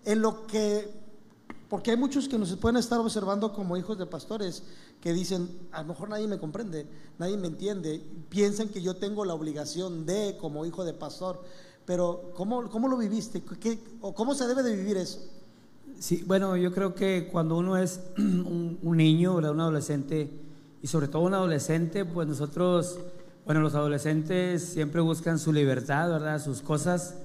en 0.05 0.21
lo 0.21 0.47
que 0.47 0.98
porque 1.69 1.91
hay 1.91 1.97
muchos 1.97 2.27
que 2.27 2.37
nos 2.39 2.53
pueden 2.55 2.77
estar 2.77 2.99
observando 2.99 3.53
como 3.53 3.77
hijos 3.77 3.97
de 3.97 4.07
pastores 4.07 4.63
que 5.01 5.13
dicen, 5.13 5.47
a 5.71 5.83
lo 5.83 5.89
mejor 5.89 6.09
nadie 6.09 6.27
me 6.27 6.39
comprende, 6.39 6.87
nadie 7.19 7.37
me 7.37 7.47
entiende, 7.47 8.03
piensan 8.29 8.69
que 8.69 8.81
yo 8.81 8.95
tengo 8.95 9.23
la 9.23 9.35
obligación 9.35 10.05
de 10.05 10.35
como 10.41 10.65
hijo 10.65 10.83
de 10.83 10.93
pastor, 10.93 11.43
pero 11.85 12.31
¿cómo, 12.35 12.69
cómo 12.69 12.87
lo 12.87 12.97
viviste? 12.97 13.43
¿Qué- 13.59 13.79
o 14.01 14.13
¿Cómo 14.15 14.33
se 14.33 14.47
debe 14.47 14.63
de 14.63 14.75
vivir 14.75 14.97
eso? 14.97 15.19
Sí, 15.99 16.23
bueno, 16.25 16.57
yo 16.57 16.71
creo 16.73 16.95
que 16.95 17.29
cuando 17.31 17.55
uno 17.57 17.77
es 17.77 17.99
un, 18.17 18.79
niño, 18.81 19.35
¿verdad? 19.35 19.51
un 19.51 19.61
adolescente, 19.61 20.31
y 20.81 20.87
sobre 20.87 21.07
todo 21.07 21.21
un 21.21 21.35
adolescente, 21.35 22.03
pues 22.03 22.27
nosotros, 22.27 22.97
bueno, 23.45 23.61
los 23.61 23.75
adolescentes 23.75 24.63
siempre 24.63 25.01
buscan 25.01 25.37
su 25.37 25.53
libertad, 25.53 26.09
¿verdad? 26.09 26.43
Sus 26.43 26.61
cosas. 26.61 27.15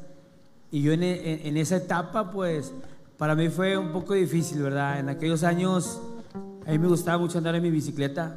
Y 0.71 0.83
yo 0.83 0.93
en 0.93 1.57
esa 1.57 1.77
etapa, 1.77 2.33
pues, 2.33 2.73
para 3.19 3.35
mí 3.35 3.49
fue 3.49 3.77
un 3.77 3.93
poco 3.93 4.15
difícil, 4.15 4.63
¿verdad? 4.63 4.99
En 4.99 5.09
aquellos 5.09 5.45
años, 5.45 6.01
a 6.67 6.71
mí 6.71 6.79
me 6.79 6.89
gustaba 6.89 7.19
mucho 7.19 7.39
andar 7.39 7.55
en 7.55 7.63
mi 7.63 7.71
bicicleta. 7.71 8.37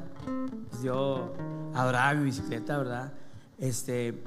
Pues 0.69 0.83
yo 0.83 1.33
adoraba 1.73 2.13
mi 2.13 2.25
bicicleta, 2.25 2.77
¿verdad? 2.77 3.13
Este, 3.57 4.23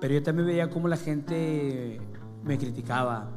pero 0.00 0.14
yo 0.14 0.22
también 0.22 0.46
veía 0.46 0.68
cómo 0.68 0.88
la 0.88 0.96
gente 0.96 2.00
me 2.44 2.58
criticaba, 2.58 3.30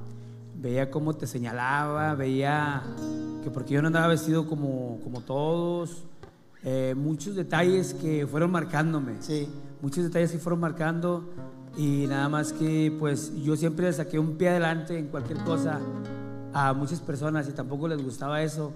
veía 0.55 0.91
cómo 0.91 1.13
te 1.15 1.25
señalaba, 1.25 2.15
veía 2.15 2.83
que 3.43 3.49
porque 3.49 3.75
yo 3.75 3.81
no 3.81 3.87
andaba 3.87 4.07
vestido 4.07 4.45
como, 4.45 4.99
como 5.03 5.21
todos, 5.21 6.03
eh, 6.63 6.93
muchos 6.97 7.35
detalles 7.35 7.93
que 7.93 8.27
fueron 8.27 8.51
marcándome, 8.51 9.21
Sí, 9.21 9.47
muchos 9.81 10.03
detalles 10.03 10.31
que 10.31 10.39
fueron 10.39 10.59
marcando 10.59 11.29
y 11.77 12.07
nada 12.07 12.29
más 12.29 12.53
que 12.53 12.95
pues 12.97 13.33
yo 13.41 13.55
siempre 13.55 13.91
saqué 13.93 14.19
un 14.19 14.37
pie 14.37 14.49
adelante 14.49 14.97
en 14.97 15.07
cualquier 15.07 15.39
cosa 15.39 15.79
a 16.53 16.73
muchas 16.73 16.99
personas 16.99 17.47
y 17.47 17.51
tampoco 17.51 17.87
les 17.87 18.03
gustaba 18.03 18.41
eso. 18.41 18.73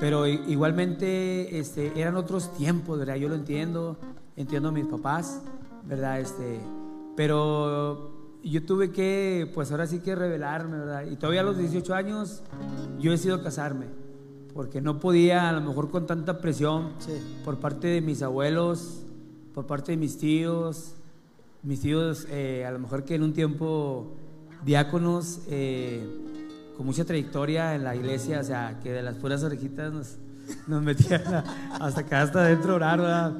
Pero 0.00 0.26
igualmente 0.26 1.58
este, 1.58 1.98
eran 2.00 2.16
otros 2.16 2.54
tiempos, 2.54 2.98
¿verdad? 2.98 3.16
Yo 3.16 3.28
lo 3.28 3.34
entiendo, 3.34 3.96
entiendo 4.36 4.68
a 4.68 4.72
mis 4.72 4.86
papás, 4.86 5.42
¿verdad? 5.84 6.20
Este, 6.20 6.60
pero 7.16 8.38
yo 8.44 8.64
tuve 8.64 8.92
que, 8.92 9.50
pues 9.54 9.72
ahora 9.72 9.86
sí 9.86 9.98
que 9.98 10.14
revelarme, 10.14 10.78
¿verdad? 10.78 11.06
Y 11.06 11.16
todavía 11.16 11.40
a 11.40 11.44
los 11.44 11.58
18 11.58 11.94
años 11.94 12.42
yo 13.00 13.10
decido 13.10 13.42
casarme, 13.42 13.86
porque 14.54 14.80
no 14.80 15.00
podía, 15.00 15.48
a 15.48 15.52
lo 15.52 15.60
mejor 15.60 15.90
con 15.90 16.06
tanta 16.06 16.38
presión 16.38 16.92
sí. 16.98 17.12
por 17.44 17.58
parte 17.58 17.88
de 17.88 18.00
mis 18.00 18.22
abuelos, 18.22 19.02
por 19.52 19.66
parte 19.66 19.92
de 19.92 19.98
mis 19.98 20.18
tíos, 20.18 20.94
mis 21.62 21.80
tíos 21.80 22.26
eh, 22.30 22.64
a 22.66 22.70
lo 22.70 22.78
mejor 22.78 23.04
que 23.04 23.14
en 23.14 23.22
un 23.22 23.32
tiempo 23.32 24.12
diáconos 24.64 25.40
eh, 25.48 26.06
con 26.76 26.86
mucha 26.86 27.04
trayectoria 27.04 27.74
en 27.74 27.84
la 27.84 27.94
iglesia, 27.96 28.40
o 28.40 28.44
sea, 28.44 28.78
que 28.82 28.92
de 28.92 29.02
las 29.02 29.16
puras 29.16 29.42
orejitas 29.42 29.92
nos, 29.92 30.16
nos 30.66 30.82
metían 30.82 31.22
a- 31.26 31.44
hasta 31.80 32.00
acá, 32.02 32.22
hasta 32.22 32.40
adentro 32.40 32.74
orar, 32.76 33.00
¿verdad? 33.00 33.32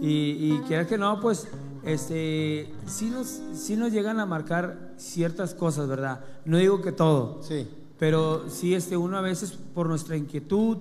Y, 0.00 0.54
y 0.54 0.62
quiera 0.66 0.86
que 0.86 0.96
no, 0.98 1.20
pues 1.20 1.46
este, 1.84 2.72
sí, 2.86 3.10
nos, 3.10 3.40
sí 3.54 3.76
nos 3.76 3.92
llegan 3.92 4.18
a 4.20 4.26
marcar 4.26 4.92
ciertas 4.96 5.54
cosas, 5.54 5.88
¿verdad? 5.88 6.20
No 6.44 6.56
digo 6.58 6.80
que 6.82 6.92
todo, 6.92 7.42
Sí, 7.42 7.68
pero 7.98 8.48
sí, 8.48 8.74
este, 8.74 8.96
uno 8.96 9.16
a 9.18 9.20
veces 9.20 9.52
por 9.52 9.86
nuestra 9.86 10.16
inquietud 10.16 10.78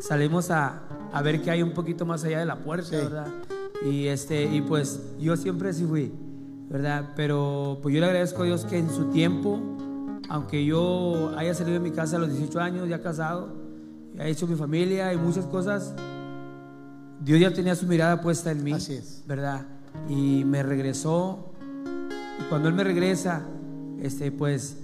salimos 0.00 0.50
a, 0.50 0.82
a 1.12 1.22
ver 1.22 1.40
que 1.42 1.50
hay 1.50 1.62
un 1.62 1.72
poquito 1.72 2.04
más 2.04 2.24
allá 2.24 2.40
de 2.40 2.46
la 2.46 2.56
puerta, 2.56 2.88
Sí. 2.88 2.96
¿verdad? 2.96 3.26
Y, 3.84 4.06
este, 4.06 4.44
y 4.44 4.60
pues 4.60 5.00
yo 5.20 5.36
siempre 5.36 5.70
así 5.70 5.84
fui, 5.84 6.12
¿verdad? 6.68 7.10
Pero 7.16 7.78
pues 7.82 7.94
yo 7.94 8.00
le 8.00 8.06
agradezco 8.06 8.42
a 8.42 8.46
Dios 8.46 8.64
que 8.64 8.78
en 8.78 8.88
su 8.90 9.06
tiempo, 9.06 9.60
aunque 10.28 10.64
yo 10.64 11.32
haya 11.36 11.54
salido 11.54 11.74
de 11.74 11.80
mi 11.80 11.90
casa 11.90 12.16
a 12.16 12.18
los 12.20 12.30
18 12.30 12.60
años, 12.60 12.88
ya 12.88 13.02
casado, 13.02 13.54
ya 14.14 14.26
he 14.26 14.30
hecho 14.30 14.46
mi 14.46 14.56
familia 14.56 15.12
y 15.12 15.16
muchas 15.16 15.46
cosas, 15.46 15.94
Dios 17.20 17.40
ya 17.40 17.52
tenía 17.52 17.74
su 17.74 17.86
mirada 17.86 18.20
puesta 18.20 18.50
en 18.50 18.62
mí, 18.62 18.72
Así 18.72 18.94
es. 18.94 19.22
¿verdad? 19.26 19.66
Y 20.08 20.44
me 20.44 20.62
regresó 20.62 21.52
y 22.40 22.48
cuando 22.48 22.68
Él 22.68 22.74
me 22.74 22.84
regresa, 22.84 23.42
este, 24.00 24.32
pues 24.32 24.78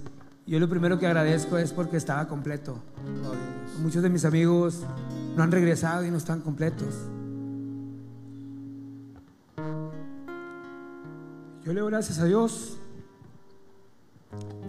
yo 0.45 0.59
lo 0.59 0.69
primero 0.69 0.99
que 0.99 1.07
agradezco 1.07 1.57
es 1.57 1.71
porque 1.71 1.97
estaba 1.97 2.27
completo. 2.27 2.79
Muchos 3.81 4.03
de 4.03 4.09
mis 4.09 4.25
amigos 4.25 4.81
no 5.35 5.43
han 5.43 5.51
regresado 5.51 6.05
y 6.05 6.11
no 6.11 6.17
están 6.17 6.41
completos. 6.41 6.95
Yo 11.69 11.73
le 11.75 11.81
doy 11.81 11.91
gracias 11.91 12.17
a 12.17 12.25
Dios 12.25 12.77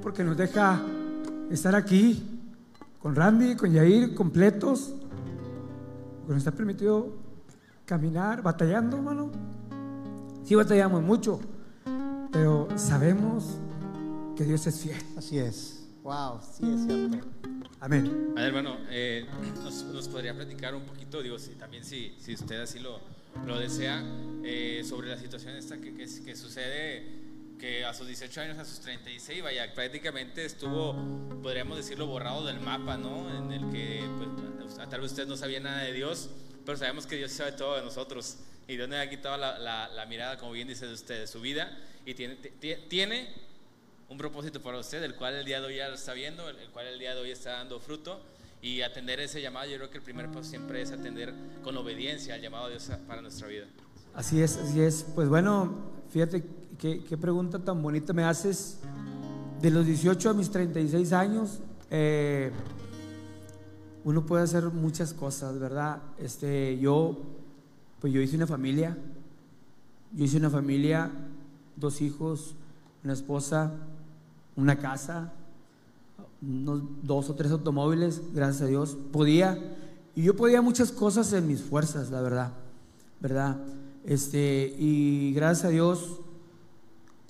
porque 0.02 0.22
nos 0.22 0.36
deja 0.36 0.82
estar 1.50 1.74
aquí 1.74 2.22
con 3.00 3.16
Randy, 3.16 3.56
con 3.56 3.72
Yair, 3.72 4.14
completos. 4.14 4.92
Porque 6.18 6.34
nos 6.34 6.36
está 6.40 6.50
permitido 6.50 7.16
caminar, 7.86 8.42
batallando, 8.42 8.98
hermano. 8.98 9.30
Sí 10.44 10.54
batallamos 10.54 11.02
mucho, 11.02 11.40
pero 12.32 12.68
sabemos 12.76 13.46
que 14.36 14.44
Dios 14.44 14.66
es 14.66 14.78
fiel. 14.78 15.02
Así 15.16 15.38
es. 15.38 15.88
Wow, 16.02 16.38
sí 16.52 16.70
es 16.70 16.84
cierto. 16.84 17.26
Amén. 17.80 18.34
A 18.36 18.40
ver, 18.40 18.48
hermano, 18.48 18.76
eh, 18.90 19.26
nos, 19.64 19.84
nos 19.84 20.06
podría 20.06 20.34
platicar 20.34 20.74
un 20.74 20.82
poquito, 20.82 21.22
digo, 21.22 21.38
si, 21.38 21.54
también 21.54 21.82
si, 21.82 22.14
si 22.18 22.34
usted 22.34 22.60
así 22.60 22.78
lo, 22.78 23.00
lo 23.46 23.58
desea, 23.58 24.02
eh, 24.44 24.82
sobre 24.88 25.08
la 25.08 25.18
situación 25.18 25.54
esta 25.56 25.78
que, 25.78 25.94
que, 25.94 26.36
sucede, 26.36 27.06
que 27.58 27.84
a 27.84 27.92
sus 27.94 28.06
18 28.06 28.40
años, 28.40 28.58
a 28.58 28.64
sus 28.64 28.80
36, 28.80 29.42
vaya, 29.42 29.72
prácticamente 29.74 30.44
estuvo, 30.44 30.94
podríamos 31.42 31.76
decirlo, 31.76 32.06
borrado 32.06 32.44
del 32.46 32.60
mapa, 32.60 32.96
¿no? 32.96 33.28
En 33.36 33.52
el 33.52 33.70
que, 33.70 34.02
pues, 34.58 34.88
tal 34.88 35.00
vez 35.00 35.10
usted 35.12 35.26
no 35.26 35.36
sabía 35.36 35.60
nada 35.60 35.82
de 35.82 35.92
Dios, 35.92 36.30
pero 36.64 36.78
sabemos 36.78 37.06
que 37.06 37.16
Dios 37.16 37.32
sabe 37.32 37.52
todo 37.52 37.76
de 37.76 37.82
nosotros. 37.82 38.38
Y 38.68 38.76
Dios 38.76 38.88
le 38.88 38.98
ha 38.98 39.10
quitado 39.10 39.36
la, 39.36 39.58
la, 39.88 40.06
mirada, 40.06 40.38
como 40.38 40.52
bien 40.52 40.68
dice 40.68 40.86
usted, 40.86 41.20
de 41.20 41.26
su 41.26 41.40
vida, 41.40 41.76
y 42.06 42.14
tiene, 42.14 42.36
ti- 42.36 42.76
tiene 42.88 43.28
un 44.08 44.16
propósito 44.16 44.60
para 44.62 44.78
usted, 44.78 45.02
el 45.02 45.14
cual 45.16 45.34
el 45.34 45.44
día 45.44 45.60
de 45.60 45.66
hoy 45.66 45.76
ya 45.76 45.88
lo 45.88 45.94
está 45.96 46.12
viendo, 46.14 46.48
el 46.48 46.56
cual 46.70 46.86
el 46.86 46.98
día 46.98 47.14
de 47.14 47.20
hoy 47.20 47.30
está 47.30 47.52
dando 47.52 47.78
fruto. 47.80 48.22
Y 48.62 48.82
atender 48.82 49.20
ese 49.20 49.40
llamado, 49.40 49.70
yo 49.70 49.76
creo 49.76 49.90
que 49.90 49.98
el 49.98 50.04
primer 50.04 50.28
paso 50.28 50.44
siempre 50.44 50.82
es 50.82 50.92
atender 50.92 51.34
con 51.64 51.76
obediencia 51.76 52.34
al 52.34 52.42
llamado 52.42 52.66
de 52.66 52.72
Dios 52.72 52.90
para 53.06 53.22
nuestra 53.22 53.48
vida. 53.48 53.64
Así 54.14 54.42
es, 54.42 54.56
así 54.56 54.80
es. 54.80 55.06
Pues 55.14 55.28
bueno, 55.28 55.72
fíjate 56.10 56.44
qué, 56.78 57.02
qué 57.04 57.16
pregunta 57.16 57.58
tan 57.58 57.82
bonita 57.82 58.12
me 58.12 58.24
haces. 58.24 58.78
De 59.62 59.70
los 59.70 59.86
18 59.86 60.30
a 60.30 60.34
mis 60.34 60.50
36 60.50 61.12
años, 61.12 61.60
eh, 61.90 62.50
uno 64.04 64.24
puede 64.24 64.44
hacer 64.44 64.64
muchas 64.64 65.12
cosas, 65.12 65.58
¿verdad? 65.58 66.02
Este, 66.18 66.78
yo, 66.78 67.18
pues 68.00 68.12
yo 68.12 68.20
hice 68.20 68.36
una 68.36 68.46
familia, 68.46 68.96
yo 70.12 70.24
hice 70.24 70.38
una 70.38 70.50
familia, 70.50 71.10
dos 71.76 72.00
hijos, 72.00 72.54
una 73.04 73.12
esposa, 73.12 73.72
una 74.56 74.78
casa, 74.78 75.32
unos 76.42 76.82
dos 77.02 77.28
o 77.30 77.34
tres 77.34 77.52
automóviles, 77.52 78.22
gracias 78.34 78.62
a 78.62 78.66
Dios. 78.66 78.96
Podía, 79.12 79.58
y 80.14 80.22
yo 80.22 80.36
podía 80.36 80.62
muchas 80.62 80.92
cosas 80.92 81.32
en 81.32 81.46
mis 81.46 81.60
fuerzas, 81.62 82.10
la 82.10 82.20
verdad, 82.20 82.52
¿verdad? 83.20 83.58
Este, 84.04 84.74
y 84.78 85.32
gracias 85.34 85.66
a 85.66 85.68
Dios, 85.68 86.20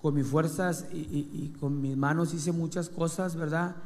con 0.00 0.14
mis 0.14 0.26
fuerzas 0.26 0.86
y, 0.92 0.96
y- 0.98 1.30
y 1.32 1.48
con 1.60 1.80
mis 1.80 1.96
manos 1.96 2.32
hice 2.32 2.52
muchas 2.52 2.88
cosas, 2.88 3.36
¿verdad? 3.36 3.76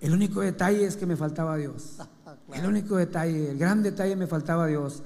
El 0.00 0.12
único 0.12 0.40
detalle 0.40 0.84
es 0.84 0.96
que 0.96 1.06
me 1.06 1.16
faltaba 1.16 1.56
Dios. 1.56 1.96
El 2.52 2.66
único 2.66 2.96
detalle, 2.96 3.50
el 3.50 3.58
gran 3.58 3.82
detalle 3.82 4.16
me 4.16 4.26
faltaba 4.26 4.66
Dios. 4.66 5.02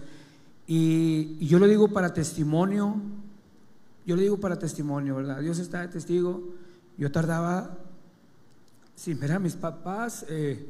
Y, 0.66 1.36
y 1.40 1.46
yo 1.48 1.58
lo 1.58 1.66
digo 1.66 1.88
para 1.88 2.14
testimonio, 2.14 2.96
yo 4.06 4.14
lo 4.16 4.22
digo 4.22 4.38
para 4.38 4.58
testimonio, 4.60 5.16
¿verdad? 5.16 5.40
Dios 5.40 5.58
está 5.58 5.80
de 5.80 5.88
testigo. 5.88 6.40
Yo 6.98 7.10
tardaba, 7.10 7.78
sin 9.02 9.18
ver 9.18 9.32
a 9.32 9.40
mis 9.40 9.56
papás, 9.56 10.24
eh, 10.28 10.64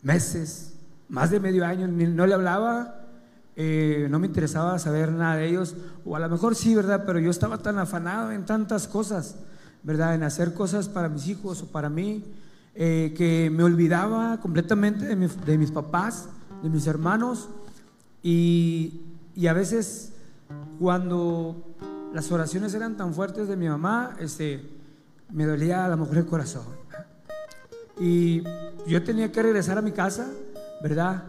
meses, 0.00 0.72
más 1.10 1.30
de 1.30 1.38
medio 1.38 1.66
año, 1.66 1.86
no 1.86 2.26
le 2.26 2.32
hablaba, 2.32 3.02
eh, 3.54 4.08
no 4.08 4.18
me 4.18 4.28
interesaba 4.28 4.78
saber 4.78 5.12
nada 5.12 5.36
de 5.36 5.48
ellos, 5.48 5.76
o 6.06 6.16
a 6.16 6.20
lo 6.20 6.30
mejor 6.30 6.54
sí, 6.56 6.74
¿verdad? 6.74 7.02
Pero 7.04 7.18
yo 7.18 7.30
estaba 7.30 7.58
tan 7.58 7.78
afanado 7.78 8.32
en 8.32 8.46
tantas 8.46 8.88
cosas, 8.88 9.36
¿verdad? 9.82 10.14
En 10.14 10.22
hacer 10.22 10.54
cosas 10.54 10.88
para 10.88 11.10
mis 11.10 11.28
hijos 11.28 11.60
o 11.60 11.66
para 11.66 11.90
mí, 11.90 12.24
eh, 12.74 13.12
que 13.14 13.50
me 13.50 13.62
olvidaba 13.62 14.40
completamente 14.40 15.04
de, 15.04 15.28
de 15.28 15.58
mis 15.58 15.72
papás, 15.72 16.30
de 16.62 16.70
mis 16.70 16.86
hermanos, 16.86 17.50
y, 18.22 19.02
y 19.36 19.48
a 19.48 19.52
veces 19.52 20.14
cuando 20.78 21.76
las 22.14 22.32
oraciones 22.32 22.72
eran 22.72 22.96
tan 22.96 23.12
fuertes 23.12 23.48
de 23.48 23.56
mi 23.56 23.68
mamá, 23.68 24.16
este, 24.18 24.79
me 25.32 25.44
dolía 25.44 25.84
a 25.84 25.88
lo 25.88 25.96
mejor 25.96 26.18
el 26.18 26.26
corazón. 26.26 26.64
Y 27.98 28.42
yo 28.86 29.02
tenía 29.02 29.30
que 29.30 29.42
regresar 29.42 29.78
a 29.78 29.82
mi 29.82 29.92
casa, 29.92 30.26
¿verdad? 30.82 31.24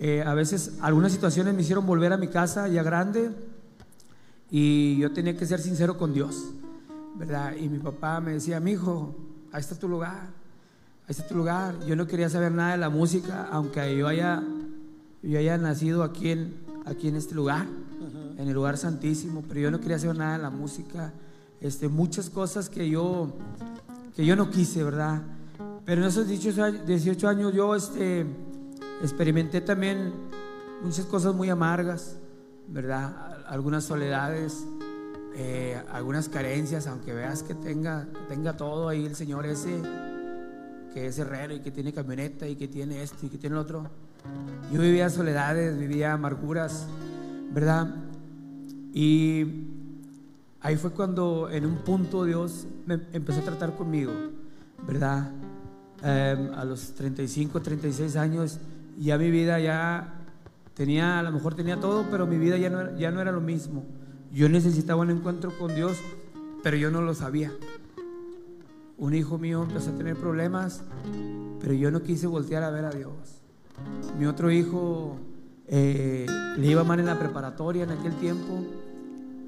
Eh, 0.00 0.22
a 0.24 0.34
veces 0.34 0.78
algunas 0.80 1.12
situaciones 1.12 1.54
me 1.54 1.62
hicieron 1.62 1.84
volver 1.84 2.12
a 2.12 2.16
mi 2.16 2.28
casa 2.28 2.68
ya 2.68 2.82
grande 2.82 3.30
y 4.50 4.96
yo 4.98 5.12
tenía 5.12 5.36
que 5.36 5.44
ser 5.44 5.60
sincero 5.60 5.98
con 5.98 6.14
Dios, 6.14 6.50
¿verdad? 7.16 7.54
Y 7.56 7.68
mi 7.68 7.78
papá 7.78 8.20
me 8.20 8.32
decía, 8.32 8.60
mi 8.60 8.72
hijo, 8.72 9.14
ahí 9.52 9.60
está 9.60 9.74
tu 9.74 9.88
lugar, 9.88 10.28
ahí 11.06 11.10
está 11.10 11.26
tu 11.26 11.34
lugar. 11.34 11.74
Yo 11.86 11.96
no 11.96 12.06
quería 12.06 12.30
saber 12.30 12.52
nada 12.52 12.72
de 12.72 12.78
la 12.78 12.90
música, 12.90 13.48
aunque 13.50 13.96
yo 13.96 14.06
haya, 14.06 14.42
yo 15.22 15.38
haya 15.38 15.58
nacido 15.58 16.02
aquí 16.02 16.30
en, 16.30 16.54
aquí 16.86 17.08
en 17.08 17.16
este 17.16 17.34
lugar, 17.34 17.66
en 18.38 18.46
el 18.46 18.54
lugar 18.54 18.78
santísimo, 18.78 19.44
pero 19.46 19.60
yo 19.60 19.70
no 19.70 19.80
quería 19.80 19.98
saber 19.98 20.16
nada 20.16 20.36
de 20.36 20.42
la 20.42 20.50
música. 20.50 21.12
Este, 21.60 21.88
muchas 21.88 22.30
cosas 22.30 22.68
que 22.68 22.88
yo, 22.88 23.32
que 24.14 24.24
yo 24.24 24.36
no 24.36 24.50
quise, 24.50 24.84
¿verdad? 24.84 25.22
Pero 25.84 26.02
en 26.02 26.08
esos 26.08 26.28
18 26.28 26.64
años, 26.64 26.86
18 26.86 27.28
años 27.28 27.54
yo 27.54 27.74
este, 27.74 28.26
experimenté 29.02 29.60
también 29.60 30.12
muchas 30.82 31.06
cosas 31.06 31.34
muy 31.34 31.50
amargas, 31.50 32.16
¿verdad? 32.68 33.42
Algunas 33.46 33.84
soledades, 33.84 34.64
eh, 35.34 35.80
algunas 35.92 36.28
carencias, 36.28 36.86
aunque 36.86 37.12
veas 37.12 37.42
que 37.42 37.54
tenga, 37.54 38.06
tenga 38.28 38.56
todo 38.56 38.88
ahí 38.88 39.06
el 39.06 39.16
Señor 39.16 39.46
ese, 39.46 39.80
que 40.92 41.06
es 41.06 41.18
herrero 41.18 41.54
y 41.54 41.60
que 41.60 41.70
tiene 41.70 41.92
camioneta 41.92 42.46
y 42.46 42.54
que 42.56 42.68
tiene 42.68 43.02
esto 43.02 43.26
y 43.26 43.28
que 43.28 43.38
tiene 43.38 43.56
lo 43.56 43.62
otro. 43.62 43.88
Yo 44.72 44.80
vivía 44.80 45.10
soledades, 45.10 45.78
vivía 45.78 46.12
amarguras, 46.12 46.86
¿verdad? 47.52 47.94
Y 48.92 49.77
ahí 50.60 50.76
fue 50.76 50.90
cuando 50.90 51.48
en 51.50 51.66
un 51.66 51.76
punto 51.76 52.24
Dios 52.24 52.66
me 52.86 52.94
empezó 53.12 53.40
a 53.40 53.44
tratar 53.44 53.76
conmigo, 53.76 54.12
¿verdad? 54.86 55.30
Eh, 56.02 56.50
a 56.56 56.64
los 56.64 56.94
35, 56.94 57.60
36 57.60 58.16
años, 58.16 58.58
ya 58.98 59.18
mi 59.18 59.30
vida 59.30 59.58
ya 59.60 60.14
tenía, 60.74 61.18
a 61.18 61.22
lo 61.22 61.32
mejor 61.32 61.54
tenía 61.54 61.78
todo, 61.80 62.06
pero 62.10 62.26
mi 62.26 62.38
vida 62.38 62.56
ya 62.56 62.70
no, 62.70 62.80
era- 62.80 62.96
ya 62.96 63.10
no 63.10 63.20
era 63.20 63.32
lo 63.32 63.40
mismo. 63.40 63.84
Yo 64.32 64.48
necesitaba 64.48 65.00
un 65.02 65.10
encuentro 65.10 65.50
con 65.58 65.74
Dios, 65.74 65.96
pero 66.62 66.76
yo 66.76 66.90
no 66.90 67.00
lo 67.02 67.14
sabía. 67.14 67.52
Un 68.96 69.14
hijo 69.14 69.38
mío 69.38 69.62
empezó 69.62 69.90
a 69.90 69.94
tener 69.96 70.16
problemas, 70.16 70.82
pero 71.60 71.72
yo 71.72 71.90
no 71.90 72.02
quise 72.02 72.26
voltear 72.26 72.62
a 72.64 72.70
ver 72.70 72.84
a 72.84 72.90
Dios. 72.90 73.12
Mi 74.18 74.26
otro 74.26 74.50
hijo 74.50 75.16
eh, 75.68 76.26
le 76.56 76.66
iba 76.66 76.82
mal 76.84 76.98
en 76.98 77.06
la 77.06 77.18
preparatoria 77.18 77.84
en 77.84 77.90
aquel 77.90 78.12
tiempo, 78.14 78.64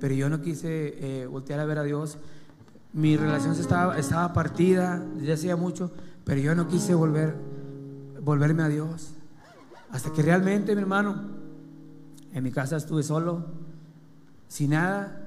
pero 0.00 0.14
yo 0.14 0.28
no 0.28 0.40
quise 0.40 1.22
eh, 1.22 1.26
voltear 1.26 1.60
a 1.60 1.66
ver 1.66 1.78
a 1.78 1.82
Dios. 1.82 2.16
Mi 2.92 3.16
relación 3.16 3.52
estaba, 3.52 3.98
estaba 3.98 4.32
partida 4.32 5.04
desde 5.16 5.34
hacía 5.34 5.56
mucho, 5.56 5.92
pero 6.24 6.40
yo 6.40 6.54
no 6.54 6.66
quise 6.66 6.94
volver, 6.94 7.36
volverme 8.22 8.62
a 8.62 8.68
Dios. 8.68 9.12
Hasta 9.90 10.12
que 10.12 10.22
realmente, 10.22 10.74
mi 10.74 10.80
hermano, 10.80 11.16
en 12.32 12.42
mi 12.42 12.50
casa 12.50 12.76
estuve 12.76 13.02
solo, 13.02 13.46
sin 14.48 14.70
nada, 14.70 15.20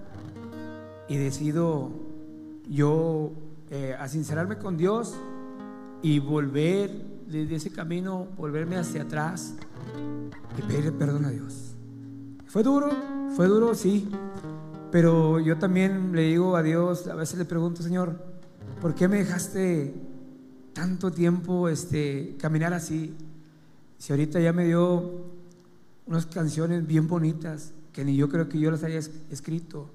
y 1.08 1.18
decido 1.18 1.92
yo 2.68 3.32
eh, 3.70 3.96
a 3.98 4.08
sincerarme 4.08 4.58
con 4.58 4.78
Dios 4.78 5.14
y 6.02 6.20
volver 6.20 7.14
de 7.28 7.56
ese 7.56 7.72
camino, 7.72 8.28
volverme 8.38 8.78
hacia 8.78 9.04
atrás 9.04 9.56
y 10.58 10.62
pedirle 10.62 10.92
perdón 10.92 11.26
a 11.26 11.30
Dios. 11.30 11.76
Fue 12.48 12.62
duro, 12.62 12.90
fue 13.36 13.48
duro, 13.48 13.74
sí, 13.74 14.08
pero 14.94 15.40
yo 15.40 15.58
también 15.58 16.12
le 16.16 16.22
digo 16.22 16.56
a 16.56 16.62
Dios, 16.62 17.08
a 17.08 17.16
veces 17.16 17.40
le 17.40 17.46
pregunto, 17.46 17.82
Señor, 17.82 18.16
¿por 18.80 18.94
qué 18.94 19.08
me 19.08 19.18
dejaste 19.18 19.92
tanto 20.74 21.10
tiempo 21.12 21.68
este, 21.68 22.36
caminar 22.40 22.76
así? 22.76 23.12
Si 23.98 24.14
ahorita 24.14 24.40
ya 24.40 24.54
me 24.54 24.66
dio 24.66 25.24
unas 26.06 26.28
canciones 26.28 26.86
bien 26.86 27.08
bonitas 27.08 27.74
que 27.92 28.06
ni 28.06 28.16
yo 28.16 28.30
creo 28.30 28.48
que 28.50 28.60
yo 28.60 28.70
las 28.70 28.84
haya 28.84 29.00
es- 29.00 29.10
escrito. 29.32 29.90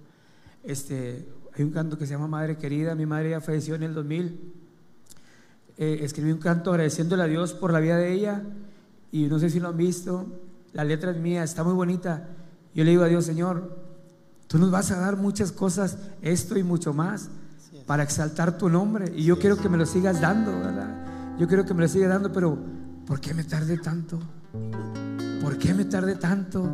Este, 0.64 1.28
hay 1.54 1.62
un 1.62 1.70
canto 1.70 1.96
que 1.96 2.04
se 2.04 2.14
llama 2.14 2.26
Madre 2.26 2.56
Querida, 2.56 2.96
mi 2.96 3.06
madre 3.06 3.30
ya 3.30 3.40
falleció 3.40 3.76
en 3.76 3.84
el 3.84 3.94
2000. 3.94 4.52
Eh, 5.76 6.00
escribí 6.02 6.32
un 6.32 6.38
canto 6.38 6.70
agradeciéndole 6.72 7.22
a 7.22 7.26
Dios 7.26 7.52
por 7.52 7.72
la 7.72 7.78
vida 7.78 7.96
de 7.98 8.12
ella 8.14 8.42
y 9.12 9.26
no 9.28 9.38
sé 9.38 9.48
si 9.48 9.60
lo 9.60 9.68
han 9.68 9.76
visto, 9.76 10.26
la 10.72 10.82
letra 10.82 11.12
es 11.12 11.18
mía, 11.18 11.44
está 11.44 11.62
muy 11.62 11.74
bonita. 11.74 12.30
Yo 12.74 12.82
le 12.82 12.90
digo 12.90 13.04
a 13.04 13.06
Dios, 13.08 13.24
Señor, 13.24 13.86
tú 14.48 14.58
nos 14.58 14.70
vas 14.72 14.90
a 14.90 14.98
dar 14.98 15.16
muchas 15.16 15.52
cosas, 15.52 15.96
esto 16.20 16.58
y 16.58 16.64
mucho 16.64 16.92
más, 16.92 17.28
para 17.86 18.02
exaltar 18.02 18.58
tu 18.58 18.68
nombre. 18.68 19.12
Y 19.14 19.24
yo 19.24 19.38
quiero 19.38 19.56
que 19.56 19.68
me 19.68 19.76
lo 19.78 19.86
sigas 19.86 20.20
dando, 20.20 20.50
¿verdad? 20.50 21.36
Yo 21.38 21.46
quiero 21.46 21.64
que 21.64 21.74
me 21.74 21.82
lo 21.82 21.88
sigas 21.88 22.08
dando, 22.08 22.32
pero 22.32 22.58
¿por 23.06 23.20
qué 23.20 23.32
me 23.34 23.44
tardé 23.44 23.78
tanto? 23.78 24.18
¿Por 25.40 25.56
qué 25.58 25.72
me 25.72 25.84
tardé 25.84 26.16
tanto? 26.16 26.68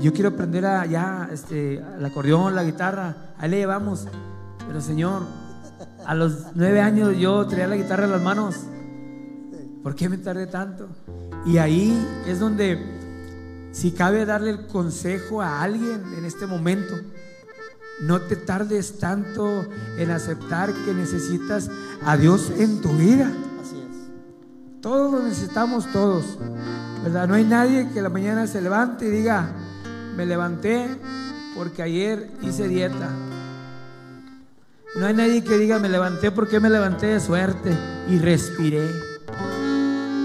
Yo 0.00 0.12
quiero 0.12 0.30
aprender 0.30 0.66
a 0.66 0.86
ya 0.86 1.28
este, 1.32 1.82
al 1.82 2.04
acordeón, 2.04 2.54
la 2.54 2.64
guitarra, 2.64 3.34
ahí 3.38 3.50
le 3.50 3.58
llevamos. 3.58 4.06
Pero 4.66 4.80
Señor, 4.80 5.22
a 6.04 6.14
los 6.14 6.46
nueve 6.54 6.80
años 6.80 7.16
yo 7.16 7.46
traía 7.46 7.66
la 7.66 7.76
guitarra 7.76 8.04
en 8.04 8.10
las 8.10 8.22
manos. 8.22 8.56
¿Por 9.82 9.94
qué 9.94 10.08
me 10.08 10.18
tardé 10.18 10.46
tanto? 10.46 10.88
Y 11.46 11.58
ahí 11.58 11.96
es 12.26 12.40
donde, 12.40 12.97
si 13.78 13.92
cabe 13.92 14.26
darle 14.26 14.50
el 14.50 14.66
consejo 14.66 15.40
a 15.40 15.62
alguien 15.62 16.02
en 16.16 16.24
este 16.24 16.48
momento, 16.48 16.96
no 18.00 18.20
te 18.20 18.34
tardes 18.34 18.98
tanto 18.98 19.64
en 19.96 20.10
aceptar 20.10 20.72
que 20.84 20.92
necesitas 20.92 21.70
a 22.04 22.16
Dios 22.16 22.50
en 22.58 22.80
tu 22.80 22.88
vida. 22.94 23.30
Así 23.62 23.76
es. 23.76 24.80
Todos 24.80 25.12
lo 25.12 25.22
necesitamos, 25.22 25.86
todos. 25.92 26.24
¿Verdad? 27.04 27.28
No 27.28 27.34
hay 27.34 27.44
nadie 27.44 27.88
que 27.94 28.02
la 28.02 28.08
mañana 28.08 28.48
se 28.48 28.60
levante 28.60 29.06
y 29.06 29.10
diga, 29.10 29.52
me 30.16 30.26
levanté 30.26 30.88
porque 31.54 31.82
ayer 31.82 32.32
hice 32.42 32.66
dieta. 32.66 33.10
No 34.96 35.06
hay 35.06 35.14
nadie 35.14 35.44
que 35.44 35.56
diga, 35.56 35.78
me 35.78 35.88
levanté 35.88 36.32
porque 36.32 36.58
me 36.58 36.68
levanté 36.68 37.06
de 37.06 37.20
suerte 37.20 37.72
y 38.08 38.18
respiré. 38.18 38.90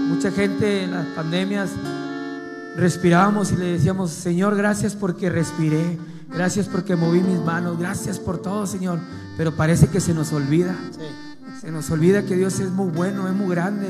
Mucha 0.08 0.32
gente 0.32 0.82
en 0.82 0.90
las 0.90 1.06
pandemias 1.14 1.70
respirábamos 2.76 3.52
y 3.52 3.56
le 3.56 3.72
decíamos, 3.72 4.10
Señor, 4.10 4.56
gracias 4.56 4.94
porque 4.94 5.30
respiré. 5.30 5.98
Gracias 6.28 6.68
porque 6.68 6.96
moví 6.96 7.20
mis 7.20 7.40
manos. 7.40 7.78
Gracias 7.78 8.18
por 8.18 8.38
todo, 8.38 8.66
Señor. 8.66 8.98
Pero 9.36 9.54
parece 9.54 9.88
que 9.88 10.00
se 10.00 10.14
nos 10.14 10.32
olvida. 10.32 10.74
Sí. 10.90 11.02
Se 11.60 11.70
nos 11.70 11.90
olvida 11.90 12.24
que 12.24 12.36
Dios 12.36 12.60
es 12.60 12.70
muy 12.70 12.90
bueno, 12.90 13.28
es 13.28 13.34
muy 13.34 13.48
grande. 13.54 13.88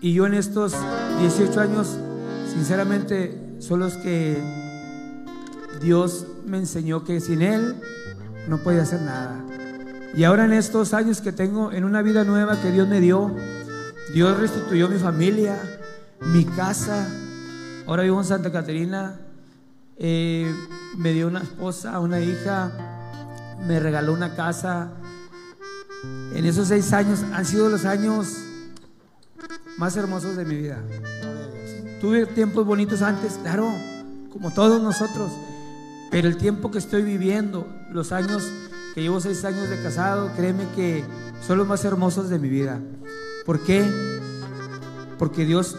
Y 0.00 0.12
yo 0.12 0.26
en 0.26 0.34
estos 0.34 0.74
18 1.18 1.60
años, 1.60 1.96
sinceramente, 2.52 3.56
son 3.58 3.80
los 3.80 3.94
que 3.94 4.40
Dios 5.80 6.26
me 6.46 6.58
enseñó 6.58 7.04
que 7.04 7.20
sin 7.20 7.42
Él 7.42 7.76
no 8.48 8.58
podía 8.58 8.82
hacer 8.82 9.00
nada. 9.00 9.42
Y 10.14 10.24
ahora 10.24 10.44
en 10.44 10.52
estos 10.52 10.94
años 10.94 11.20
que 11.20 11.32
tengo, 11.32 11.72
en 11.72 11.84
una 11.84 12.02
vida 12.02 12.22
nueva 12.22 12.60
que 12.60 12.70
Dios 12.70 12.86
me 12.86 13.00
dio, 13.00 13.34
Dios 14.12 14.38
restituyó 14.38 14.88
mi 14.88 14.98
familia, 14.98 15.58
mi 16.20 16.44
casa. 16.44 17.08
Ahora 17.86 18.02
vivo 18.02 18.18
en 18.18 18.24
Santa 18.24 18.50
Caterina. 18.50 19.20
Eh, 19.98 20.50
me 20.96 21.12
dio 21.12 21.28
una 21.28 21.40
esposa, 21.40 22.00
una 22.00 22.18
hija, 22.18 22.72
me 23.66 23.78
regaló 23.78 24.12
una 24.14 24.34
casa. 24.34 24.90
En 26.34 26.46
esos 26.46 26.68
seis 26.68 26.92
años 26.94 27.22
han 27.32 27.44
sido 27.44 27.68
los 27.68 27.84
años 27.84 28.38
más 29.76 29.96
hermosos 29.96 30.36
de 30.36 30.46
mi 30.46 30.56
vida. 30.56 30.82
Tuve 32.00 32.24
tiempos 32.26 32.64
bonitos 32.64 33.02
antes, 33.02 33.38
claro, 33.42 33.70
como 34.32 34.50
todos 34.50 34.82
nosotros, 34.82 35.30
pero 36.10 36.28
el 36.28 36.36
tiempo 36.38 36.70
que 36.70 36.78
estoy 36.78 37.02
viviendo, 37.02 37.66
los 37.90 38.12
años 38.12 38.42
que 38.94 39.02
llevo 39.02 39.20
seis 39.20 39.44
años 39.44 39.68
de 39.68 39.82
casado, 39.82 40.30
créeme 40.36 40.66
que 40.74 41.04
son 41.46 41.58
los 41.58 41.66
más 41.66 41.84
hermosos 41.84 42.30
de 42.30 42.38
mi 42.38 42.48
vida. 42.48 42.80
¿Por 43.44 43.62
qué? 43.62 43.84
Porque 45.18 45.44
Dios 45.44 45.76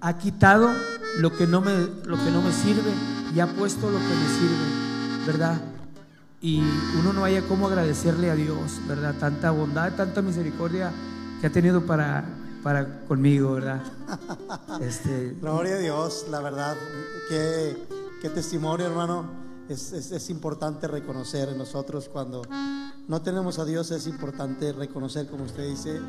ha 0.00 0.18
quitado 0.18 0.70
lo 1.18 1.36
que 1.36 1.46
no 1.46 1.60
me, 1.60 1.72
lo 2.04 2.16
que 2.16 2.30
no 2.30 2.42
me 2.42 2.52
sirve 2.52 2.90
y 3.34 3.40
ha 3.40 3.46
puesto 3.46 3.90
lo 3.90 3.98
que 3.98 4.04
me 4.04 4.28
sirve, 4.38 5.26
¿verdad? 5.26 5.60
Y 6.40 6.60
uno 7.00 7.12
no 7.12 7.24
haya 7.24 7.42
cómo 7.48 7.66
agradecerle 7.66 8.30
a 8.30 8.34
Dios, 8.36 8.80
¿verdad? 8.86 9.14
Tanta 9.18 9.50
bondad, 9.50 9.92
tanta 9.94 10.22
misericordia 10.22 10.92
que 11.40 11.48
ha 11.48 11.50
tenido 11.50 11.84
para, 11.84 12.24
para 12.62 13.00
conmigo, 13.06 13.52
¿verdad? 13.54 13.82
Este, 14.80 15.36
Gloria 15.40 15.74
a 15.74 15.78
Dios, 15.78 16.26
la 16.30 16.40
verdad, 16.40 16.76
qué, 17.28 17.76
qué 18.22 18.28
testimonio, 18.30 18.86
hermano. 18.86 19.48
Es, 19.68 19.92
es- 19.92 20.12
es 20.12 20.30
importante 20.30 20.86
reconocer 20.88 21.48
en 21.50 21.58
nosotros 21.58 22.08
cuando 22.08 22.42
no 23.08 23.20
tenemos 23.22 23.58
a 23.58 23.64
Dios, 23.66 23.90
es 23.90 24.06
importante 24.06 24.72
reconocer, 24.72 25.26
como 25.26 25.44
usted 25.44 25.68
dice, 25.68 26.00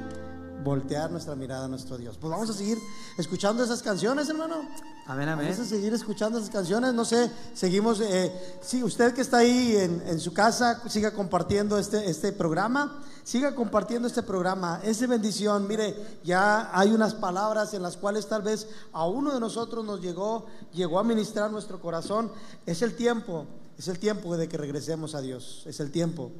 voltear 0.64 1.12
nuestra 1.12 1.36
mirada 1.36 1.66
a 1.66 1.68
nuestro 1.68 1.98
Dios. 1.98 2.18
Pues 2.18 2.32
vamos 2.32 2.50
a 2.50 2.54
seguir 2.54 2.78
escuchando 3.18 3.64
esas 3.64 3.82
canciones, 3.82 4.30
hermano. 4.30 4.68
Amén, 5.06 5.28
amén. 5.28 5.48
Vamos 5.50 5.66
a 5.66 5.70
seguir 5.70 5.94
escuchando 5.94 6.38
esas 6.38 6.50
canciones. 6.50 6.94
No 6.94 7.06
sé, 7.06 7.32
seguimos. 7.54 8.00
Eh, 8.02 8.32
sí, 8.62 8.84
usted 8.84 9.14
que 9.14 9.22
está 9.22 9.38
ahí 9.38 9.76
en, 9.76 10.04
en 10.06 10.20
su 10.20 10.34
casa, 10.34 10.82
siga 10.88 11.12
compartiendo 11.12 11.80
este, 11.80 12.10
este 12.10 12.32
programa. 12.32 13.02
Siga 13.24 13.54
compartiendo 13.56 14.08
este 14.08 14.24
programa. 14.24 14.82
Es 14.84 15.00
de 15.00 15.08
bendición. 15.08 15.68
Mire, 15.68 15.96
ya 16.24 16.70
hay 16.78 16.92
unas 16.92 17.14
palabras 17.14 17.74
en 17.74 17.82
las 17.82 17.98
cuales 17.98 18.28
tal 18.28 18.42
vez 18.42 18.68
a 18.92 19.08
uno 19.08 19.34
de 19.34 19.40
nosotros 19.40 19.86
nos 19.86 20.02
llegó, 20.02 20.48
llegó 20.74 21.00
a 21.00 21.04
ministrar 21.04 21.52
nuestro 21.52 21.80
corazón. 21.80 22.32
Es 22.66 22.82
el 22.82 22.96
tiempo, 22.96 23.46
es 23.78 23.88
el 23.88 24.00
tiempo 24.00 24.36
de 24.36 24.48
que 24.48 24.58
regresemos 24.58 25.16
a 25.16 25.22
Dios. 25.22 25.64
Es 25.66 25.80
el 25.80 25.92
tiempo. 25.92 26.32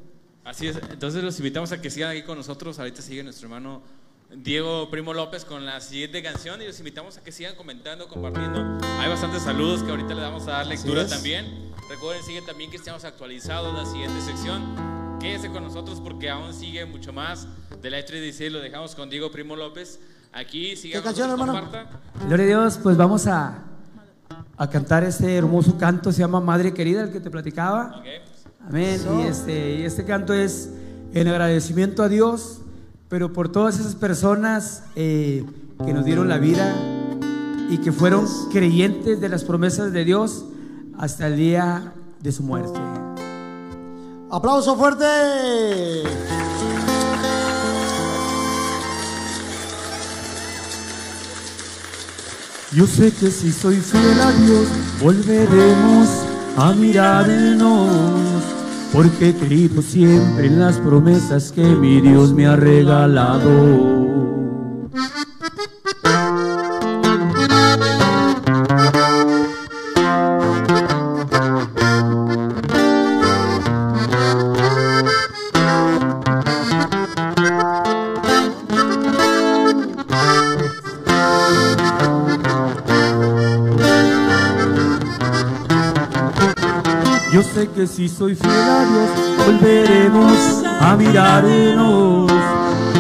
Así 0.44 0.68
es, 0.68 0.78
entonces 0.90 1.24
los 1.24 1.38
invitamos 1.38 1.72
a 1.72 1.80
que 1.80 1.92
sigan 1.92 2.10
aquí 2.12 2.24
con 2.24 2.38
nosotros. 2.38 2.80
Ahorita 2.80 3.02
sigue 3.04 3.24
nuestro 3.24 3.46
hermano 3.46 3.84
Diego 4.36 4.90
Primo 4.92 5.14
López 5.14 5.44
con 5.44 5.66
la 5.66 5.82
siguiente 5.82 6.22
canción 6.22 6.62
y 6.62 6.66
los 6.66 6.78
invitamos 6.78 7.18
a 7.18 7.24
que 7.24 7.32
sigan 7.32 7.56
comentando, 7.56 8.08
compartiendo. 8.08 8.78
Hay 9.00 9.10
bastantes 9.10 9.42
saludos 9.42 9.82
que 9.82 9.90
ahorita 9.90 10.14
le 10.14 10.22
vamos 10.22 10.48
a 10.48 10.52
dar 10.52 10.68
lectura 10.68 11.08
también. 11.08 11.72
Recuerden, 11.90 12.24
sigue 12.24 12.42
también 12.44 12.70
que 12.70 12.78
estamos 12.78 13.04
actualizados 13.06 13.74
la 13.74 13.86
siguiente 13.86 14.22
sección. 14.22 15.18
Quédese 15.20 15.50
con 15.50 15.64
nosotros 15.64 16.00
porque 16.00 16.30
aún 16.30 16.54
sigue 16.54 16.86
mucho 16.86 17.12
más 17.12 17.48
de 17.82 17.90
la 17.90 18.00
E316. 18.00 18.50
Lo 18.52 18.60
dejamos 18.60 18.94
con 18.94 19.10
Diego 19.10 19.32
Primo 19.32 19.56
López. 19.56 20.00
Aquí 20.32 20.76
siga 20.76 21.00
¿Qué 21.00 21.06
canción, 21.06 21.32
hermano? 21.32 21.68
Gloria 22.28 22.46
a 22.46 22.48
Dios, 22.48 22.80
pues 22.84 22.96
vamos 22.96 23.26
a, 23.26 23.64
a 24.58 24.70
cantar 24.70 25.04
este 25.04 25.36
hermoso 25.36 25.76
canto, 25.78 26.12
se 26.12 26.20
llama 26.20 26.40
Madre 26.40 26.72
Querida, 26.72 27.02
el 27.02 27.12
que 27.12 27.20
te 27.20 27.32
platicaba. 27.32 28.04
Amén. 28.68 28.84
Eso. 28.84 29.20
Y 29.20 29.24
este, 29.24 29.76
y 29.78 29.82
este 29.84 30.06
canto 30.06 30.34
es 30.36 30.70
en 31.14 31.28
agradecimiento 31.28 32.04
a 32.04 32.10
Dios, 32.10 32.62
pero 33.10 33.34
por 33.34 33.50
todas 33.50 33.80
esas 33.80 33.96
personas 33.96 34.84
eh, 34.96 35.44
que 35.84 35.94
nos 35.94 36.06
dieron 36.06 36.30
la 36.30 36.38
vida 36.38 36.76
y 37.70 37.80
que 37.80 37.92
fueron 37.92 38.26
creyentes 38.52 39.20
de 39.20 39.30
las 39.30 39.44
promesas 39.44 39.92
de 39.92 40.06
Dios 40.06 40.46
hasta 40.98 41.28
el 41.28 41.36
día 41.36 41.94
de 42.22 42.32
su 42.32 42.44
muerte. 42.44 42.80
Aplauso 44.32 44.76
fuerte. 44.78 45.06
Yo 52.72 52.86
sé 52.86 53.12
que 53.12 53.32
si 53.32 53.52
soy 53.52 53.78
fiel 53.78 54.22
a 54.22 54.32
Dios, 54.32 54.68
volveremos 55.02 56.08
a 56.56 56.74
mirarnos, 56.74 58.44
porque 58.94 59.30
he 59.30 59.34
creído 59.34 59.82
siempre 59.82 60.48
en 60.48 60.60
las 60.60 60.78
promesas 60.78 61.52
que 61.52 61.64
mi 61.64 62.02
Dios 62.02 62.34
me 62.34 62.48
ha 62.48 62.56
regalado. 62.56 64.10
Que 87.80 87.88
si 87.88 88.10
soy 88.10 88.36
fiel 88.36 88.52
a 88.52 88.84
Dios, 88.84 89.10
volveremos 89.38 90.34
a 90.82 90.98
mirarnos, 90.98 92.30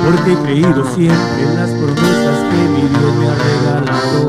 porque 0.05 0.31
he 0.31 0.37
creído 0.37 0.85
siempre 0.95 1.43
en 1.43 1.55
las 1.57 1.69
promesas 1.71 2.37
que 2.49 2.57
mi 2.69 2.87
Dios 2.87 3.13
me 3.19 3.27
ha 3.27 3.35
regalado. 3.35 4.23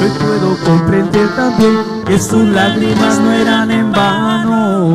Hoy 0.00 0.10
puedo 0.20 0.56
comprender 0.64 1.28
también 1.36 1.76
que 2.06 2.18
sus 2.18 2.44
lágrimas 2.44 3.18
no 3.18 3.30
eran 3.32 3.70
en 3.70 3.92
vano, 3.92 4.94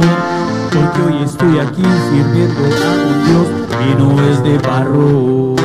porque 0.74 1.02
hoy 1.04 1.22
estoy 1.24 1.60
aquí 1.60 1.84
sirviendo 2.10 2.62
a 2.64 2.94
un 3.06 3.26
Dios 3.28 3.48
que 3.70 3.88
no 4.00 4.10
es 4.24 4.42
de 4.42 4.58
barro. 4.58 5.56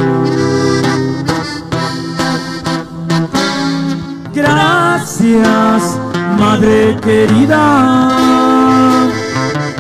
Gracias, 4.35 5.99
Madre 6.41 6.97
querida. 7.03 8.09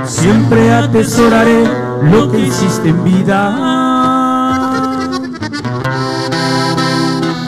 Siempre 0.04 0.70
atesoraré 0.74 1.64
lo 2.02 2.30
que 2.30 2.38
hiciste 2.40 2.90
en 2.90 3.02
vida. 3.02 3.40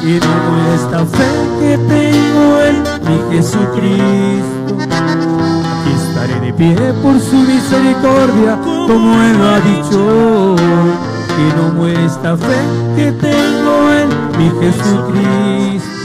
Y 0.03 0.19
no 0.19 0.75
esta 0.75 1.05
fe 1.05 1.31
que 1.61 1.79
tengo 1.95 2.61
en 2.69 2.77
mi 3.07 3.37
Jesucristo. 3.37 4.77
Aquí 4.81 5.93
estaré 5.95 6.41
de 6.47 6.53
pie 6.55 6.75
por 7.03 7.21
su 7.21 7.37
misericordia, 7.37 8.59
como 8.65 9.23
Él 9.23 9.39
lo 9.39 9.45
ha 9.51 9.61
dicho. 9.61 10.57
Que 11.37 11.47
no 11.57 11.65
muere 11.75 12.07
esta 12.07 12.35
fe 12.37 12.61
que 12.97 13.13
tengo 13.13 13.91
en 13.93 14.09
mi 14.39 14.49
Jesucristo. 14.59 16.02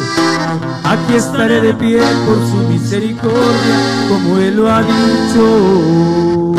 Aquí 1.04 1.16
estaré 1.16 1.62
de 1.62 1.74
pie 1.74 2.00
por 2.26 2.38
su 2.50 2.68
misericordia, 2.68 3.78
como 4.10 4.38
Él 4.38 4.58
lo 4.58 4.72
ha 4.72 4.82
dicho. 4.82 6.54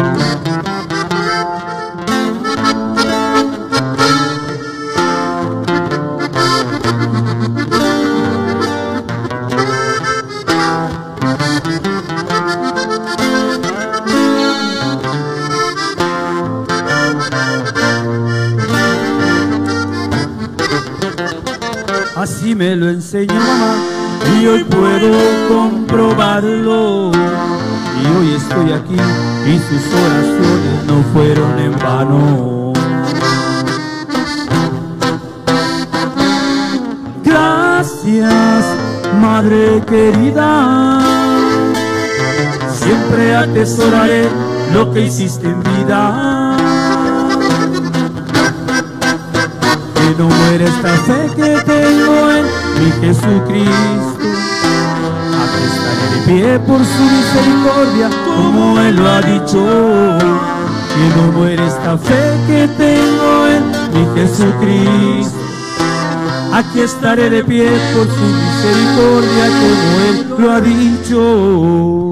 Así 22.17 22.55
me 22.55 22.75
lo 22.75 22.89
enseñó 22.89 23.35
mamá 23.35 24.08
y 24.41 24.47
hoy 24.47 24.65
puedo 24.65 25.49
comprobarlo. 25.49 27.11
Y 28.01 28.07
hoy 28.17 28.35
estoy 28.35 28.73
aquí 28.73 28.97
y 29.47 29.59
sus 29.59 29.93
oraciones 29.93 30.85
no 30.87 31.03
fueron 31.13 31.59
en 31.59 31.79
vano. 31.79 32.73
Gracias, 37.25 38.65
Madre 39.21 39.83
querida. 39.87 41.01
Siempre 42.73 43.35
atesoraré 43.35 44.29
lo 44.73 44.93
que 44.93 45.03
hiciste 45.03 45.49
en 45.49 45.63
vida. 45.63 46.57
que 49.95 50.15
no 50.17 50.29
muere 50.29 50.65
esta 50.65 50.89
fe 50.89 51.31
que 51.37 51.61
tengo 51.67 52.31
en 52.31 52.47
mi 52.81 52.91
Jesucristo. 53.01 54.19
Aquí 55.43 55.63
estaré 55.73 56.07
de 56.15 56.21
pie 56.27 56.59
por 56.61 56.81
su 56.85 57.03
misericordia, 57.03 58.11
como 58.27 58.81
Él 58.81 58.97
lo 58.97 59.09
ha 59.09 59.21
dicho. 59.21 59.61
Que 60.95 61.05
no 61.17 61.33
muere 61.33 61.67
esta 61.67 61.97
fe 61.99 62.37
que 62.47 62.69
tengo 62.77 63.47
en 63.47 63.63
mi 63.95 64.21
Jesucristo. 64.21 65.39
Aquí 66.53 66.81
estaré 66.81 67.31
de 67.31 67.45
pie 67.45 67.71
por 67.95 68.07
su 68.07 68.25
misericordia, 68.25 69.45
como 69.61 70.01
Él 70.09 70.35
lo 70.39 70.53
ha 70.53 70.61
dicho. 70.61 72.08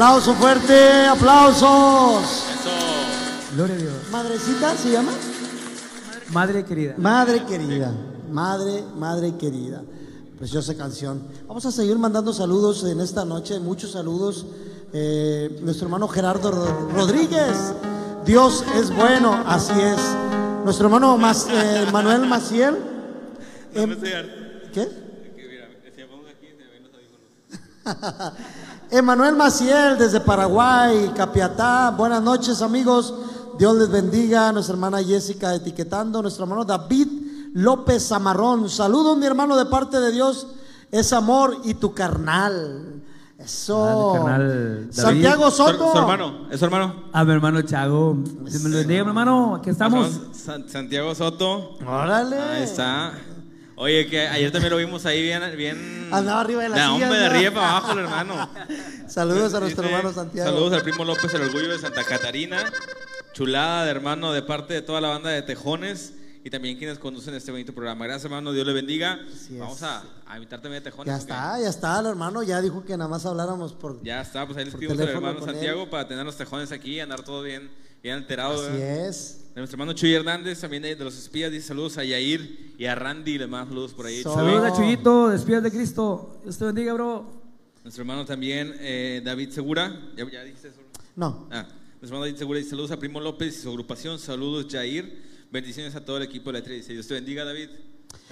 Aplauso 0.00 0.32
fuerte, 0.34 1.04
aplausos. 1.08 2.22
Eso. 2.24 3.54
Gloria 3.54 3.74
a 3.74 3.78
Dios. 3.78 3.92
Madrecita 4.10 4.74
se 4.74 4.92
llama. 4.92 5.12
Madre 6.32 6.64
querida. 6.64 6.94
Madre 6.96 7.44
querida, 7.44 7.92
madre, 8.30 8.82
madre 8.96 9.36
querida. 9.36 9.82
Preciosa 10.38 10.74
canción. 10.74 11.22
Vamos 11.46 11.66
a 11.66 11.70
seguir 11.70 11.98
mandando 11.98 12.32
saludos 12.32 12.82
en 12.84 12.98
esta 13.02 13.26
noche, 13.26 13.58
muchos 13.60 13.90
saludos. 13.92 14.46
Eh, 14.94 15.60
nuestro 15.62 15.84
hermano 15.88 16.08
Gerardo 16.08 16.50
Ro- 16.50 16.88
Rodríguez, 16.94 17.74
Dios 18.24 18.64
es 18.76 18.88
bueno, 18.96 19.44
así 19.46 19.78
es. 19.78 20.00
Nuestro 20.64 20.86
hermano 20.86 21.18
Mas- 21.18 21.46
eh, 21.50 21.84
Manuel 21.92 22.26
Maciel. 22.26 22.74
em- 23.74 24.00
¿Qué? 24.72 25.10
Emanuel 28.90 29.36
Maciel 29.36 29.96
desde 29.98 30.20
Paraguay, 30.20 31.12
Capiatá. 31.14 31.90
Buenas 31.96 32.22
noches 32.22 32.60
amigos. 32.60 33.14
Dios 33.58 33.76
les 33.76 33.88
bendiga. 33.90 34.50
Nuestra 34.52 34.74
hermana 34.74 35.02
Jessica 35.02 35.54
etiquetando. 35.54 36.20
Nuestro 36.22 36.44
hermano 36.44 36.64
David 36.64 37.08
López 37.54 38.08
Zamarrón. 38.08 38.68
Saludos 38.68 39.16
mi 39.16 39.26
hermano 39.26 39.56
de 39.56 39.66
parte 39.66 40.00
de 40.00 40.10
Dios 40.10 40.48
es 40.90 41.12
amor 41.12 41.58
y 41.64 41.74
tu 41.74 41.94
carnal. 41.94 42.94
Eso. 43.38 44.12
Ah, 44.16 44.24
carnal. 44.24 44.88
Santiago 44.90 45.50
Su, 45.50 45.56
Soto. 45.58 45.92
su 45.92 45.98
hermano, 45.98 46.46
es 46.50 46.58
su 46.58 46.64
hermano. 46.64 46.94
A 47.12 47.24
mi 47.24 47.32
hermano 47.32 47.62
Chago. 47.62 48.16
Dios 48.42 48.60
me 48.62 48.70
lo 48.70 48.76
bendiga, 48.78 49.04
mi 49.04 49.08
hermano. 49.10 49.54
Aquí 49.54 49.70
estamos. 49.70 50.20
San- 50.32 50.68
Santiago 50.68 51.14
Soto. 51.14 51.78
Órale. 51.86 52.36
Ahí 52.38 52.62
está. 52.64 53.12
Oye, 53.82 54.06
que 54.06 54.28
ayer 54.28 54.52
también 54.52 54.70
lo 54.72 54.76
vimos 54.76 55.06
ahí 55.06 55.22
bien. 55.22 55.40
bien 55.56 56.08
Andaba 56.12 56.42
arriba 56.42 56.62
de 56.64 56.68
la 56.68 56.76
Nah, 56.76 56.92
silla, 56.92 57.06
hombre, 57.06 57.18
de 57.18 57.26
arriba 57.26 57.54
para 57.54 57.70
abajo, 57.70 57.92
el 57.92 57.98
hermano. 58.00 58.50
Saludos 59.08 59.54
a 59.54 59.60
nuestro 59.60 59.86
hermano 59.86 60.12
Santiago. 60.12 60.50
Saludos 60.50 60.72
al 60.74 60.82
primo 60.84 61.02
López, 61.02 61.32
el 61.32 61.40
orgullo 61.40 61.68
de 61.70 61.78
Santa 61.78 62.04
Catarina. 62.04 62.70
Chulada 63.32 63.86
de 63.86 63.90
hermano 63.90 64.34
de 64.34 64.42
parte 64.42 64.74
de 64.74 64.82
toda 64.82 65.00
la 65.00 65.08
banda 65.08 65.30
de 65.30 65.40
Tejones 65.40 66.12
y 66.44 66.50
también 66.50 66.76
quienes 66.76 66.98
conducen 66.98 67.32
este 67.32 67.52
bonito 67.52 67.72
programa. 67.72 68.04
Gracias, 68.04 68.24
hermano. 68.26 68.52
Dios 68.52 68.66
le 68.66 68.74
bendiga. 68.74 69.18
Así. 69.34 69.56
Vamos 69.56 69.82
a, 69.82 70.02
a 70.26 70.34
invitar 70.36 70.60
también 70.60 70.82
a 70.82 70.84
Tejones. 70.84 71.14
Ya 71.14 71.16
está, 71.18 71.58
ya 71.58 71.68
está, 71.70 72.00
el 72.00 72.06
hermano 72.06 72.42
ya 72.42 72.60
dijo 72.60 72.84
que 72.84 72.94
nada 72.98 73.08
más 73.08 73.24
habláramos 73.24 73.72
por. 73.72 74.02
Ya 74.02 74.20
está, 74.20 74.44
pues 74.44 74.58
ahí 74.58 74.66
les 74.66 74.74
pedimos 74.74 75.00
al 75.00 75.08
hermano 75.08 75.42
Santiago 75.42 75.84
él. 75.84 75.88
para 75.88 76.06
tener 76.06 76.26
los 76.26 76.36
Tejones 76.36 76.70
aquí 76.70 76.96
y 76.96 77.00
andar 77.00 77.22
todo 77.22 77.42
bien, 77.42 77.70
bien 78.02 78.16
alterado. 78.16 78.54
Así 78.54 78.72
¿verdad? 78.72 79.08
es. 79.08 79.36
De 79.54 79.60
nuestro 79.60 79.74
hermano 79.74 79.92
Chuy 79.92 80.14
Hernández, 80.14 80.60
también 80.60 80.82
de 80.82 80.94
de 80.94 81.04
los 81.04 81.18
espías, 81.18 81.50
dice 81.50 81.68
saludos 81.68 81.98
a 81.98 82.04
Yair 82.04 82.74
y 82.78 82.84
a 82.84 82.94
Randy, 82.94 83.36
le 83.36 83.46
mando 83.46 83.70
saludos 83.70 83.94
por 83.94 84.06
ahí. 84.06 84.22
Saludos 84.22 84.72
a 84.72 84.76
Chuyito, 84.76 85.28
despídate 85.28 85.70
de 85.70 85.76
Cristo. 85.76 86.40
Dios 86.44 86.56
te 86.56 86.64
bendiga, 86.64 86.94
bro. 86.94 87.26
Nuestro 87.82 88.02
hermano 88.02 88.24
también, 88.24 88.74
eh, 88.78 89.22
David 89.24 89.50
Segura. 89.50 90.12
¿Ya, 90.16 90.30
ya 90.30 90.44
dijiste 90.44 90.68
eso? 90.68 90.80
No. 91.16 91.48
Ah, 91.50 91.62
nuestro 91.62 92.06
hermano 92.08 92.24
David 92.26 92.38
Segura 92.38 92.58
dice 92.58 92.70
saludos 92.70 92.92
a 92.92 92.98
Primo 92.98 93.20
López 93.20 93.58
y 93.58 93.62
su 93.62 93.70
agrupación. 93.70 94.18
Saludos, 94.18 94.66
Jair. 94.70 95.30
Bendiciones 95.50 95.96
a 95.96 96.04
todo 96.04 96.18
el 96.18 96.22
equipo 96.22 96.52
de 96.52 96.60
la 96.60 96.64
3 96.64 96.86
Dios 96.86 97.08
te 97.08 97.14
bendiga, 97.14 97.44
David. 97.44 97.70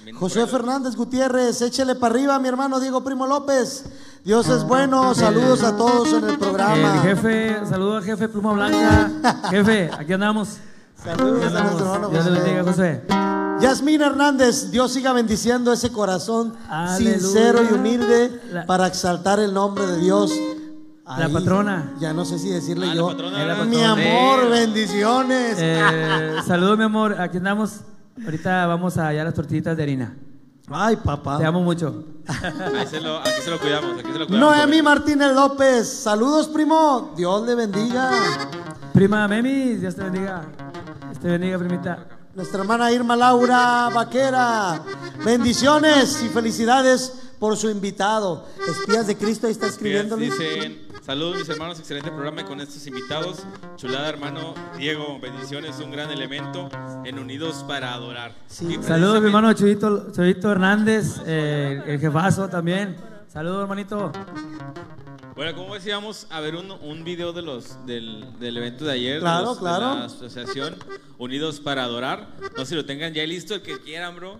Ahí- 0.06 0.46
Fernández 0.46 0.96
Gutiérrez, 0.96 1.60
échele 1.62 1.94
para 1.94 2.14
arriba, 2.14 2.38
mi 2.38 2.48
hermano 2.48 2.80
Diego 2.80 3.02
Primo 3.04 3.26
López. 3.26 3.84
Dios 4.24 4.48
es 4.48 4.64
bueno, 4.64 5.14
saludos 5.14 5.62
a 5.62 5.76
todos 5.76 6.08
en 6.12 6.24
el 6.24 6.30
El 6.30 6.38
programa. 6.38 7.00
jefe, 7.02 7.56
saludos 7.68 7.96
al 7.98 8.04
jefe 8.04 8.28
Pluma 8.28 8.52
Blanca. 8.52 9.10
jefe, 9.50 9.90
aquí 9.98 10.12
andamos. 10.12 10.56
Saludos 11.02 11.44
Aquí 11.46 11.56
a 11.56 11.60
nuestro 11.62 11.86
hermano. 11.94 12.08
Dios 12.08 12.24
bendiga, 12.24 12.64
José. 12.64 13.02
José. 13.08 13.18
Yasmín 13.60 14.00
Hernández, 14.02 14.70
Dios 14.70 14.92
siga 14.92 15.12
bendiciendo 15.12 15.72
ese 15.72 15.90
corazón 15.90 16.54
Aleluya. 16.68 17.18
sincero 17.20 17.60
y 17.68 17.74
humilde 17.74 18.40
La- 18.52 18.66
para 18.66 18.86
exaltar 18.86 19.40
el 19.40 19.52
nombre 19.52 19.86
de 19.86 19.98
Dios. 19.98 20.32
La 21.06 21.28
patrona. 21.28 21.94
Ya 21.98 22.12
no 22.12 22.24
sé 22.24 22.38
si 22.38 22.50
decirle 22.50 22.86
Ah, 22.86 22.88
la 22.90 22.94
yo. 22.96 23.06
patrona, 23.08 23.64
Mi 23.64 23.82
amor, 23.82 24.50
bendiciones. 24.50 25.56
Eh, 25.58 26.36
saludos, 26.46 26.76
mi 26.78 26.84
amor. 26.84 27.20
Aquí 27.20 27.38
andamos. 27.38 27.80
Ahorita 28.24 28.66
vamos 28.66 28.96
allá 28.98 29.22
a 29.22 29.24
las 29.24 29.34
tortillitas 29.34 29.76
de 29.76 29.82
harina. 29.82 30.16
Ay, 30.70 30.96
papá. 30.96 31.38
Te 31.38 31.44
amo 31.44 31.60
mucho. 31.62 32.04
Ahí 32.26 32.86
se 32.86 33.00
lo, 33.00 33.18
aquí 33.18 33.40
se 33.42 33.50
lo 33.50 33.58
cuidamos, 33.58 33.98
aquí 33.98 34.12
se 34.12 34.18
lo 34.18 34.26
cuidamos. 34.26 34.56
Noemí 34.56 34.82
Martínez 34.82 35.32
López, 35.34 35.88
saludos, 35.88 36.48
primo. 36.48 37.14
Dios 37.16 37.46
le 37.46 37.54
bendiga. 37.54 38.10
Prima 38.92 39.26
Memi, 39.28 39.76
Dios 39.76 39.94
te 39.94 40.02
bendiga. 40.04 40.44
Dios 41.06 41.18
te 41.20 41.28
bendiga, 41.28 41.58
primita. 41.58 42.06
Nuestra 42.34 42.60
hermana 42.60 42.92
Irma 42.92 43.16
Laura 43.16 43.88
Vaquera. 43.94 44.82
Bendiciones 45.24 46.22
y 46.22 46.28
felicidades 46.28 47.12
por 47.38 47.56
su 47.56 47.70
invitado. 47.70 48.46
Espías 48.68 49.06
de 49.06 49.16
Cristo, 49.16 49.46
ahí 49.46 49.52
está 49.52 49.68
escribiendo. 49.68 50.16
Luis. 50.16 50.38
Dicen, 50.38 50.87
saludos 51.08 51.38
mis 51.38 51.48
hermanos, 51.48 51.78
excelente 51.78 52.10
programa 52.10 52.44
con 52.44 52.60
estos 52.60 52.86
invitados. 52.86 53.38
Chulada 53.76 54.08
hermano 54.10 54.54
Diego, 54.76 55.18
bendiciones, 55.20 55.78
un 55.80 55.90
gran 55.90 56.10
elemento 56.10 56.68
en 57.04 57.18
Unidos 57.18 57.64
para 57.66 57.94
Adorar. 57.94 58.34
Sí. 58.46 58.78
Saludos, 58.82 59.20
mi 59.20 59.26
hermano 59.28 59.52
Chuyito, 59.54 60.12
Chuyito 60.12 60.52
Hernández, 60.52 61.22
eh, 61.26 61.82
el 61.86 61.98
jefazo 61.98 62.48
también. 62.48 62.96
Saludos, 63.28 63.62
hermanito. 63.62 64.12
Bueno, 65.34 65.54
como 65.56 65.74
decíamos, 65.74 66.26
a 66.30 66.40
ver 66.40 66.56
un, 66.56 66.70
un 66.70 67.04
video 67.04 67.32
de 67.32 67.42
los, 67.42 67.84
del, 67.86 68.38
del 68.38 68.56
evento 68.58 68.84
de 68.84 68.92
ayer. 68.92 69.14
de 69.14 69.20
Claro, 69.20 69.44
los- 69.46 69.56
de 69.56 69.60
claro. 69.60 69.94
la 69.94 70.04
asociación 70.04 70.76
Unidos 71.18 71.60
para 71.60 71.84
Adorar. 71.84 72.28
No 72.56 72.64
sé 72.64 72.70
si 72.70 72.74
lo 72.74 72.84
tengan 72.84 73.14
ya 73.14 73.24
listo, 73.24 73.54
el 73.54 73.62
que 73.62 73.78
quieran, 73.80 74.14
bro. 74.16 74.38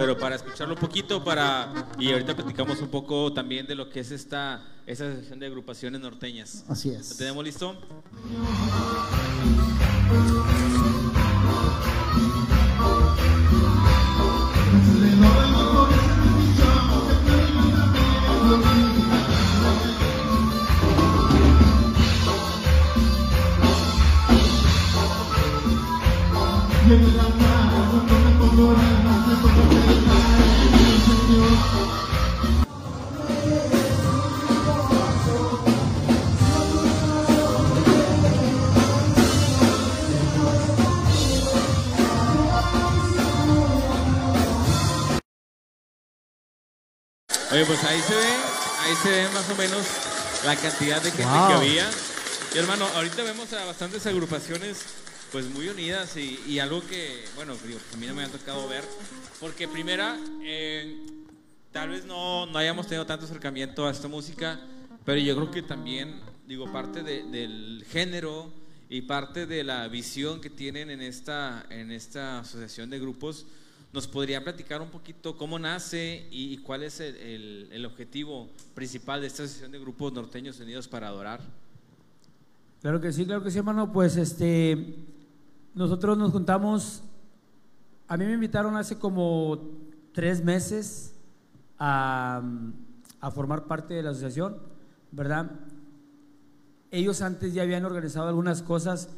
Pero 0.00 0.16
para 0.16 0.34
escucharlo 0.36 0.72
un 0.72 0.80
poquito, 0.80 1.22
para 1.22 1.70
y 1.98 2.10
ahorita 2.10 2.34
platicamos 2.34 2.80
un 2.80 2.88
poco 2.88 3.34
también 3.34 3.66
de 3.66 3.74
lo 3.74 3.90
que 3.90 4.00
es 4.00 4.10
esta, 4.10 4.64
esta 4.86 5.04
asociación 5.06 5.38
de 5.40 5.46
agrupaciones 5.46 6.00
norteñas. 6.00 6.64
Así 6.70 6.90
¿Lo 6.90 6.98
es. 6.98 7.18
tenemos 7.18 7.44
listo? 7.44 7.76
Oye, 47.52 47.64
pues 47.66 47.82
ahí 47.84 48.00
se 48.00 48.14
ve, 48.14 48.32
ahí 48.80 48.94
se 49.02 49.10
ve 49.10 49.28
más 49.34 49.48
o 49.50 49.56
menos 49.56 49.84
la 50.44 50.56
cantidad 50.56 51.02
de 51.02 51.10
gente 51.10 51.24
Wow. 51.24 51.48
que 51.48 51.54
había. 51.54 51.90
Y 52.54 52.58
hermano, 52.58 52.86
ahorita 52.94 53.22
vemos 53.22 53.52
a 53.52 53.64
bastantes 53.64 54.06
agrupaciones 54.06 54.84
pues 55.32 55.46
muy 55.46 55.68
unidas 55.68 56.16
y, 56.16 56.40
y 56.46 56.58
algo 56.58 56.80
que, 56.86 57.24
bueno, 57.36 57.54
digo, 57.66 57.78
a 57.92 57.96
mí 57.96 58.06
no 58.06 58.14
me 58.14 58.24
ha 58.24 58.28
tocado 58.28 58.68
ver, 58.68 58.82
porque 59.38 59.68
primera, 59.68 60.18
eh, 60.42 60.96
tal 61.72 61.90
vez 61.90 62.04
no, 62.04 62.46
no 62.46 62.58
hayamos 62.58 62.86
tenido 62.88 63.06
tanto 63.06 63.26
acercamiento 63.26 63.86
a 63.86 63.90
esta 63.92 64.08
música, 64.08 64.60
pero 65.04 65.20
yo 65.20 65.36
creo 65.36 65.50
que 65.52 65.62
también, 65.62 66.20
digo, 66.46 66.72
parte 66.72 67.02
de- 67.04 67.22
del 67.24 67.84
género 67.92 68.52
y 68.88 69.02
parte 69.02 69.46
de 69.46 69.62
la 69.62 69.86
visión 69.86 70.40
que 70.40 70.50
tienen 70.50 70.90
en 70.90 71.00
esta, 71.00 71.64
en 71.70 71.92
esta 71.92 72.40
asociación 72.40 72.90
de 72.90 72.98
grupos, 72.98 73.46
¿nos 73.92 74.06
podrían 74.06 74.44
platicar 74.44 74.80
un 74.80 74.90
poquito 74.90 75.36
cómo 75.36 75.58
nace 75.58 76.26
y, 76.30 76.58
cuál 76.58 76.82
es 76.82 77.00
el, 77.00 77.84
objetivo 77.84 78.48
principal 78.74 79.20
de 79.20 79.26
esta 79.26 79.42
asociación 79.42 79.72
de 79.72 79.78
grupos 79.78 80.12
norteños 80.12 80.60
unidos 80.60 80.86
para 80.88 81.08
adorar? 81.08 81.40
Claro 82.80 83.00
que 83.00 83.12
sí, 83.12 83.24
claro 83.24 83.42
que 83.42 83.50
sí, 83.50 83.58
hermano. 83.58 83.92
Pues 83.92 84.16
este, 84.16 84.96
nosotros 85.74 86.16
nos 86.16 86.32
juntamos. 86.32 87.02
A 88.08 88.16
mí 88.16 88.24
me 88.24 88.32
invitaron 88.32 88.76
hace 88.76 88.98
como 88.98 89.60
tres 90.12 90.42
meses 90.42 91.14
a 91.78 92.42
formar 93.32 93.66
parte 93.66 93.94
de 93.94 94.02
la 94.02 94.10
asociación, 94.10 94.56
¿verdad? 95.12 95.50
Ellos 96.90 97.22
antes 97.22 97.54
ya 97.54 97.62
habían 97.62 97.84
organizado 97.84 98.28
algunas 98.28 98.62
cosas, 98.62 99.08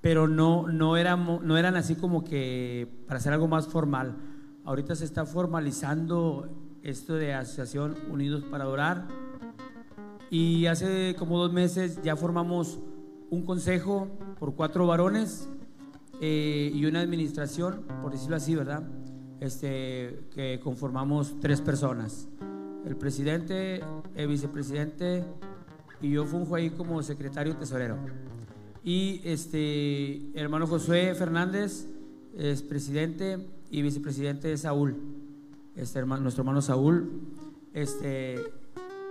pero 0.00 0.28
no, 0.28 0.68
no, 0.68 0.96
eran, 0.96 1.46
no 1.46 1.56
eran 1.56 1.76
así 1.76 1.96
como 1.96 2.24
que 2.24 2.88
para 3.06 3.18
hacer 3.18 3.32
algo 3.32 3.48
más 3.48 3.66
formal. 3.66 4.16
Ahorita 4.64 4.94
se 4.94 5.04
está 5.04 5.26
formalizando 5.26 6.48
esto 6.82 7.14
de 7.14 7.34
Asociación 7.34 7.96
Unidos 8.10 8.44
para 8.50 8.64
Adorar. 8.64 9.08
Y 10.30 10.66
hace 10.66 11.16
como 11.18 11.38
dos 11.38 11.52
meses 11.52 12.00
ya 12.02 12.16
formamos 12.16 12.78
un 13.30 13.44
consejo 13.44 14.08
por 14.38 14.54
cuatro 14.54 14.86
varones 14.86 15.48
eh, 16.20 16.70
y 16.74 16.84
una 16.84 17.00
administración, 17.00 17.84
por 18.02 18.12
decirlo 18.12 18.36
así, 18.36 18.54
¿verdad? 18.54 18.82
Este, 19.40 20.26
que 20.34 20.60
conformamos 20.62 21.38
tres 21.40 21.60
personas. 21.60 22.28
El 22.84 22.96
presidente, 22.96 23.80
el 24.14 24.28
vicepresidente 24.28 25.24
y 26.00 26.10
yo 26.10 26.24
funjo 26.24 26.54
ahí 26.54 26.70
como 26.70 27.02
secretario 27.02 27.56
tesorero. 27.56 27.98
Y 28.88 29.20
este, 29.22 30.30
hermano 30.32 30.66
Josué 30.66 31.14
Fernández 31.14 31.86
es 32.34 32.62
presidente 32.62 33.46
y 33.70 33.82
vicepresidente 33.82 34.48
de 34.48 34.56
Saúl, 34.56 34.96
este 35.76 35.98
hermano, 35.98 36.22
nuestro 36.22 36.40
hermano 36.40 36.62
Saúl. 36.62 37.20
Este, 37.74 38.36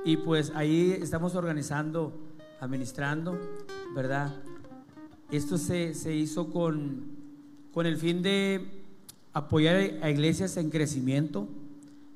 y 0.04 0.18
pues 0.18 0.52
ahí 0.56 0.98
estamos 1.00 1.36
organizando, 1.36 2.12
administrando, 2.60 3.38
¿verdad? 3.96 4.34
Esto 5.30 5.60
se, 5.60 5.94
se 5.94 6.12
hizo 6.12 6.50
con, 6.50 7.12
con 7.72 7.86
el 7.86 7.98
fin 7.98 8.24
de 8.24 8.84
apoyar 9.32 9.76
a 10.02 10.10
iglesias 10.10 10.58
en 10.58 10.72
crecimiento, 10.72 11.48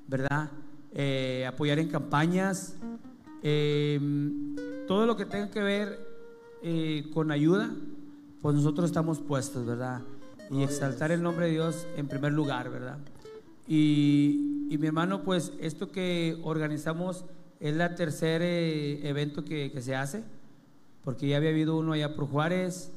¿verdad? 0.07 0.49
Eh, 0.95 1.45
apoyar 1.47 1.77
en 1.77 1.89
campañas, 1.89 2.75
eh, 3.43 3.99
todo 4.87 5.05
lo 5.05 5.15
que 5.15 5.27
tenga 5.27 5.51
que 5.51 5.61
ver 5.61 6.10
eh, 6.63 7.09
con 7.13 7.31
ayuda, 7.31 7.71
pues 8.41 8.55
nosotros 8.55 8.85
estamos 8.85 9.19
puestos, 9.19 9.65
¿verdad? 9.65 10.01
Y 10.49 10.63
exaltar 10.63 11.11
el 11.11 11.21
nombre 11.21 11.45
de 11.45 11.53
Dios 11.53 11.87
en 11.97 12.07
primer 12.07 12.33
lugar, 12.33 12.69
¿verdad? 12.69 12.97
Y, 13.67 14.67
y 14.69 14.77
mi 14.77 14.87
hermano, 14.87 15.23
pues 15.23 15.53
esto 15.59 15.91
que 15.91 16.39
organizamos 16.43 17.25
es 17.59 17.75
la 17.75 17.95
tercer 17.95 18.41
eh, 18.41 19.07
evento 19.07 19.45
que, 19.45 19.71
que 19.71 19.81
se 19.81 19.95
hace, 19.95 20.23
porque 21.03 21.27
ya 21.27 21.37
había 21.37 21.49
habido 21.49 21.77
uno 21.77 21.93
allá 21.93 22.15
por 22.15 22.27
Juárez, 22.27 22.91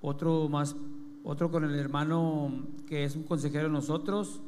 otro 0.00 0.48
más, 0.48 0.76
otro 1.24 1.50
con 1.50 1.64
el 1.64 1.74
hermano 1.74 2.66
que 2.86 3.04
es 3.04 3.16
un 3.16 3.24
consejero 3.24 3.64
de 3.64 3.72
nosotros, 3.72 4.40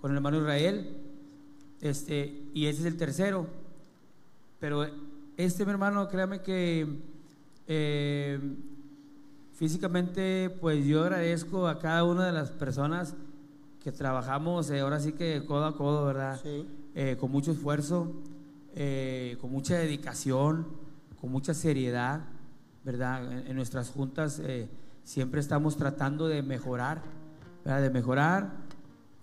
con 0.00 0.12
el 0.12 0.16
hermano 0.16 0.38
Israel, 0.38 0.96
este, 1.80 2.42
y 2.54 2.66
ese 2.66 2.80
es 2.80 2.86
el 2.86 2.96
tercero. 2.96 3.46
Pero 4.60 4.86
este, 5.36 5.64
mi 5.64 5.72
hermano, 5.72 6.08
créame 6.08 6.40
que 6.42 6.86
eh, 7.66 8.38
físicamente, 9.52 10.50
pues 10.60 10.84
yo 10.86 11.02
agradezco 11.02 11.68
a 11.68 11.78
cada 11.78 12.04
una 12.04 12.26
de 12.26 12.32
las 12.32 12.50
personas 12.50 13.14
que 13.82 13.92
trabajamos, 13.92 14.70
eh, 14.70 14.80
ahora 14.80 15.00
sí 15.00 15.12
que 15.12 15.44
codo 15.46 15.66
a 15.66 15.76
codo, 15.76 16.06
¿verdad? 16.06 16.40
Sí. 16.42 16.66
Eh, 16.94 17.16
con 17.18 17.30
mucho 17.30 17.52
esfuerzo, 17.52 18.12
con 19.40 19.50
mucha 19.50 19.76
dedicación, 19.76 20.66
con 21.20 21.30
mucha 21.30 21.52
seriedad, 21.54 22.20
¿verdad? 22.84 23.30
En, 23.32 23.46
en 23.48 23.56
nuestras 23.56 23.90
juntas 23.90 24.40
siempre 25.04 25.40
estamos 25.40 25.76
tratando 25.76 26.28
de 26.28 26.42
mejorar, 26.42 27.02
¿verdad? 27.64 27.82
De 27.82 27.90
mejorar 27.90 28.52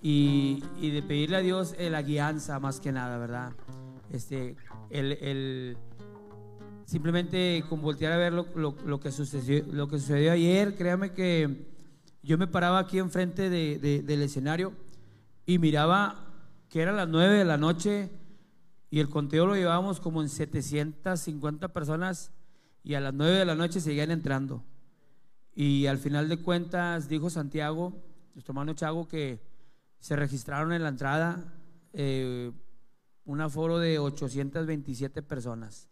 y, 0.02 0.64
y 0.80 0.92
de 0.92 1.02
pedirle 1.04 1.38
a 1.38 1.40
Dios 1.42 1.76
la 1.80 2.02
guianza 2.02 2.60
más 2.60 2.80
que 2.80 2.92
nada, 2.92 3.18
¿verdad? 3.18 3.52
Este, 4.12 4.56
el, 4.90 5.14
el- 5.14 5.78
simplemente 6.90 7.64
con 7.70 7.82
voltear 7.82 8.14
a 8.14 8.18
ver 8.18 8.34
lo, 8.34 8.48
lo- 8.56 8.76
lo 8.84 9.00
que 9.00 9.12
sucedió, 9.12 9.64
lo 9.72 9.88
que 9.88 10.00
sucedió 10.00 10.32
ayer, 10.32 10.76
créame 10.76 11.12
que 11.14 11.68
yo 12.24 12.38
me 12.40 12.48
paraba 12.48 12.80
aquí 12.80 12.98
enfrente 12.98 13.50
de- 13.52 13.78
de- 13.78 14.02
del 14.02 14.24
escenario 14.24 14.74
y 15.46 15.60
miraba 15.60 16.26
que 16.68 16.82
eran 16.82 16.98
las 16.98 17.08
9 17.08 17.38
de 17.38 17.46
la 17.46 17.58
noche 17.58 18.10
y 18.90 19.00
el 19.00 19.08
conteo 19.10 19.46
lo 19.46 19.56
llevábamos 19.56 20.00
como 20.00 20.24
en 20.24 20.30
750 20.30 21.68
personas 21.74 22.32
y 22.84 22.96
a 22.96 23.00
las 23.02 23.14
9 23.14 23.38
de 23.38 23.46
la 23.46 23.54
noche 23.56 23.82
seguían 23.82 24.10
entrando. 24.10 24.64
Y 25.54 25.86
al 25.86 26.00
final 26.00 26.28
de 26.28 26.38
cuentas 26.38 27.08
dijo 27.08 27.30
Santiago, 27.30 27.94
nuestro 28.34 28.52
hermano 28.54 28.74
Chago, 28.74 29.08
que 29.08 29.42
se 30.00 30.16
registraron 30.16 30.72
en 30.74 30.82
la 30.82 30.90
entrada 30.90 31.54
eh, 31.94 32.52
un 33.26 33.42
aforo 33.42 33.78
de 33.78 34.00
827 34.00 35.22
personas. 35.22 35.89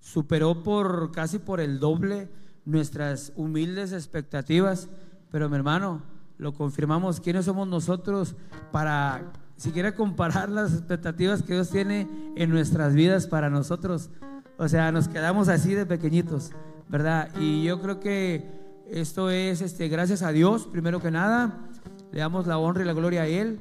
Superó 0.00 0.62
por 0.62 1.12
casi 1.12 1.38
por 1.38 1.60
el 1.60 1.80
doble 1.80 2.28
nuestras 2.64 3.32
humildes 3.36 3.92
expectativas, 3.92 4.88
pero 5.30 5.48
mi 5.48 5.56
hermano, 5.56 6.02
lo 6.38 6.52
confirmamos, 6.52 7.20
¿quiénes 7.20 7.46
somos 7.46 7.66
nosotros 7.66 8.36
para 8.70 9.32
siquiera 9.56 9.94
comparar 9.94 10.48
las 10.48 10.72
expectativas 10.72 11.42
que 11.42 11.54
Dios 11.54 11.70
tiene 11.70 12.06
en 12.36 12.50
nuestras 12.50 12.94
vidas 12.94 13.26
para 13.26 13.50
nosotros? 13.50 14.10
O 14.56 14.68
sea, 14.68 14.92
nos 14.92 15.08
quedamos 15.08 15.48
así 15.48 15.74
de 15.74 15.86
pequeñitos, 15.86 16.52
¿verdad? 16.88 17.30
Y 17.40 17.64
yo 17.64 17.80
creo 17.80 18.00
que 18.00 18.50
esto 18.90 19.30
es 19.30 19.60
este, 19.60 19.88
gracias 19.88 20.22
a 20.22 20.32
Dios, 20.32 20.66
primero 20.66 21.00
que 21.00 21.10
nada, 21.10 21.68
le 22.12 22.20
damos 22.20 22.46
la 22.46 22.58
honra 22.58 22.82
y 22.82 22.86
la 22.86 22.92
gloria 22.92 23.22
a 23.22 23.26
Él. 23.26 23.60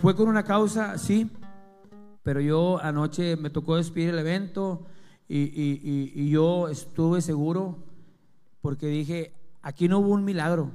Fue 0.00 0.16
con 0.16 0.28
una 0.28 0.44
causa, 0.44 0.98
sí, 0.98 1.30
pero 2.22 2.40
yo 2.40 2.80
anoche 2.82 3.36
me 3.36 3.50
tocó 3.50 3.76
despedir 3.76 4.10
el 4.10 4.18
evento 4.18 4.86
y, 5.38 5.44
y- 5.44 6.12
y- 6.14 6.30
yo 6.30 6.68
estuve 6.68 7.22
seguro 7.22 7.78
porque 8.60 8.86
dije, 8.86 9.32
aquí 9.62 9.88
no 9.88 9.98
hubo 10.00 10.08
un 10.10 10.24
milagro, 10.24 10.70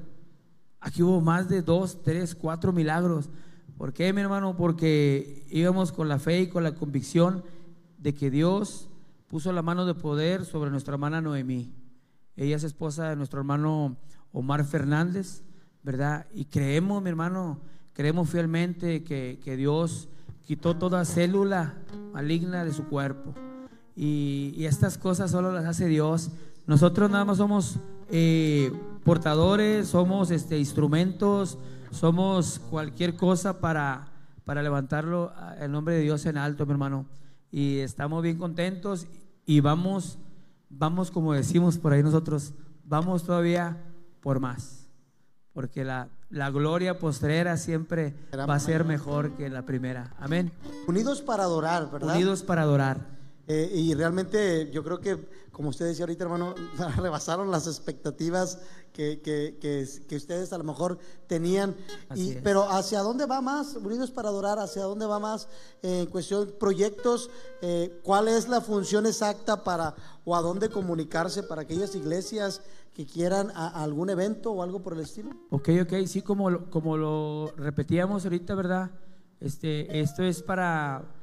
aquí 0.80 1.04
hubo 1.04 1.22
más 1.22 1.48
de 1.48 1.62
dos, 1.62 2.02
tres, 2.04 2.34
cuatro 2.36 2.74
milagros. 2.74 3.30
¿Por 3.78 3.94
qué, 3.94 4.12
mi 4.14 4.22
hermano? 4.22 4.58
Porque 4.58 5.46
íbamos 5.52 5.92
con 5.92 6.08
la 6.10 6.18
fe 6.18 6.42
y 6.42 6.48
con 6.48 6.64
la 6.64 6.74
convicción 6.74 7.44
de 8.00 8.14
que 8.14 8.32
Dios 8.32 8.90
puso 9.28 9.52
la 9.52 9.62
mano 9.62 9.86
de 9.86 9.94
poder 9.94 10.46
sobre 10.46 10.72
nuestra 10.72 10.94
hermana 10.96 11.22
Noemí. 11.22 11.72
Ella 12.36 12.56
es 12.56 12.64
esposa 12.64 13.10
de 13.10 13.16
nuestro 13.16 13.40
hermano 13.40 13.98
Omar 14.32 14.64
Fernández, 14.66 15.44
¿verdad? 15.84 16.26
Y 16.34 16.46
creemos, 16.46 17.04
mi 17.04 17.10
hermano, 17.10 17.60
creemos 17.94 18.30
fielmente 18.30 19.04
que, 19.04 19.40
que 19.44 19.56
Dios 19.56 20.10
quitó 20.46 20.76
toda 20.78 21.06
célula 21.06 21.76
maligna 22.14 22.66
de 22.66 22.74
su 22.74 22.86
cuerpo. 22.86 23.34
Y, 23.98 24.54
y 24.56 24.66
estas 24.66 24.98
cosas 24.98 25.32
solo 25.32 25.52
las 25.52 25.66
hace 25.66 25.88
Dios. 25.88 26.30
Nosotros 26.68 27.10
nada 27.10 27.26
más 27.26 27.38
somos 27.38 27.78
eh, 28.10 28.72
portadores, 29.04 29.88
somos 29.88 30.32
este, 30.32 30.60
instrumentos, 30.60 31.58
somos 31.92 32.60
cualquier 32.70 33.16
cosa 33.16 33.60
para, 33.60 34.08
para 34.46 34.62
levantarlo 34.62 35.34
el 35.60 35.72
nombre 35.72 35.96
de 35.96 36.02
Dios 36.02 36.26
en 36.26 36.38
alto, 36.38 36.66
mi 36.66 36.74
hermano. 36.74 37.06
Y 37.52 37.80
estamos 37.80 38.22
bien 38.22 38.38
contentos 38.38 39.08
y 39.46 39.62
vamos, 39.62 40.20
vamos 40.70 41.10
como 41.10 41.34
decimos 41.34 41.78
por 41.78 41.94
ahí 41.94 42.04
nosotros, 42.04 42.54
vamos 42.84 43.24
todavía 43.24 43.78
por 44.22 44.40
más. 44.40 44.88
Porque 45.54 45.84
la, 45.84 46.10
la 46.30 46.52
gloria 46.52 47.00
postrera 47.00 47.58
siempre 47.58 48.14
va 48.38 48.54
a 48.54 48.60
ser 48.60 48.86
mejor 48.86 49.32
que 49.32 49.50
la 49.50 49.64
primera. 49.64 50.14
Amén. 50.20 50.52
Unidos 50.88 51.22
para 51.22 51.44
adorar, 51.44 51.90
¿verdad? 51.90 52.14
Unidos 52.14 52.44
para 52.44 52.62
adorar. 52.62 53.17
Eh, 53.50 53.72
y 53.74 53.94
realmente 53.94 54.70
yo 54.72 54.84
creo 54.84 55.00
que, 55.00 55.18
como 55.54 55.70
usted 55.70 55.86
decía 55.86 56.04
ahorita, 56.04 56.26
hermano, 56.26 56.54
rebasaron 56.98 57.50
las 57.50 57.66
expectativas 57.66 58.60
que, 58.92 59.22
que- 59.22 59.58
que- 59.62 59.88
que 60.08 60.16
ustedes 60.18 60.52
a 60.52 60.58
lo 60.58 60.66
mejor 60.66 60.98
tenían. 61.28 61.74
Y, 62.14 62.34
pero 62.44 62.70
¿hacia 62.70 63.00
dónde 63.00 63.26
va 63.26 63.40
más? 63.42 63.76
Unidos 63.76 64.12
para 64.12 64.30
adorar, 64.30 64.60
¿hacia 64.60 64.84
dónde 64.84 65.06
va 65.06 65.20
más 65.20 65.48
eh, 65.82 66.02
en 66.02 66.06
cuestión 66.08 66.54
proyectos? 66.60 67.30
Eh, 67.62 68.02
¿Cuál 68.04 68.28
es 68.28 68.50
la 68.50 68.60
función 68.60 69.06
exacta 69.06 69.64
para 69.64 69.96
o 70.26 70.36
a 70.36 70.42
dónde 70.42 70.70
comunicarse 70.70 71.42
para 71.44 71.62
aquellas 71.62 71.96
iglesias 71.96 72.62
que 72.94 73.06
quieran 73.06 73.52
a- 73.56 73.68
a 73.80 73.84
algún 73.84 74.10
evento 74.10 74.52
o 74.52 74.62
algo 74.62 74.82
por 74.84 74.94
el 74.94 75.00
estilo? 75.02 75.30
Ok, 75.52 75.70
ok, 75.84 75.94
sí, 76.06 76.22
como, 76.22 76.50
lo- 76.50 76.70
como 76.70 76.98
lo 76.98 77.54
repetíamos 77.56 78.26
ahorita, 78.26 78.56
¿verdad? 78.56 78.92
Este, 79.40 80.02
esto 80.02 80.24
es 80.24 80.42
para 80.42 81.14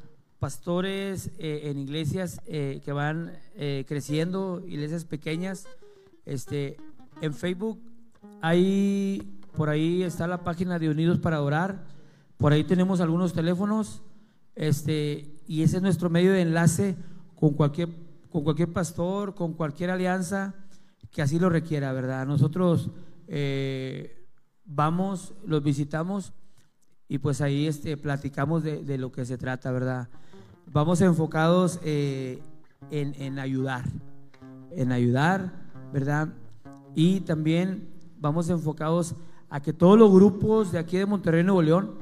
pastores 0.45 1.31
eh, 1.39 1.71
en 1.71 1.79
iglesias 1.79 2.39
eh, 2.45 2.83
que 2.85 2.93
van 2.93 3.33
eh, 3.55 3.87
creciendo, 3.89 4.63
iglesias 4.69 5.07
pequeñas. 5.07 5.67
Este, 6.27 6.77
en 7.23 7.33
Facebook, 7.33 7.81
ahí, 8.43 9.41
por 9.57 9.71
ahí 9.71 10.03
está 10.03 10.27
la 10.27 10.45
página 10.45 10.79
de 10.79 10.91
Unidos 10.91 11.19
para 11.19 11.41
Orar. 11.41 11.87
Por 12.37 12.53
ahí 12.53 12.63
tenemos 12.63 13.01
algunos 13.01 13.33
teléfonos. 13.33 14.03
Este, 14.55 15.35
y 15.49 15.63
ese 15.63 15.79
es 15.79 15.83
nuestro 15.83 16.11
medio 16.11 16.31
de 16.31 16.43
enlace 16.43 16.95
con 17.37 17.55
cualquier, 17.55 17.89
con 18.29 18.45
cualquier 18.45 18.71
pastor, 18.71 19.35
con 19.35 19.55
cualquier 19.55 19.93
alianza 19.93 20.55
que 21.11 21.23
así 21.23 21.39
lo 21.39 21.49
requiera, 21.49 21.91
¿verdad? 21.95 22.27
Nosotros 22.27 22.91
eh, 23.29 24.29
vamos, 24.67 25.33
los 25.47 25.63
visitamos 25.63 26.35
y 27.09 27.17
pues 27.17 27.41
ahí 27.41 27.67
este, 27.67 27.97
platicamos 27.97 28.63
de 28.63 28.99
lo 28.99 29.11
que 29.11 29.25
se 29.25 29.39
trata, 29.39 29.73
¿verdad? 29.73 30.11
Vamos 30.73 31.01
enfocados 31.01 31.79
eh, 31.85 32.43
en, 32.91 33.15
en 33.21 33.39
ayudar, 33.39 33.85
en 34.71 34.93
ayudar, 34.93 35.53
¿verdad? 35.93 36.29
Y 36.95 37.21
también 37.21 37.89
vamos 38.21 38.49
enfocados 38.49 39.15
a 39.51 39.61
que 39.61 39.73
todos 39.73 39.99
los 39.99 40.13
grupos 40.13 40.73
de 40.73 40.79
aquí 40.79 40.97
de 40.97 41.07
Monterrey, 41.07 41.45
Nuevo 41.45 41.63
León, 41.63 41.93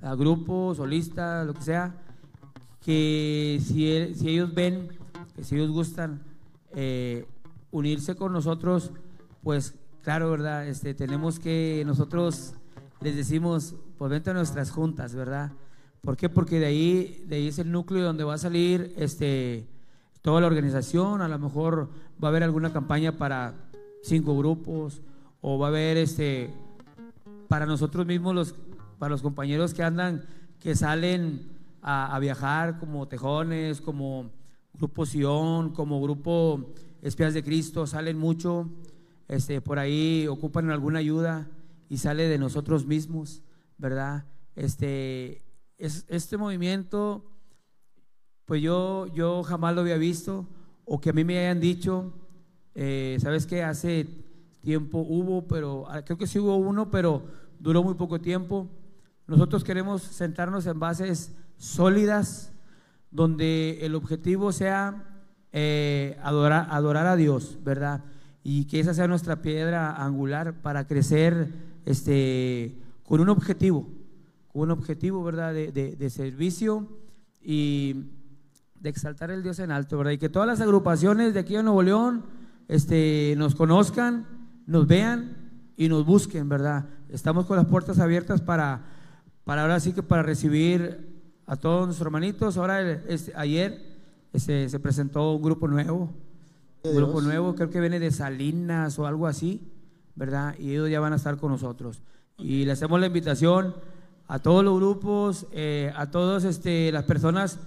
a 0.00 0.14
grupos, 0.14 0.78
solistas, 0.78 1.46
lo 1.46 1.54
que 1.54 1.62
sea, 1.62 1.94
que 2.80 3.60
si, 3.62 4.14
si 4.14 4.28
ellos 4.28 4.54
ven, 4.54 4.88
que 5.34 5.44
si 5.44 5.56
ellos 5.56 5.70
gustan 5.70 6.22
eh, 6.74 7.26
unirse 7.70 8.14
con 8.14 8.32
nosotros, 8.32 8.92
pues 9.42 9.74
claro, 10.02 10.30
¿verdad? 10.30 10.66
Este, 10.68 10.94
tenemos 10.94 11.38
que 11.38 11.82
nosotros 11.86 12.54
les 13.00 13.16
decimos, 13.16 13.74
pues 13.98 14.10
vente 14.10 14.30
a 14.30 14.34
nuestras 14.34 14.70
juntas, 14.70 15.14
¿verdad? 15.14 15.52
¿Por 16.04 16.18
qué? 16.18 16.28
Porque 16.28 16.60
de 16.60 16.66
ahí, 16.66 17.24
de 17.26 17.36
ahí 17.36 17.48
es 17.48 17.58
el 17.58 17.72
núcleo 17.72 18.04
donde 18.04 18.24
va 18.24 18.34
a 18.34 18.38
salir 18.38 18.92
este, 18.98 19.66
toda 20.20 20.42
la 20.42 20.46
organización, 20.46 21.22
a 21.22 21.28
lo 21.28 21.38
mejor 21.38 21.88
va 22.22 22.28
a 22.28 22.30
haber 22.30 22.42
alguna 22.42 22.72
campaña 22.74 23.12
para 23.12 23.54
cinco 24.02 24.36
grupos, 24.36 25.00
o 25.40 25.58
va 25.58 25.68
a 25.68 25.70
haber 25.70 25.96
este, 25.96 26.50
para 27.48 27.64
nosotros 27.64 28.04
mismos, 28.04 28.34
los, 28.34 28.54
para 28.98 29.12
los 29.12 29.22
compañeros 29.22 29.72
que 29.72 29.82
andan, 29.82 30.26
que 30.60 30.74
salen 30.74 31.48
a, 31.80 32.18
viajar 32.18 32.78
como 32.78 33.08
Tejones, 33.08 33.80
como 33.80 34.30
Grupo 34.74 35.06
Sion, 35.06 35.70
como 35.70 36.02
Grupo 36.02 36.72
Espías 37.00 37.32
de 37.32 37.42
Cristo, 37.42 37.86
salen 37.86 38.18
mucho, 38.18 38.68
este, 39.28 39.62
por 39.62 39.78
ahí 39.78 40.26
ocupan 40.28 40.70
alguna 40.70 40.98
ayuda 40.98 41.46
y 41.88 41.96
sale 41.96 42.28
de 42.28 42.38
nosotros 42.38 42.84
mismos, 42.84 43.40
¿verdad? 43.78 44.24
Este, 44.54 45.42
es, 45.78 46.04
este 46.08 46.36
movimiento, 46.36 47.24
pues 48.44 48.62
yo, 48.62 49.06
yo 49.14 49.42
jamás 49.42 49.74
lo 49.74 49.80
había 49.80 49.96
visto, 49.96 50.46
o 50.84 51.00
que 51.00 51.10
a 51.10 51.12
mí 51.12 51.24
me 51.24 51.38
hayan 51.38 51.60
dicho, 51.60 52.12
eh, 52.74 53.16
¿sabes 53.20 53.46
qué? 53.46 53.62
Hace 53.62 54.06
tiempo 54.62 54.98
hubo, 54.98 55.46
pero 55.46 55.86
ah, 55.88 56.02
creo 56.02 56.18
que 56.18 56.26
sí 56.26 56.38
hubo 56.38 56.56
uno, 56.56 56.90
pero 56.90 57.22
duró 57.58 57.82
muy 57.82 57.94
poco 57.94 58.20
tiempo, 58.20 58.68
nosotros 59.26 59.64
queremos 59.64 60.02
sentarnos 60.02 60.66
en 60.66 60.78
bases 60.78 61.32
sólidas, 61.56 62.52
donde 63.10 63.78
el 63.82 63.94
objetivo 63.94 64.52
sea 64.52 65.04
eh, 65.52 66.18
adorar, 66.22 66.66
adorar 66.70 67.06
a 67.06 67.16
Dios, 67.16 67.58
¿verdad? 67.62 68.04
Y 68.42 68.66
que 68.66 68.80
esa 68.80 68.92
sea 68.92 69.06
nuestra 69.06 69.40
piedra 69.40 69.94
angular 70.04 70.60
para 70.60 70.86
crecer 70.86 71.48
este, 71.86 72.76
con 73.04 73.20
un 73.20 73.28
objetivo, 73.28 73.88
un 74.54 74.70
objetivo, 74.70 75.22
¿verdad? 75.22 75.52
De, 75.52 75.70
de- 75.70 75.94
de 75.96 76.10
servicio 76.10 76.88
y 77.42 78.06
de 78.80 78.88
exaltar 78.88 79.30
el 79.30 79.42
Dios 79.42 79.58
en 79.58 79.70
alto, 79.70 79.98
¿verdad? 79.98 80.12
Y 80.12 80.18
que 80.18 80.28
todas 80.30 80.48
las 80.48 80.60
agrupaciones 80.62 81.34
de 81.34 81.40
aquí 81.40 81.54
de 81.54 81.62
Nuevo 81.62 81.82
León 81.82 82.24
este, 82.68 83.34
nos 83.36 83.54
conozcan, 83.54 84.26
nos 84.66 84.86
vean 84.86 85.36
y 85.76 85.88
nos 85.88 86.06
busquen, 86.06 86.48
¿verdad? 86.48 86.86
Estamos 87.10 87.44
con 87.46 87.56
las 87.58 87.66
puertas 87.66 87.98
abiertas 87.98 88.40
para, 88.40 88.86
para 89.44 89.62
ahora 89.62 89.78
sí 89.80 89.92
que 89.92 90.02
para 90.02 90.22
recibir 90.22 91.12
a 91.46 91.56
todos 91.56 91.86
nuestros 91.86 92.06
hermanitos. 92.06 92.56
Ahora, 92.56 92.80
este, 93.08 93.32
ayer 93.36 93.82
este, 94.32 94.68
se 94.70 94.78
presentó 94.80 95.32
un 95.32 95.42
grupo 95.42 95.68
nuevo, 95.68 96.10
un 96.82 96.94
grupo 96.96 97.20
nuevo, 97.20 97.54
creo 97.54 97.70
que 97.70 97.80
viene 97.80 97.98
de 98.00 98.10
Salinas 98.10 98.98
o 98.98 99.06
algo 99.06 99.26
así, 99.26 99.60
¿verdad? 100.14 100.54
Y 100.58 100.70
ellos 100.70 100.88
ya 100.90 101.00
van 101.00 101.12
a 101.12 101.16
estar 101.16 101.36
con 101.38 101.50
nosotros. 101.50 102.02
Y 102.38 102.64
le 102.64 102.72
hacemos 102.72 103.00
la 103.00 103.06
invitación 103.06 103.74
a 104.28 104.38
todos 104.38 104.64
los 104.64 104.76
grupos, 104.76 105.46
eh, 105.52 105.92
a 105.96 106.10
todas 106.10 106.44
este, 106.44 106.90
las 106.92 107.04
personas 107.04 107.58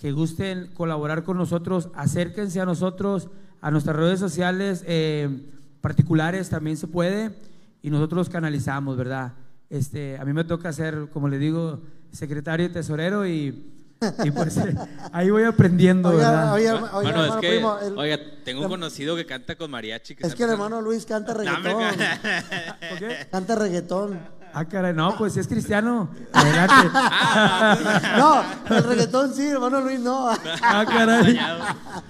que 0.00 0.12
gusten 0.12 0.70
colaborar 0.74 1.24
con 1.24 1.36
nosotros, 1.36 1.88
acérquense 1.94 2.60
a 2.60 2.64
nosotros, 2.64 3.28
a 3.60 3.70
nuestras 3.70 3.96
redes 3.96 4.18
sociales 4.18 4.82
eh, 4.86 5.28
particulares 5.80 6.48
también 6.48 6.76
se 6.76 6.86
puede 6.86 7.30
y 7.82 7.90
nosotros 7.90 8.28
canalizamos, 8.28 8.96
¿verdad? 8.96 9.32
Este, 9.68 10.18
a 10.18 10.24
mí 10.24 10.32
me 10.32 10.44
toca 10.44 10.72
ser, 10.72 11.08
como 11.12 11.28
le 11.28 11.38
digo, 11.38 11.80
secretario 12.12 12.66
y 12.66 12.70
tesorero 12.70 13.26
y, 13.26 13.72
y 14.24 14.30
pues 14.30 14.58
ahí 15.12 15.30
voy 15.30 15.44
aprendiendo, 15.44 16.08
Oiga, 16.08 16.30
¿verdad? 16.30 16.52
oiga, 16.54 16.74
oiga, 16.96 17.10
es 17.10 17.16
hermano 17.16 17.40
que, 17.40 17.48
primo, 17.50 17.78
el- 17.78 17.98
oiga, 17.98 18.18
tengo 18.44 18.62
un 18.62 18.68
conocido 18.68 19.14
que 19.16 19.26
canta 19.26 19.54
con 19.56 19.70
mariachi. 19.70 20.16
Que 20.16 20.26
es 20.26 20.34
que 20.34 20.42
el 20.44 20.50
hermano 20.50 20.80
Luis 20.80 21.04
canta 21.06 21.32
No, 21.34 21.38
reggaetón. 21.38 21.82
¿Por 22.90 22.98
qué? 22.98 23.16
Canta 23.30 23.54
reggaetón. 23.54 24.39
Ah, 24.52 24.64
caray, 24.64 24.92
no, 24.94 25.16
pues 25.16 25.34
si 25.34 25.40
es 25.40 25.46
cristiano, 25.46 26.08
adelante. 26.32 26.90
No, 28.18 28.42
el 28.76 28.84
reggaetón 28.84 29.34
sí, 29.34 29.46
hermano 29.48 29.80
Luis 29.80 30.00
no. 30.00 30.28
Ah, 30.62 30.84
caray. 30.86 31.38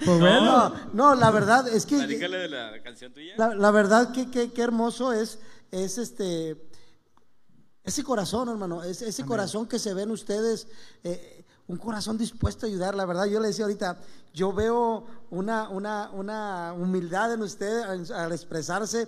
Pues 0.03 0.19
bueno. 0.19 0.69
No, 0.69 0.75
no, 0.93 1.15
la 1.15 1.31
verdad 1.31 1.67
es 1.67 1.85
que 1.85 1.97
Platícale 1.97 2.37
de 2.37 2.49
la 2.49 2.81
canción 2.83 3.13
tuya. 3.13 3.33
la, 3.37 3.55
la 3.55 3.71
verdad 3.71 4.11
que, 4.11 4.29
que, 4.29 4.51
que 4.51 4.61
hermoso 4.61 5.13
es, 5.13 5.39
es 5.71 5.97
este 5.97 6.57
ese 7.83 8.03
corazón, 8.03 8.47
hermano, 8.49 8.83
es, 8.83 9.01
ese 9.01 9.25
corazón 9.25 9.67
que 9.67 9.79
se 9.79 9.93
ven 9.93 10.11
ustedes, 10.11 10.67
eh, 11.03 11.43
un 11.67 11.77
corazón 11.77 12.17
dispuesto 12.17 12.65
a 12.65 12.69
ayudar, 12.69 12.93
la 12.93 13.05
verdad, 13.05 13.25
yo 13.25 13.39
le 13.39 13.47
decía 13.47 13.65
ahorita, 13.65 13.97
yo 14.33 14.53
veo 14.53 15.05
una, 15.31 15.67
una, 15.69 16.11
una 16.11 16.73
humildad 16.73 17.33
en 17.33 17.41
ustedes 17.41 18.11
al 18.11 18.31
expresarse, 18.33 19.07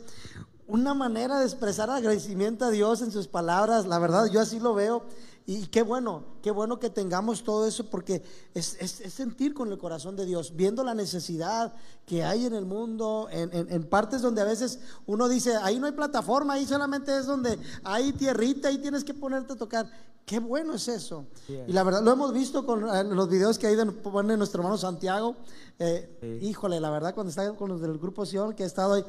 una 0.73 0.93
manera 0.93 1.39
de 1.39 1.45
expresar 1.45 1.89
agradecimiento 1.89 2.65
a 2.65 2.69
Dios 2.71 3.01
en 3.01 3.11
sus 3.11 3.27
palabras, 3.27 3.85
la 3.85 3.99
verdad, 3.99 4.25
yo 4.25 4.41
así 4.41 4.59
lo 4.59 4.73
veo. 4.73 5.03
Y 5.45 5.67
qué 5.67 5.83
bueno, 5.83 6.23
qué 6.41 6.51
bueno 6.51 6.79
que 6.79 6.89
tengamos 6.89 7.43
todo 7.43 7.67
eso 7.67 7.89
porque 7.89 8.23
es, 8.53 8.77
es- 8.79 9.01
es 9.01 9.13
sentir 9.13 9.53
con 9.53 9.69
el 9.71 9.77
corazón 9.77 10.15
de 10.15 10.25
Dios, 10.25 10.55
viendo 10.55 10.83
la 10.85 10.93
necesidad 10.95 11.73
que 12.05 12.23
hay 12.23 12.45
en 12.45 12.53
el 12.53 12.65
mundo, 12.65 13.27
en, 13.29 13.53
en- 13.53 13.69
en 13.71 13.83
partes 13.83 14.21
donde 14.21 14.41
a 14.41 14.45
veces 14.45 14.79
uno 15.05 15.27
dice, 15.27 15.57
ahí 15.57 15.79
no 15.79 15.85
hay 15.85 15.91
plataforma, 15.91 16.53
ahí 16.53 16.65
solamente 16.65 17.15
es 17.17 17.25
donde 17.25 17.59
hay 17.83 18.13
tierrita, 18.13 18.69
ahí 18.69 18.77
tienes 18.77 19.03
que 19.03 19.13
ponerte 19.13 19.53
a 19.53 19.55
tocar. 19.57 19.85
Qué 20.25 20.39
bueno 20.39 20.75
es 20.75 20.87
eso. 20.87 21.25
Y 21.67 21.73
la 21.73 21.83
verdad, 21.83 22.01
lo 22.01 22.13
hemos 22.13 22.31
visto 22.33 22.65
con 22.65 22.79
los 23.15 23.27
videos 23.29 23.59
que 23.59 23.67
hay 23.67 23.75
de 23.75 23.85
pone 23.87 24.37
nuestro 24.37 24.61
hermano 24.61 24.77
Santiago. 24.77 25.35
Eh, 25.77 26.39
Híjole, 26.41 26.79
la 26.79 26.89
verdad, 26.89 27.13
cuando 27.13 27.29
está 27.31 27.51
con 27.57 27.67
los 27.69 27.81
del 27.81 27.97
grupo 27.99 28.25
Sion, 28.25 28.53
que 28.55 28.63
ha 28.63 28.65
estado 28.65 28.93
ahí, 28.93 29.03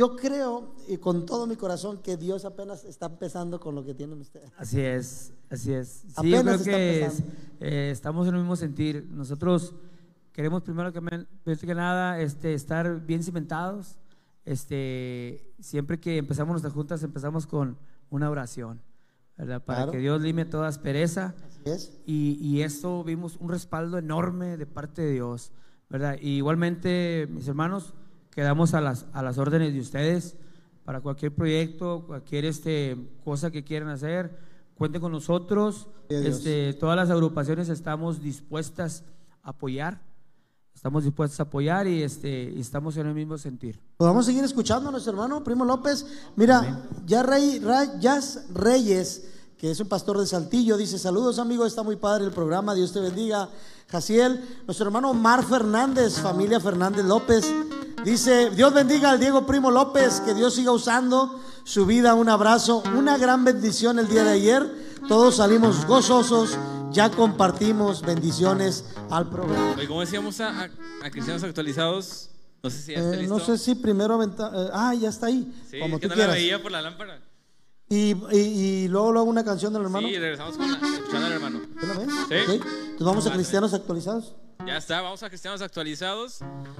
yo 0.00 0.16
creo 0.16 0.74
y 0.88 0.96
con 0.96 1.26
todo 1.26 1.46
mi 1.46 1.56
corazón 1.56 1.98
que 2.02 2.16
Dios 2.16 2.44
apenas 2.46 2.84
está 2.84 3.06
empezando 3.06 3.60
con 3.60 3.74
lo 3.74 3.84
que 3.84 3.94
tienen 3.94 4.18
ustedes. 4.20 4.50
Así 4.56 4.80
es, 4.80 5.32
así 5.50 5.72
es. 5.74 5.88
Sí, 6.06 6.34
Apenas 6.34 6.58
yo 6.60 6.64
creo 6.64 6.76
que 6.76 7.04
es- 7.04 7.22
eh, 7.60 7.90
estamos 7.92 8.26
en 8.26 8.34
el 8.34 8.40
mismo 8.40 8.56
sentir. 8.56 9.06
Nosotros 9.10 9.74
queremos 10.32 10.62
primero 10.62 10.90
que, 10.92 11.00
que 11.56 11.74
nada 11.74 12.18
este, 12.20 12.54
estar 12.54 13.04
bien 13.04 13.22
cimentados. 13.22 13.98
Este, 14.46 15.44
siempre 15.60 16.00
que 16.00 16.16
empezamos 16.18 16.52
nuestras 16.52 16.72
juntas 16.72 17.02
empezamos 17.02 17.46
con 17.46 17.76
una 18.08 18.28
oración, 18.30 18.80
¿verdad? 19.36 19.62
Para 19.64 19.78
Claro. 19.80 19.92
que 19.92 19.98
Dios 19.98 20.20
limpie 20.22 20.44
toda 20.46 20.66
aspereza. 20.68 21.34
Así 21.46 21.60
es. 21.70 22.00
Y, 22.06 22.38
y 22.40 22.62
esto 22.62 23.04
vimos 23.04 23.36
un 23.38 23.50
respaldo 23.50 23.98
enorme 23.98 24.56
de 24.56 24.66
parte 24.66 25.02
de 25.02 25.12
Dios, 25.12 25.52
¿verdad? 25.88 26.16
Y 26.20 26.38
igualmente, 26.38 27.28
mis 27.30 27.46
hermanos, 27.48 27.94
quedamos 28.40 28.72
a 28.72 28.80
las, 28.80 29.04
a 29.12 29.22
las 29.22 29.36
órdenes 29.36 29.74
de 29.74 29.80
ustedes 29.80 30.34
para 30.86 31.02
cualquier 31.02 31.34
proyecto, 31.34 32.04
cualquier 32.06 32.46
este, 32.46 32.96
cosa 33.22 33.50
que 33.50 33.64
quieran 33.64 33.90
hacer. 33.90 34.34
Cuenten 34.76 35.02
con 35.02 35.12
nosotros. 35.12 35.88
Este, 36.08 36.72
todas 36.72 36.96
las 36.96 37.10
agrupaciones 37.10 37.68
estamos 37.68 38.22
dispuestas 38.22 39.04
a 39.42 39.50
apoyar. 39.50 40.00
Estamos 40.74 41.04
dispuestos 41.04 41.38
a 41.38 41.42
apoyar 41.42 41.86
y, 41.86 42.02
este, 42.02 42.58
estamos 42.58 42.96
en 42.96 43.08
el 43.08 43.14
mismo 43.14 43.36
sentir. 43.36 43.78
Pues 43.98 44.08
vamos 44.08 44.24
a 44.24 44.30
seguir 44.30 44.42
escuchando 44.42 44.88
a 44.88 44.92
nuestro 44.92 45.12
hermano 45.12 45.44
Primo 45.44 45.66
López. 45.66 46.06
Mira, 46.34 46.86
ya 47.04 47.22
Rey, 47.22 47.60
Jazz 48.00 48.46
Reyes, 48.54 49.39
que 49.60 49.70
es 49.70 49.78
un 49.80 49.88
pastor 49.88 50.18
de 50.18 50.26
Saltillo, 50.26 50.76
dice: 50.76 50.98
Saludos, 50.98 51.38
amigo, 51.38 51.66
está 51.66 51.82
muy 51.82 51.96
padre 51.96 52.24
el 52.24 52.30
programa, 52.32 52.74
Dios 52.74 52.92
te 52.92 53.00
bendiga. 53.00 53.48
Jaciel, 53.88 54.40
nuestro 54.66 54.86
hermano 54.86 55.12
Mar 55.14 55.44
Fernández, 55.44 56.14
familia 56.20 56.60
Fernández 56.60 57.04
López, 57.04 57.52
dice: 58.04 58.50
Dios 58.50 58.72
bendiga 58.72 59.10
al 59.10 59.20
Diego 59.20 59.44
Primo 59.46 59.70
López, 59.70 60.20
que 60.20 60.32
Dios 60.32 60.54
siga 60.54 60.70
usando 60.72 61.40
su 61.64 61.84
vida. 61.86 62.14
Un 62.14 62.28
abrazo, 62.28 62.82
una 62.96 63.18
gran 63.18 63.44
bendición 63.44 63.98
el 63.98 64.08
día 64.08 64.24
de 64.24 64.30
ayer. 64.30 64.90
Todos 65.08 65.36
salimos 65.36 65.84
gozosos, 65.86 66.56
ya 66.92 67.10
compartimos 67.10 68.02
bendiciones 68.02 68.84
al 69.10 69.28
programa. 69.28 69.74
Oye, 69.76 69.88
¿cómo 69.88 70.00
decíamos 70.00 70.40
a, 70.40 70.48
a- 70.62 70.70
a 71.04 71.10
Cristianos 71.10 71.42
Actualizados? 71.42 72.28
No 72.62 72.70
sé 72.70 72.78
si 72.82 72.92
ya 72.92 72.98
está 73.00 73.14
Eh, 73.14 73.18
listo. 73.22 73.38
no 73.38 73.44
sé 73.44 73.58
si 73.58 73.74
primero 73.74 74.14
aventa- 74.14 74.50
eh, 74.54 74.70
ah, 74.72 74.94
ya 74.94 75.08
está 75.08 75.26
ahí. 75.26 75.52
Sí, 75.70 75.78
como 75.80 75.98
tú 75.98 76.06
no 76.06 76.10
la 76.10 76.14
quieras. 76.14 76.34
veía 76.36 76.62
por 76.62 76.70
la 76.70 76.82
lámpara. 76.82 77.18
Y, 77.92 78.14
y, 78.30 78.38
y 78.84 78.88
luego, 78.88 79.10
luego 79.10 79.28
una 79.28 79.44
canción 79.44 79.72
del 79.72 79.82
hermano. 79.82 80.06
Sí, 80.06 80.16
regresamos 80.16 80.56
con 80.56 80.70
la, 80.70 80.78
escuchando 80.78 81.26
al 81.26 81.32
hermano. 81.32 81.60
¿Tú 81.80 81.86
la 81.88 81.94
ves? 81.94 82.08
Sí. 82.28 82.34
Entonces 82.52 83.00
vamos 83.00 83.26
a 83.26 83.32
Cristianos 83.32 83.74
Actualizados. 83.74 84.34
Ya 84.64 84.76
está, 84.76 85.00
vamos 85.00 85.22
a 85.24 85.28
Cristianos 85.28 85.60
Actualizados. 85.60 86.38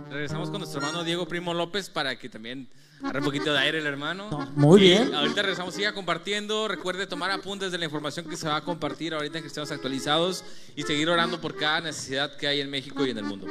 Regresamos 0.08 0.50
con 0.50 0.60
nuestro 0.60 0.80
hermano 0.80 1.02
Diego 1.02 1.26
Primo 1.26 1.52
López 1.52 1.90
para 1.90 2.16
que 2.16 2.28
también 2.28 2.68
agarre 3.02 3.18
un 3.20 3.24
poquito 3.24 3.52
de 3.52 3.58
aire 3.58 3.78
el 3.78 3.86
hermano. 3.86 4.28
muy 4.54 4.80
Y 4.80 4.84
bien. 4.84 5.12
Ahorita 5.12 5.42
regresamos, 5.42 5.74
siga 5.74 5.92
compartiendo. 5.94 6.68
Recuerde 6.68 7.08
tomar 7.08 7.32
apuntes 7.32 7.72
de 7.72 7.78
la 7.78 7.86
información 7.86 8.28
que 8.28 8.36
se 8.36 8.46
va 8.46 8.56
a 8.56 8.60
compartir 8.60 9.12
ahorita 9.12 9.38
en 9.38 9.42
Cristianos 9.42 9.72
Actualizados 9.72 10.44
y 10.76 10.84
seguir 10.84 11.08
orando 11.10 11.40
por 11.40 11.56
cada 11.56 11.80
necesidad 11.80 12.36
que 12.36 12.46
hay 12.46 12.60
en 12.60 12.70
México 12.70 13.04
y 13.04 13.10
en 13.10 13.18
el 13.18 13.24
mundo. 13.24 13.48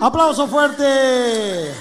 ¡Aplauso 0.00 0.46
fuerte! 0.46 1.72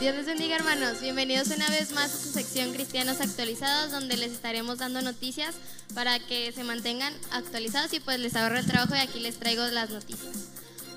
Dios 0.00 0.16
les 0.16 0.24
bendiga 0.24 0.56
hermanos, 0.56 1.02
bienvenidos 1.02 1.48
una 1.48 1.68
vez 1.68 1.92
más 1.92 2.14
a 2.14 2.16
su 2.16 2.32
sección 2.32 2.72
Cristianos 2.72 3.20
Actualizados 3.20 3.92
donde 3.92 4.16
les 4.16 4.32
estaremos 4.32 4.78
dando 4.78 5.02
noticias 5.02 5.54
para 5.94 6.18
que 6.18 6.52
se 6.52 6.64
mantengan 6.64 7.12
actualizados 7.32 7.92
y 7.92 8.00
pues 8.00 8.18
les 8.18 8.34
ahorro 8.34 8.56
el 8.56 8.64
trabajo 8.64 8.94
y 8.94 8.98
aquí 8.98 9.20
les 9.20 9.38
traigo 9.38 9.62
las 9.66 9.90
noticias. 9.90 10.48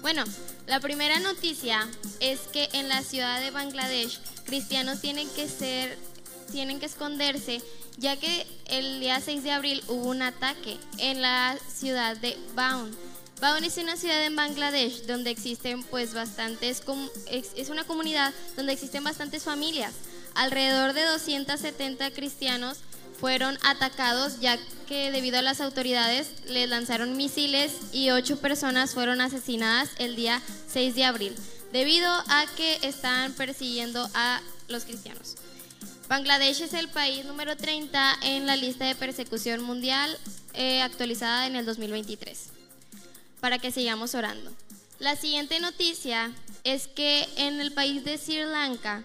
Bueno, 0.02 0.24
la 0.68 0.80
primera 0.80 1.20
noticia 1.20 1.86
es 2.22 2.40
que 2.54 2.70
en 2.72 2.88
la 2.88 3.04
ciudad 3.04 3.42
de 3.42 3.52
Bangladesh 3.52 4.22
cristianos 4.46 5.02
tienen 5.02 5.28
que 5.32 5.50
ser, 5.50 5.98
tienen 6.54 6.80
que 6.80 6.86
esconderse 6.86 7.62
ya 7.98 8.16
que 8.16 8.48
el 8.68 9.02
día 9.02 9.20
6 9.20 9.44
de 9.44 9.52
abril 9.52 9.84
hubo 9.90 10.12
un 10.12 10.22
ataque 10.22 10.78
en 10.98 11.22
la 11.22 11.58
ciudad 11.68 12.16
de 12.16 12.38
Baun. 12.56 12.90
Baun 13.44 13.66
es 13.66 13.76
una 13.76 13.98
ciudad 13.98 14.24
en 14.24 14.38
Bangladesh 14.38 15.06
donde 15.06 15.30
existen 15.30 15.84
pues 15.84 16.14
bastantes, 16.14 16.82
es 17.30 17.70
una 17.70 17.84
comunidad 17.84 18.34
donde 18.56 18.72
existen 18.72 19.04
bastantes 19.04 19.44
familias. 19.44 19.92
Alrededor 20.34 20.94
de 20.94 21.04
270 21.04 22.12
cristianos 22.12 22.78
fueron 23.20 23.58
atacados 23.66 24.40
ya 24.40 24.58
que 24.88 25.12
debido 25.12 25.40
a 25.40 25.42
las 25.42 25.60
autoridades 25.60 26.30
les 26.48 26.70
lanzaron 26.70 27.18
misiles 27.18 27.74
y 27.92 28.12
ocho 28.12 28.40
personas 28.40 28.94
fueron 28.94 29.20
asesinadas 29.20 29.90
el 29.98 30.16
día 30.16 30.42
6 30.70 30.96
de 30.96 31.04
abril 31.04 31.36
debido 31.74 32.10
a 32.10 32.46
que 32.56 32.80
estaban 32.84 33.34
persiguiendo 33.34 34.10
a 34.14 34.42
los 34.70 34.86
cristianos. 34.86 35.36
Bangladesh 36.08 36.62
es 36.62 36.74
el 36.74 36.88
país 36.88 37.26
número 37.26 37.58
30 37.58 38.20
en 38.22 38.48
la 38.48 38.56
lista 38.56 38.86
de 38.86 38.96
persecución 38.96 39.62
mundial 39.62 40.18
eh, 40.54 40.82
actualizada 40.82 41.46
en 41.46 41.58
el 41.58 41.66
2023. 41.66 42.63
Para 43.44 43.60
que 43.60 43.74
sigamos 43.74 44.16
orando. 44.16 44.54
La 45.00 45.18
siguiente 45.18 45.60
noticia 45.60 46.32
es 46.64 46.88
que 46.88 47.28
en 47.36 47.60
el 47.60 47.74
país 47.74 48.06
de 48.06 48.18
Sri 48.18 48.46
Lanka 48.46 49.04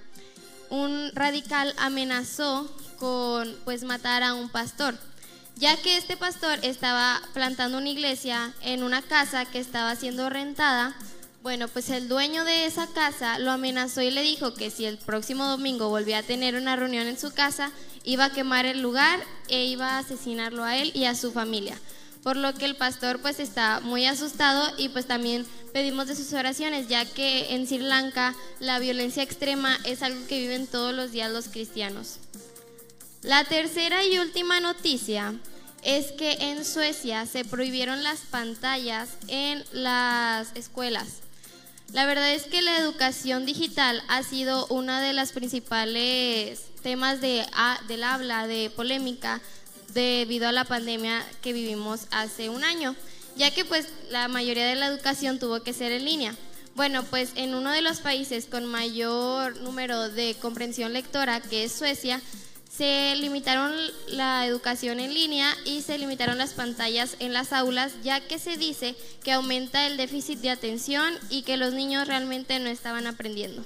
un 0.71 1.11
radical 1.13 1.75
amenazó 1.77 2.73
con 3.01 3.53
pues 3.65 3.83
matar 3.83 4.23
a 4.23 4.35
un 4.35 4.49
pastor, 4.49 4.97
ya 5.57 5.77
que 5.79 5.97
este 5.97 6.17
pastor 6.17 6.61
estaba 6.63 7.21
plantando 7.35 7.79
una 7.79 7.89
iglesia 7.89 8.55
en 8.63 8.85
una 8.85 9.03
casa 9.03 9.45
que 9.45 9.59
estaba 9.59 9.97
siendo 9.97 10.31
rentada. 10.31 10.95
Bueno, 11.43 11.67
pues 11.67 11.91
el 11.91 12.07
dueño 12.07 12.45
de 12.45 12.67
esa 12.67 12.87
casa 12.87 13.41
lo 13.41 13.51
amenazó 13.51 14.03
y 14.03 14.13
le 14.13 14.23
dijo 14.23 14.55
que 14.55 14.71
si 14.71 14.85
el 14.85 14.99
próximo 14.99 15.47
domingo 15.47 15.89
volvía 15.89 16.19
a 16.19 16.23
tener 16.23 16.55
una 16.55 16.77
reunión 16.77 17.09
en 17.09 17.19
su 17.19 17.33
casa, 17.33 17.73
iba 18.05 18.27
a 18.27 18.33
quemar 18.33 18.67
el 18.67 18.83
lugar 18.83 19.19
e 19.49 19.65
iba 19.65 19.97
a 19.97 19.99
asesinarlo 19.99 20.63
a 20.63 20.77
él 20.77 20.93
y 20.95 21.07
a 21.07 21.17
su 21.17 21.33
familia. 21.33 21.77
Por 22.23 22.37
lo 22.37 22.53
que 22.55 22.65
el 22.65 22.77
pastor 22.77 23.21
pues 23.21 23.41
está 23.41 23.81
muy 23.81 24.07
asustado 24.07 24.73
y 24.77 24.89
pues 24.89 25.07
también 25.07 25.47
pedimos 25.73 26.09
de 26.09 26.17
sus 26.17 26.33
oraciones, 26.33 26.89
ya 26.89 27.05
que 27.05 27.55
en 27.55 27.67
Sri 27.67 27.79
Lanka 27.79 28.35
la 28.61 28.79
violencia 28.79 29.23
extrema 29.23 29.79
es 29.85 30.03
algo 30.03 30.27
que 30.27 30.41
viven 30.41 30.67
todos 30.67 30.95
los 30.95 31.13
días 31.13 31.31
los 31.31 31.49
cristianos. 31.49 32.19
La 33.23 33.45
tercera 33.45 34.05
y 34.05 34.19
última 34.19 34.61
noticia 34.61 35.35
es 35.83 36.13
que 36.13 36.33
en 36.33 36.65
Suecia 36.65 37.27
se 37.27 37.45
prohibieron 37.45 38.03
las 38.03 38.21
pantallas 38.21 39.11
en 39.29 39.65
las 39.73 40.55
escuelas. 40.55 41.07
La 41.93 42.05
verdad 42.05 42.33
es 42.33 42.45
que 42.45 42.61
la 42.61 42.77
educación 42.77 43.47
digital 43.47 44.03
ha 44.09 44.23
sido 44.23 44.67
una 44.67 45.01
de 45.01 45.15
las 45.15 45.33
principales 45.33 46.65
temas 46.83 47.21
de, 47.21 47.47
del 47.89 48.05
habla, 48.05 48.47
de 48.47 48.71
polémica, 48.71 49.41
debido 50.03 50.49
a 50.49 50.53
la 50.53 50.65
pandemia 50.65 51.25
que 51.43 51.53
vivimos 51.53 52.07
hace 52.11 52.49
un 52.49 52.65
año, 52.65 52.95
ya 53.37 53.51
que 53.51 53.65
pues 53.65 53.87
la 54.11 54.29
mayoría 54.29 54.67
de 54.67 54.75
la 54.75 54.87
educación 54.87 55.39
tuvo 55.39 55.63
que 55.63 55.73
ser 55.73 55.93
en 55.93 56.05
línea. 56.05 56.35
Bueno, 56.75 57.03
pues 57.05 57.31
en 57.35 57.55
uno 57.55 57.73
de 57.73 57.83
los 57.83 57.99
países 57.99 58.47
con 58.47 58.65
mayor 58.65 59.57
número 59.61 60.09
de 60.09 60.37
comprensión 60.41 60.93
lectora, 60.93 61.41
que 61.41 61.65
es 61.65 61.73
Suecia, 61.73 62.21
se 62.71 63.17
limitaron 63.17 63.75
la 64.09 64.47
educación 64.47 65.01
en 65.01 65.13
línea 65.13 65.53
y 65.65 65.83
se 65.83 65.99
limitaron 65.99 66.39
las 66.39 66.53
pantallas 66.53 67.17
en 67.19 67.33
las 67.33 67.53
aulas, 67.53 67.93
ya 68.05 68.21
que 68.21 68.39
se 68.39 68.57
dice 68.57 68.95
que 69.25 69.33
aumenta 69.33 69.89
el 69.89 69.97
déficit 69.97 70.39
de 70.39 70.51
atención 70.51 71.13
y 71.31 71.43
que 71.43 71.57
los 71.57 71.75
niños 71.75 72.07
realmente 72.07 72.61
no 72.61 72.69
estaban 72.69 73.09
aprendiendo. 73.09 73.65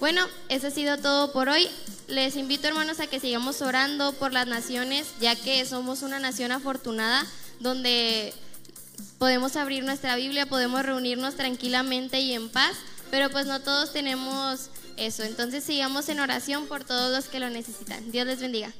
Bueno, 0.00 0.26
eso 0.48 0.68
ha 0.68 0.70
sido 0.70 0.96
todo 0.96 1.30
por 1.30 1.50
hoy. 1.50 1.68
Les 2.08 2.34
invito 2.36 2.66
hermanos 2.66 3.00
a 3.00 3.06
que 3.06 3.20
sigamos 3.20 3.60
orando 3.60 4.14
por 4.14 4.32
las 4.32 4.46
naciones, 4.46 5.06
ya 5.20 5.36
que 5.36 5.64
somos 5.66 6.00
una 6.00 6.18
nación 6.18 6.52
afortunada 6.52 7.26
donde 7.60 8.32
podemos 9.18 9.56
abrir 9.56 9.84
nuestra 9.84 10.16
Biblia, 10.16 10.46
podemos 10.46 10.82
reunirnos 10.86 11.34
tranquilamente 11.34 12.18
y 12.18 12.32
en 12.32 12.48
paz, 12.48 12.72
pero 13.10 13.28
pues 13.28 13.44
no 13.44 13.60
todos 13.60 13.92
tenemos 13.92 14.70
eso. 14.96 15.22
Entonces 15.22 15.64
sigamos 15.64 16.08
en 16.08 16.20
oración 16.20 16.66
por 16.66 16.82
todos 16.82 17.14
los 17.14 17.26
que 17.26 17.38
lo 17.38 17.50
necesitan. 17.50 18.10
Dios 18.10 18.26
les 18.26 18.40
bendiga. 18.40 18.72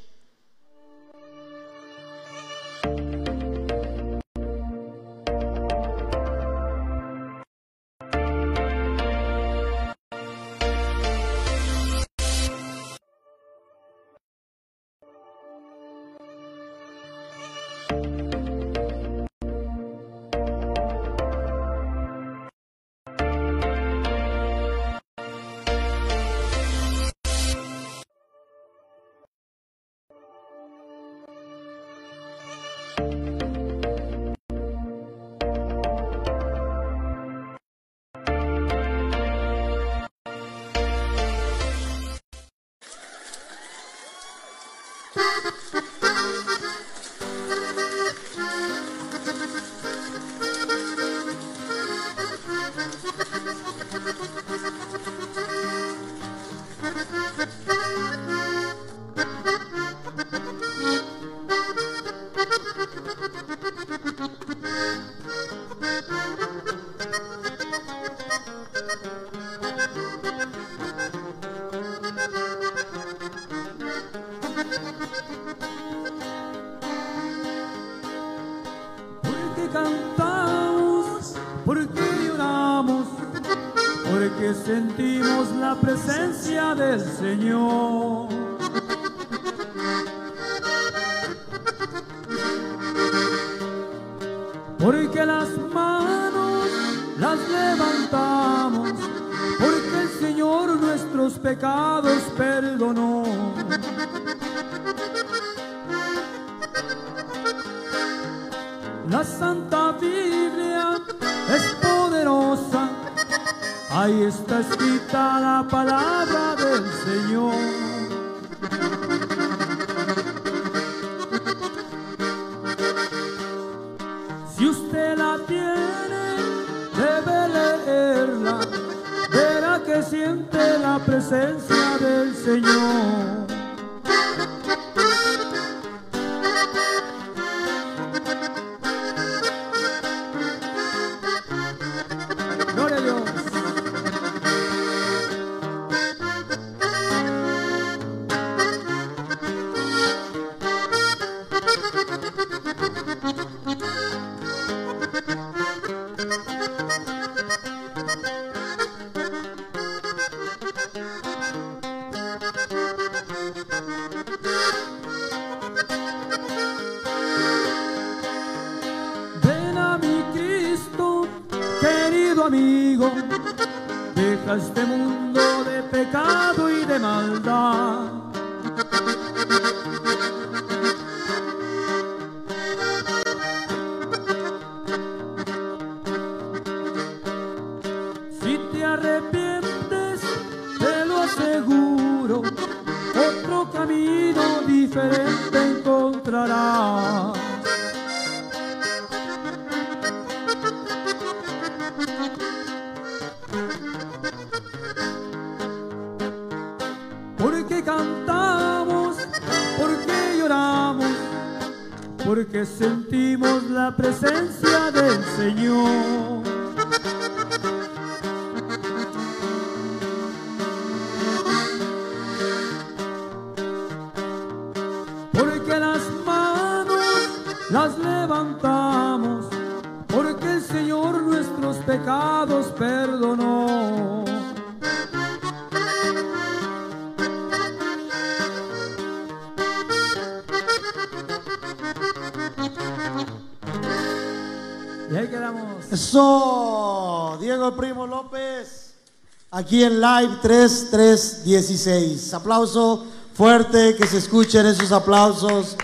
Aquí 249.71 249.85
en 249.85 250.01
Live 250.01 250.39
3316. 250.43 252.35
Aplauso 252.35 253.07
fuerte, 253.35 253.95
que 253.95 254.05
se 254.05 254.19
escuchen 254.19 254.67
esos 254.67 254.91
aplausos. 254.91 255.77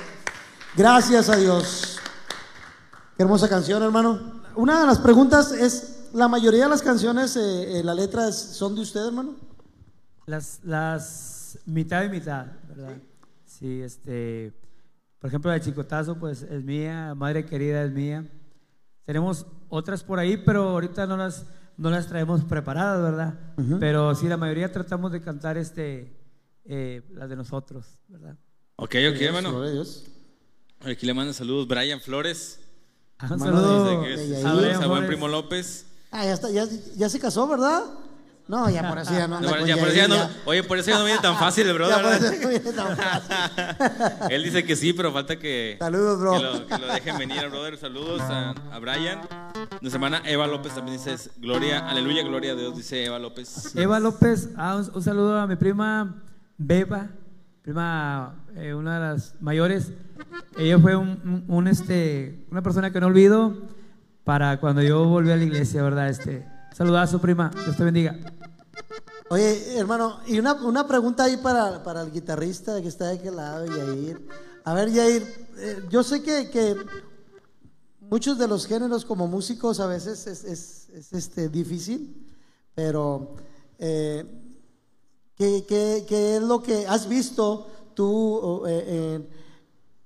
Gracias 0.76 1.28
a 1.28 1.36
Dios. 1.36 2.00
Qué 3.16 3.22
hermosa 3.22 3.48
canción, 3.48 3.80
hermano. 3.84 4.42
Una 4.56 4.80
de 4.80 4.86
las 4.88 4.98
preguntas 4.98 5.52
es, 5.52 6.08
¿la 6.12 6.26
mayoría 6.26 6.64
de 6.64 6.70
las 6.70 6.82
canciones, 6.82 7.36
eh, 7.36 7.78
eh, 7.78 7.84
la 7.84 7.94
letra 7.94 8.26
es- 8.26 8.34
son 8.56 8.74
de 8.74 8.80
usted, 8.80 9.06
hermano? 9.06 9.36
Las, 10.26 10.58
las 10.64 11.56
mitad 11.64 12.02
y 12.02 12.08
mitad, 12.08 12.46
¿verdad? 12.68 12.96
Sí, 13.44 13.82
este, 13.82 14.52
por 15.20 15.28
ejemplo, 15.28 15.48
la 15.52 15.58
de 15.58 15.60
Chicotazo, 15.64 16.16
pues 16.16 16.42
es 16.42 16.64
mía, 16.64 17.14
Madre 17.14 17.46
Querida 17.46 17.84
es 17.84 17.92
mía. 17.92 18.26
Tenemos 19.04 19.46
otras 19.68 20.02
por 20.02 20.18
ahí, 20.18 20.36
pero 20.38 20.70
ahorita 20.70 21.06
no 21.06 21.16
las, 21.16 21.44
no 21.76 21.90
las 21.90 22.06
traemos 22.06 22.44
preparadas, 22.44 23.02
¿verdad? 23.02 23.34
Pero 23.80 24.14
sí, 24.14 24.28
la 24.28 24.36
mayoría 24.36 24.72
tratamos 24.72 25.12
de 25.12 25.20
cantar 25.20 25.56
este, 25.58 26.16
eh, 26.64 27.02
las 27.14 27.28
de 27.28 27.36
nosotros, 27.36 27.98
¿verdad? 28.08 28.36
Ok, 28.76 28.94
ok, 29.12 29.20
hermano. 29.20 29.62
Aquí 30.80 31.06
le 31.06 31.14
mando 31.14 31.32
saludos 31.32 31.66
Brian 31.66 32.00
Flores. 32.00 32.60
Ah, 33.18 33.28
Un 33.32 33.40
saludo 33.40 34.02
que 34.02 34.14
es- 34.14 34.20
a 34.38 34.42
saludos 34.42 34.64
Brian 34.66 34.82
a 34.82 34.86
buen 34.86 35.06
primo 35.06 35.28
López. 35.28 35.86
Ah, 36.10 36.24
ya, 36.24 36.34
está, 36.34 36.50
ya, 36.50 36.66
ya 36.96 37.08
se 37.08 37.18
casó, 37.18 37.48
¿verdad? 37.48 37.82
No, 38.48 38.70
ya 38.70 38.88
por 38.88 38.98
eso 38.98 39.12
ya 39.12 39.26
no 39.26 39.36
anda 39.38 39.50
Ya, 39.50 39.58
con 39.58 39.66
ya 39.66 39.76
por 39.76 39.88
eso 39.88 39.96
ya 39.96 40.06
no- 40.08 40.28
oye, 40.44 40.62
por 40.62 40.78
eso 40.78 40.90
ya 40.90 40.98
no 40.98 41.04
viene 41.04 41.20
tan 41.20 41.36
fácil 41.36 41.66
el 41.68 41.72
Ya 41.72 41.74
brother. 41.74 42.02
por 42.02 42.12
eso 42.12 42.22
¿verdad? 42.22 42.40
no 42.42 42.48
viene 42.48 42.72
tan 42.72 42.96
fácil. 42.96 44.30
Él 44.30 44.44
dice 44.44 44.64
que 44.64 44.76
sí, 44.76 44.92
pero 44.92 45.12
falta 45.12 45.36
que, 45.36 45.76
Saludos, 45.80 46.20
bro. 46.20 46.32
que, 46.36 46.42
lo, 46.42 46.66
que 46.68 46.78
lo 46.78 46.86
dejen 46.92 47.18
venir 47.18 47.48
brother. 47.48 47.76
Saludos 47.76 48.20
a, 48.22 48.50
a 48.72 48.78
Brian. 48.78 49.20
Nuestra 49.80 49.96
hermana 49.96 50.22
Eva 50.24 50.46
López 50.46 50.74
también 50.74 50.96
dice 50.96 51.16
Gloria, 51.38 51.88
aleluya, 51.88 52.22
gloria 52.22 52.52
a 52.52 52.54
Dios, 52.54 52.76
dice 52.76 53.04
Eva 53.04 53.18
López. 53.18 53.74
Eva 53.74 53.98
López, 53.98 54.50
ah, 54.56 54.76
un, 54.76 54.90
un 54.94 55.02
saludo 55.02 55.40
a 55.40 55.46
mi 55.48 55.56
prima 55.56 56.22
Beba, 56.56 57.08
prima, 57.62 58.44
eh, 58.54 58.74
una 58.74 58.94
de 58.94 59.00
las 59.12 59.34
mayores. 59.40 59.90
Ella 60.56 60.78
fue 60.78 60.94
un, 60.94 61.08
un- 61.08 61.44
un, 61.48 61.66
este, 61.68 62.46
una 62.50 62.62
persona 62.62 62.92
que 62.92 63.00
no 63.00 63.08
olvido 63.08 63.54
para 64.24 64.58
cuando 64.60 64.82
yo 64.82 65.04
volví 65.04 65.30
a 65.32 65.36
la 65.36 65.44
iglesia, 65.44 65.82
¿verdad? 65.82 66.08
Este, 66.08 66.46
saludazo, 66.76 67.18
prima, 67.20 67.50
Dios 67.64 67.76
te 67.76 67.84
bendiga. 67.84 68.16
Oye, 69.30 69.76
hermano, 69.78 70.20
y 70.26 70.38
una, 70.38 70.52
una 70.54 70.86
pregunta 70.86 71.24
ahí 71.24 71.36
para, 71.38 71.82
para 71.82 72.02
el 72.02 72.12
guitarrista 72.12 72.80
que 72.82 72.88
está 72.88 73.06
de 73.08 73.18
aquel 73.18 73.36
lado, 73.36 73.66
Yair. 73.66 74.26
A 74.64 74.74
ver, 74.74 74.90
Yair, 74.92 75.48
eh, 75.58 75.82
yo 75.90 76.02
sé 76.02 76.22
que, 76.22 76.50
que 76.50 76.76
muchos 78.00 78.38
de 78.38 78.46
los 78.46 78.66
géneros 78.66 79.04
como 79.04 79.26
músicos 79.26 79.80
a 79.80 79.86
veces 79.86 80.26
es, 80.26 80.44
es- 80.44 80.88
es, 80.90 81.12
este, 81.12 81.48
difícil, 81.48 82.26
pero 82.74 83.36
eh, 83.78 84.24
¿qué, 85.34 85.64
qué- 85.66 86.04
qué 86.08 86.36
es 86.36 86.42
lo 86.42 86.62
que 86.62 86.86
has 86.86 87.08
visto 87.08 87.66
tú 87.94 88.64
eh, 88.66 89.14
en, 89.16 89.28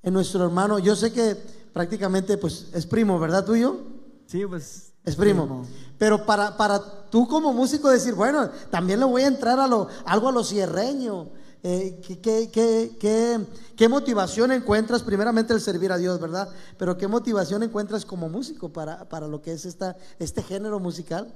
en 0.03 0.15
nuestro 0.15 0.45
hermano? 0.45 0.79
Yo 0.79 0.95
sé 0.97 1.13
que 1.13 1.35
prácticamente 1.73 2.39
pues 2.39 2.69
es 2.73 2.87
primo, 2.87 3.19
¿verdad 3.19 3.45
tuyo? 3.45 3.81
Sí, 4.27 4.47
pues. 4.47 4.90
Es 5.05 5.17
primo. 5.17 5.67
Pero 5.99 6.25
para, 6.27 6.57
para 6.57 6.81
tú 7.11 7.27
como 7.27 7.53
músico 7.53 7.89
decir, 7.91 8.15
bueno, 8.15 8.51
también 8.71 9.01
le 9.01 9.07
voy 9.07 9.23
a 9.23 9.27
entrar 9.27 9.59
a 9.59 9.67
lo, 9.67 9.89
algo 10.05 10.29
a 10.29 10.33
lo 10.33 10.45
cierreño. 10.45 11.29
Eh, 11.63 12.01
¿qué, 12.07 12.19
qué, 12.21 12.51
qué, 12.51 12.97
qué- 12.99 13.47
qué 13.77 13.89
motivación 13.89 14.51
encuentras? 14.53 15.03
Primeramente 15.03 15.53
el 15.53 15.61
servir 15.61 15.93
a 15.93 15.99
Dios, 15.99 16.19
¿verdad? 16.19 16.49
Pero 16.79 16.97
¿qué 16.97 17.07
motivación 17.07 17.63
encuentras 17.63 18.07
como 18.07 18.29
músico 18.31 18.73
para, 18.73 19.09
para 19.11 19.27
lo 19.29 19.43
que 19.43 19.53
es 19.53 19.67
esta, 19.67 19.97
este 20.19 20.43
género 20.43 20.81
musical? 20.81 21.35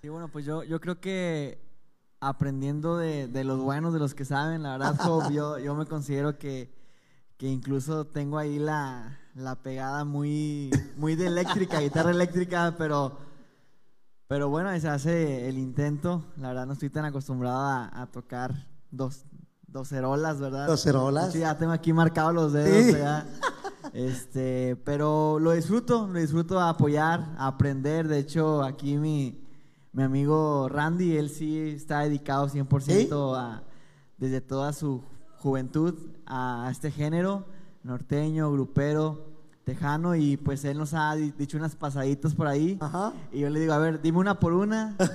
Sí, 0.00 0.08
bueno, 0.08 0.28
pues 0.32 0.44
yo, 0.46 0.62
yo 0.62 0.80
creo 0.80 0.98
que 1.00 1.60
aprendiendo 2.20 2.96
de, 2.96 3.28
de 3.28 3.44
los 3.44 3.60
buenos, 3.60 3.92
de 3.92 3.98
los 3.98 4.14
que 4.14 4.24
saben, 4.24 4.62
la 4.62 4.78
verdad, 4.78 4.96
Job, 4.98 5.30
yo, 5.32 5.58
yo 5.58 5.74
me 5.74 5.84
considero 5.84 6.38
que, 6.38 6.72
que 7.36 7.46
incluso 7.46 8.06
tengo 8.06 8.38
ahí 8.38 8.58
la, 8.58 9.18
la 9.36 9.54
pegada 9.54 10.04
muy, 10.04 10.70
muy 10.96 11.14
de 11.14 11.26
eléctrica, 11.26 11.80
guitarra 11.80 12.10
eléctrica, 12.10 12.74
pero, 12.78 13.18
pero 14.26 14.48
bueno, 14.48 14.78
se 14.80 14.88
hace 14.88 15.48
el 15.48 15.58
intento. 15.58 16.24
La 16.36 16.48
verdad, 16.48 16.66
no 16.66 16.72
estoy 16.72 16.90
tan 16.90 17.04
acostumbrado 17.04 17.58
a, 17.58 18.02
a 18.02 18.06
tocar 18.06 18.66
dos, 18.90 19.24
docerolas, 19.66 20.40
¿verdad? 20.40 20.66
Docerolas. 20.66 21.32
Sí, 21.32 21.40
ya 21.40 21.56
tengo 21.58 21.72
aquí 21.72 21.92
marcados 21.92 22.34
los 22.34 22.52
dedos. 22.52 22.94
Sí. 22.94 23.30
Este, 23.92 24.76
pero 24.84 25.38
lo 25.38 25.52
disfruto, 25.52 26.06
lo 26.06 26.18
disfruto 26.18 26.58
a 26.60 26.70
apoyar, 26.70 27.34
a 27.38 27.46
aprender. 27.46 28.08
De 28.08 28.18
hecho, 28.18 28.62
aquí 28.62 28.96
mi, 28.96 29.42
mi 29.92 30.02
amigo 30.02 30.68
Randy, 30.68 31.16
él 31.16 31.30
sí 31.30 31.58
está 31.58 32.00
dedicado 32.00 32.48
100% 32.48 33.36
a, 33.36 33.62
desde 34.18 34.40
toda 34.40 34.72
su 34.72 35.02
juventud 35.38 35.94
a 36.26 36.68
este 36.70 36.90
género, 36.90 37.46
norteño, 37.82 38.50
grupero, 38.50 39.25
tejano, 39.66 40.14
y 40.14 40.36
pues 40.36 40.64
él 40.64 40.78
nos 40.78 40.94
ha 40.94 41.14
di- 41.16 41.32
dicho 41.32 41.58
unas 41.58 41.74
pasaditas 41.74 42.34
por 42.34 42.46
ahí. 42.46 42.78
Ajá. 42.80 43.12
Y 43.32 43.40
yo 43.40 43.50
le 43.50 43.58
digo, 43.58 43.72
a 43.72 43.78
ver, 43.78 44.00
dime 44.00 44.18
una 44.18 44.38
por 44.38 44.52
una. 44.52 44.96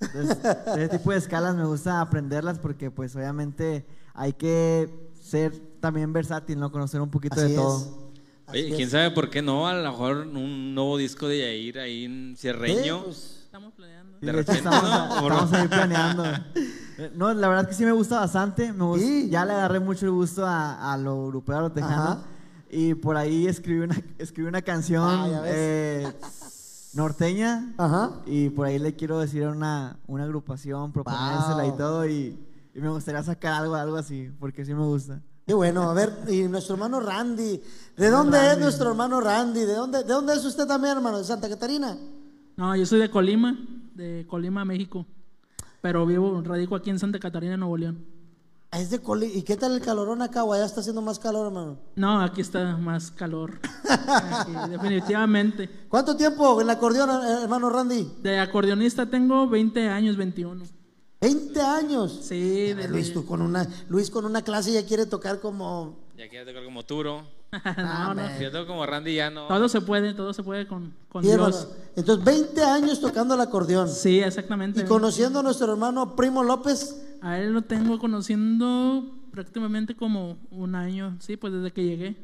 Entonces, 0.00 0.38
ese 0.76 0.88
tipo 0.88 1.12
de 1.12 1.18
escalas 1.18 1.54
me 1.54 1.64
gusta 1.64 2.00
aprenderlas 2.00 2.58
porque 2.58 2.90
pues 2.90 3.14
obviamente 3.16 3.86
hay 4.14 4.32
que 4.32 5.10
ser 5.20 5.56
también 5.80 6.12
versátil, 6.12 6.58
¿no? 6.58 6.70
Conocer 6.72 7.00
un 7.00 7.10
poquito 7.10 7.34
Así 7.36 7.44
de 7.44 7.50
es. 7.50 7.56
todo. 7.56 8.10
Oye, 8.48 8.72
quién 8.76 8.90
sabe 8.90 9.10
por 9.12 9.30
qué 9.30 9.40
no, 9.40 9.66
a 9.68 9.74
lo 9.74 9.88
mejor 9.90 10.26
un 10.26 10.74
nuevo 10.74 10.98
disco 10.98 11.28
de 11.28 11.38
Yair 11.38 11.78
ahí 11.78 12.04
en 12.04 12.34
Cierreño. 12.36 13.04
Pues, 13.04 13.42
Estamos 13.44 13.72
planeando. 13.74 14.01
De 14.22 14.30
hecho, 14.30 14.38
repente, 14.38 14.58
estamos, 14.58 14.82
¿no? 14.82 15.28
estamos 15.28 15.52
ahí 15.52 15.68
planeando. 15.68 16.24
No, 17.16 17.32
la 17.34 17.48
verdad 17.48 17.66
que 17.68 17.74
sí 17.74 17.84
me 17.84 17.90
gusta 17.90 18.20
bastante. 18.20 18.72
Me 18.72 18.84
gusta- 18.84 19.04
Sí. 19.04 19.28
Ya 19.28 19.44
le 19.44 19.54
agarré 19.54 19.80
mucho 19.80 20.04
el 20.06 20.12
gusto 20.12 20.46
a, 20.46 20.92
a 20.92 20.96
lo 20.98 21.16
europeo, 21.16 21.56
a 21.58 21.60
lo 21.62 21.72
tejano. 21.72 22.02
Ajá. 22.02 22.18
Y 22.70 22.94
por 22.94 23.16
ahí 23.16 23.48
escribí 23.48 23.80
una, 23.80 24.00
escribí 24.18 24.46
una 24.46 24.62
canción 24.62 25.02
Ah, 25.04 25.42
eh, 25.46 26.06
norteña. 26.94 27.72
Ajá. 27.78 28.10
Y 28.26 28.50
por 28.50 28.66
ahí 28.66 28.78
le 28.78 28.94
quiero 28.94 29.18
decir 29.18 29.42
a 29.44 29.50
una, 29.50 29.96
una 30.06 30.24
agrupación, 30.24 30.92
proponérsela 30.92 31.64
y 31.66 31.70
Wow. 31.70 31.78
todo. 31.78 32.06
Y, 32.06 32.38
y 32.74 32.80
me 32.80 32.88
gustaría 32.90 33.22
sacar 33.22 33.54
algo, 33.54 33.74
algo 33.74 33.96
así, 33.96 34.30
porque 34.38 34.64
sí 34.64 34.74
me 34.74 34.84
gusta. 34.84 35.20
Qué 35.46 35.54
bueno, 35.54 35.90
a 35.90 35.94
ver, 35.94 36.12
y 36.28 36.42
nuestro 36.44 36.74
hermano 36.76 37.00
Randy, 37.00 37.60
¿de 37.96 38.10
dónde 38.10 38.52
es 38.52 38.58
nuestro 38.58 38.90
hermano 38.90 39.20
Randy? 39.20 39.60
¿De 39.60 39.74
dónde, 39.74 40.04
¿De 40.04 40.12
dónde 40.12 40.34
es 40.34 40.44
usted 40.44 40.66
también, 40.68 40.96
hermano? 40.98 41.18
¿De 41.18 41.24
Santa 41.24 41.48
Catarina? 41.48 41.96
No, 42.56 42.76
yo 42.76 42.86
soy 42.86 43.00
de 43.00 43.10
Colima, 43.10 43.56
de 43.94 44.26
Colima, 44.28 44.64
México. 44.64 45.06
Pero 45.80 46.06
vivo, 46.06 46.40
radico 46.44 46.76
aquí 46.76 46.90
en 46.90 46.98
Santa 46.98 47.18
Catarina, 47.18 47.56
Nuevo 47.56 47.76
León. 47.76 48.04
Ah, 48.70 48.80
Es 48.80 48.88
de 48.90 49.00
Coli. 49.00 49.26
¿Y 49.26 49.42
qué 49.42 49.56
tal 49.56 49.74
el 49.74 49.80
calorón 49.82 50.22
acá? 50.22 50.44
¿O 50.44 50.52
allá 50.52 50.64
está 50.64 50.80
haciendo 50.80 51.02
más 51.02 51.18
calor, 51.18 51.46
hermano? 51.48 51.78
No, 51.96 52.20
aquí 52.22 52.40
está 52.40 52.76
más 52.78 53.10
calor. 53.10 53.60
Aquí, 54.08 54.52
definitivamente. 54.70 55.68
¿Cuánto 55.88 56.16
tiempo 56.16 56.54
en 56.60 56.66
el 56.66 56.70
acordeón, 56.70 57.10
eh, 57.10 57.42
hermano 57.42 57.68
Randy? 57.68 58.10
De 58.22 58.38
acordeonista 58.38 59.04
tengo 59.10 59.46
20 59.48 59.88
años, 59.88 60.16
21. 60.16 60.64
20 61.22 61.60
años. 61.62 62.20
Sí, 62.22 62.74
ver, 62.74 62.90
Luis, 62.90 63.12
tú 63.12 63.24
con 63.24 63.40
una, 63.40 63.66
Luis 63.88 64.10
con 64.10 64.24
una 64.24 64.42
clase 64.42 64.72
ya 64.72 64.84
quiere 64.84 65.06
tocar 65.06 65.40
como... 65.40 65.96
Ya 66.18 66.28
quiero 66.28 66.44
tocar 66.46 66.64
como 66.64 66.84
Turo. 66.84 67.22
no, 67.76 68.14
no. 68.14 68.22
Si 68.36 68.42
yo 68.42 68.50
toco 68.50 68.66
como 68.66 68.84
Randy 68.86 69.14
ya 69.14 69.30
no. 69.30 69.46
Todo 69.46 69.68
se 69.68 69.80
puede, 69.80 70.14
todo 70.14 70.32
se 70.32 70.42
puede 70.42 70.66
con, 70.66 70.94
con 71.08 71.24
hermano. 71.24 71.48
Dios. 71.50 71.68
Entonces, 71.96 72.24
20 72.24 72.62
años 72.64 73.00
tocando 73.00 73.34
el 73.34 73.40
acordeón. 73.40 73.88
Sí, 73.88 74.20
exactamente. 74.20 74.80
Y 74.80 74.84
conociendo 74.84 75.40
a 75.40 75.42
nuestro 75.42 75.70
hermano 75.72 76.16
Primo 76.16 76.42
López. 76.42 76.96
A 77.20 77.38
él 77.38 77.52
lo 77.52 77.62
tengo 77.62 77.98
conociendo 77.98 79.04
prácticamente 79.30 79.94
como 79.94 80.36
un 80.50 80.74
año, 80.74 81.16
sí, 81.20 81.36
pues 81.36 81.52
desde 81.52 81.72
que 81.72 81.84
llegué. 81.84 82.16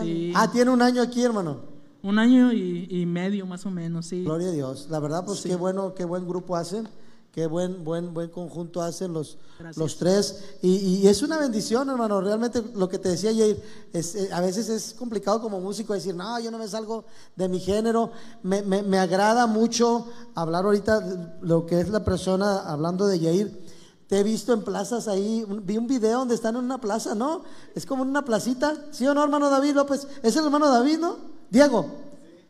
Sí, 0.00 0.32
Ah, 0.34 0.50
tiene 0.50 0.70
un 0.70 0.82
año 0.82 1.00
aquí, 1.02 1.22
hermano. 1.22 1.60
un 2.02 2.18
año 2.18 2.52
y, 2.52 2.86
y 2.90 3.06
medio 3.06 3.46
más 3.46 3.64
o 3.64 3.70
menos, 3.70 4.06
sí. 4.06 4.24
Gloria 4.24 4.48
a 4.48 4.52
Dios. 4.52 4.88
La 4.90 4.98
verdad, 4.98 5.24
pues 5.24 5.42
qué 5.42 5.56
bueno, 5.56 5.94
qué 5.94 6.04
buen 6.04 6.26
grupo 6.26 6.56
hacen. 6.56 6.88
Qué 7.32 7.46
buen, 7.46 7.84
buen, 7.84 8.14
buen 8.14 8.30
conjunto 8.30 8.80
hacen 8.82 9.12
los, 9.12 9.36
Gracias. 9.58 9.76
los 9.76 9.96
tres. 9.98 10.44
Y, 10.62 10.76
y 11.00 11.08
es 11.08 11.22
una 11.22 11.38
bendición, 11.38 11.88
hermano. 11.88 12.20
Realmente 12.20 12.62
lo 12.74 12.88
que 12.88 12.98
te 12.98 13.10
decía 13.10 13.30
Jair, 13.32 13.62
es, 13.92 14.14
eh, 14.16 14.30
a 14.32 14.40
veces 14.40 14.68
es 14.68 14.94
complicado 14.94 15.40
como 15.40 15.60
músico 15.60 15.92
decir, 15.92 16.14
no, 16.16 16.40
yo 16.40 16.50
no 16.50 16.58
me 16.58 16.66
salgo 16.66 17.04
de 17.36 17.48
mi 17.48 17.60
género. 17.60 18.10
Me, 18.42 18.62
me, 18.62 18.82
me 18.82 18.98
agrada 18.98 19.46
mucho 19.46 20.08
hablar 20.34 20.64
ahorita 20.64 21.00
de 21.00 21.28
lo 21.42 21.64
que 21.66 21.80
es 21.80 21.88
la 21.90 22.02
persona 22.04 22.60
hablando 22.60 23.06
de 23.06 23.20
Jair. 23.20 23.68
Te 24.08 24.18
he 24.20 24.22
visto 24.22 24.54
en 24.54 24.62
plazas 24.64 25.06
ahí, 25.06 25.44
un- 25.46 25.64
vi 25.66 25.76
un 25.76 25.86
video 25.86 26.20
donde 26.20 26.34
están 26.34 26.56
en 26.56 26.64
una 26.64 26.80
plaza, 26.80 27.14
¿no? 27.14 27.42
Es 27.74 27.84
como 27.84 28.02
en 28.04 28.08
una 28.08 28.24
placita, 28.24 28.74
¿sí 28.90 29.06
o 29.06 29.12
no, 29.14 29.22
hermano 29.22 29.50
David 29.50 29.74
López? 29.74 30.08
Es 30.22 30.34
el 30.36 30.44
hermano 30.46 30.68
David, 30.70 30.98
¿no? 30.98 31.16
Diego, 31.50 31.86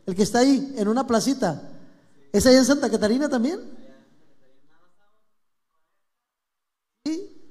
el 0.05 0.15
que 0.15 0.23
está 0.23 0.39
ahí, 0.39 0.73
en 0.77 0.87
una 0.87 1.05
placita. 1.05 1.61
¿Es 2.31 2.45
allá 2.45 2.59
en 2.59 2.65
Santa 2.65 2.89
Catarina 2.89 3.27
también? 3.27 3.77
Sí. 7.05 7.41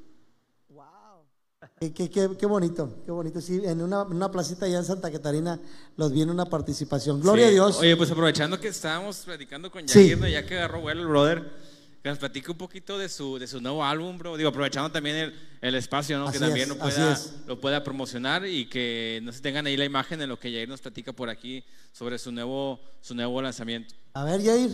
Wow. 0.68 1.26
Qué, 1.81 1.93
qué- 1.93 2.11
qué- 2.11 2.29
qué 2.37 2.47
bonito, 2.47 3.03
qué 3.05 3.12
bonito. 3.12 3.41
Sí, 3.41 3.61
en 3.64 3.81
una, 3.83 4.03
una 4.03 4.31
placita 4.33 4.66
allá 4.66 4.79
en 4.79 4.85
Santa 4.85 5.12
Catarina 5.12 5.61
los 5.97 6.12
vi 6.12 6.22
en 6.22 6.31
una 6.31 6.45
participación. 6.47 7.20
Gloria 7.20 7.45
Sí. 7.47 7.51
a 7.51 7.53
Dios. 7.53 7.79
Oye, 7.79 7.97
pues 7.97 8.11
aprovechando 8.11 8.59
que 8.59 8.68
estábamos 8.68 9.18
platicando 9.18 9.70
con 9.70 9.89
Sí. 9.89 10.09
Yair, 10.09 10.18
¿no? 10.18 10.26
ya 10.29 10.45
que 10.45 10.57
agarró 10.59 10.81
vuelo 10.81 11.03
el 11.03 11.07
brother, 11.07 11.53
que 12.03 12.09
nos 12.09 12.18
platique 12.18 12.51
un 12.51 12.59
poquito 12.59 12.99
de 12.99 13.09
su, 13.09 13.39
de 13.39 13.47
su 13.47 13.61
nuevo 13.61 13.85
álbum, 13.85 14.18
bro. 14.18 14.37
Digo, 14.37 14.49
aprovechando 14.49 14.91
también 14.91 15.14
el, 15.16 15.35
el 15.61 15.74
espacio, 15.76 16.18
¿no? 16.18 16.24
Así 16.26 16.39
que 16.41 16.45
también 16.47 16.68
es, 16.68 16.76
lo, 16.76 16.83
así 16.85 16.97
pueda, 16.97 17.12
es. 17.12 17.35
lo 17.47 17.61
pueda 17.61 17.85
promocionar 17.85 18.45
y 18.45 18.68
que 18.68 19.20
no 19.22 19.31
se 19.31 19.41
tengan 19.41 19.64
ahí 19.66 19.76
la 19.76 19.85
imagen 19.85 20.18
de 20.18 20.26
lo 20.26 20.37
que 20.37 20.51
Yair 20.51 20.68
nos 20.68 20.81
platica 20.81 21.12
por 21.12 21.29
aquí 21.31 21.62
sobre 21.93 22.18
su 22.18 22.33
nuevo, 22.33 22.81
su 23.01 23.14
nuevo 23.14 23.41
lanzamiento. 23.41 23.95
A 24.14 24.24
ver, 24.24 24.43
Jair. 24.43 24.70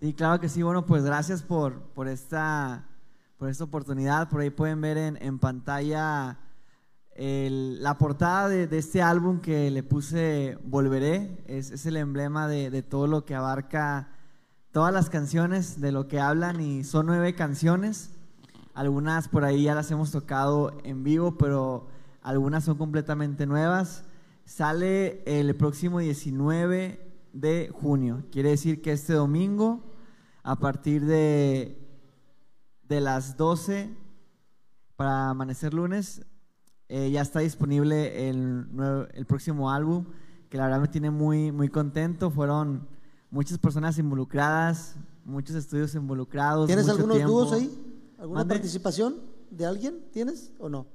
Y 0.00 0.14
claro 0.14 0.40
que 0.40 0.48
sí, 0.48 0.62
bueno, 0.62 0.86
pues 0.86 1.04
gracias 1.04 1.42
por, 1.42 1.82
por, 1.92 2.08
esta, 2.08 2.88
por 3.40 3.48
esta 3.48 3.64
oportunidad. 3.64 4.28
Por 4.28 4.42
ahí 4.42 4.50
pueden 4.50 4.82
ver 4.82 4.98
en, 4.98 5.18
en 5.22 5.38
pantalla 5.38 6.36
la 7.16 7.96
portada 7.96 8.50
de, 8.50 8.66
de 8.66 8.76
este 8.76 9.00
álbum 9.00 9.40
que 9.40 9.70
le 9.70 9.82
puse 9.82 10.58
Volveré. 10.62 11.42
Es, 11.46 11.70
es 11.70 11.86
el 11.86 11.96
emblema 11.96 12.48
de, 12.48 12.68
de 12.68 12.82
todo 12.82 13.06
lo 13.06 13.24
que 13.24 13.34
abarca 13.34 14.10
todas 14.72 14.92
las 14.92 15.08
canciones, 15.08 15.80
de 15.80 15.90
lo 15.90 16.06
que 16.06 16.20
hablan 16.20 16.60
y 16.60 16.84
son 16.84 17.06
nueve 17.06 17.34
canciones. 17.34 18.10
Algunas 18.74 19.28
por 19.28 19.44
ahí 19.44 19.62
ya 19.62 19.74
las 19.74 19.90
hemos 19.90 20.10
tocado 20.10 20.78
en 20.84 21.02
vivo, 21.02 21.38
pero 21.38 21.88
algunas 22.20 22.64
son 22.64 22.76
completamente 22.76 23.46
nuevas. 23.46 24.04
Sale 24.44 25.22
el 25.24 25.56
próximo 25.56 26.00
19 26.00 27.10
de 27.32 27.72
junio. 27.72 28.22
Quiere 28.30 28.50
decir 28.50 28.82
que 28.82 28.92
este 28.92 29.14
domingo, 29.14 29.80
a 30.42 30.56
partir 30.56 31.06
de, 31.06 31.79
de 32.90 33.00
las 33.00 33.36
12 33.36 33.88
para 34.96 35.30
amanecer 35.30 35.72
lunes, 35.72 36.22
eh, 36.88 37.08
ya 37.12 37.22
está 37.22 37.38
disponible 37.38 38.28
el, 38.28 38.74
nuevo- 38.74 39.06
el 39.14 39.24
próximo 39.26 39.70
álbum, 39.70 40.04
que 40.48 40.58
la 40.58 40.64
verdad 40.64 40.80
me 40.80 40.88
tiene 40.88 41.08
muy, 41.10 41.52
muy 41.52 41.68
contento. 41.68 42.32
Fueron 42.32 42.88
muchas 43.30 43.58
personas 43.58 43.96
involucradas, 43.98 44.96
muchos 45.24 45.54
estudios 45.54 45.94
involucrados. 45.94 46.66
¿Tienes 46.66 46.84
mucho 46.86 46.96
algunos 46.96 47.16
tiempo. 47.16 47.32
dúos 47.32 47.52
ahí? 47.52 48.12
¿Alguna 48.18 48.40
Mande. 48.40 48.54
participación 48.56 49.20
de 49.50 49.66
alguien? 49.66 50.04
¿Tienes 50.12 50.52
o 50.58 50.68
no? 50.68 50.86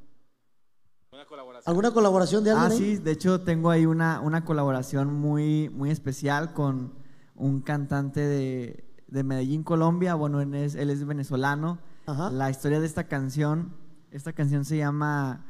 Una 1.14 1.26
colaboración. 1.26 1.70
¿Alguna 1.72 1.92
colaboración 1.92 2.44
de 2.44 2.52
alguien 2.52 2.72
Ah, 2.72 2.74
ahí? 2.74 2.78
sí, 2.78 2.98
de 2.98 3.12
hecho 3.12 3.40
tengo 3.40 3.70
ahí 3.70 3.86
una, 3.86 4.20
una 4.20 4.44
colaboración 4.44 5.14
muy, 5.14 5.70
muy 5.70 5.92
especial 5.92 6.52
con 6.52 6.94
un 7.36 7.62
cantante 7.62 8.20
de, 8.20 8.85
de 9.16 9.24
Medellín, 9.24 9.64
Colombia. 9.64 10.14
Bueno, 10.14 10.42
él 10.42 10.54
es, 10.54 10.76
él 10.76 10.90
es 10.90 11.06
venezolano. 11.06 11.80
Ajá. 12.06 12.30
La 12.30 12.50
historia 12.50 12.82
de 12.82 12.86
esta 12.86 13.06
canción, 13.06 13.74
esta 14.12 14.34
canción 14.34 14.66
se 14.66 14.78
llama 14.78 15.46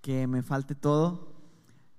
Que 0.00 0.28
me 0.28 0.42
falte 0.42 0.76
todo. 0.76 1.34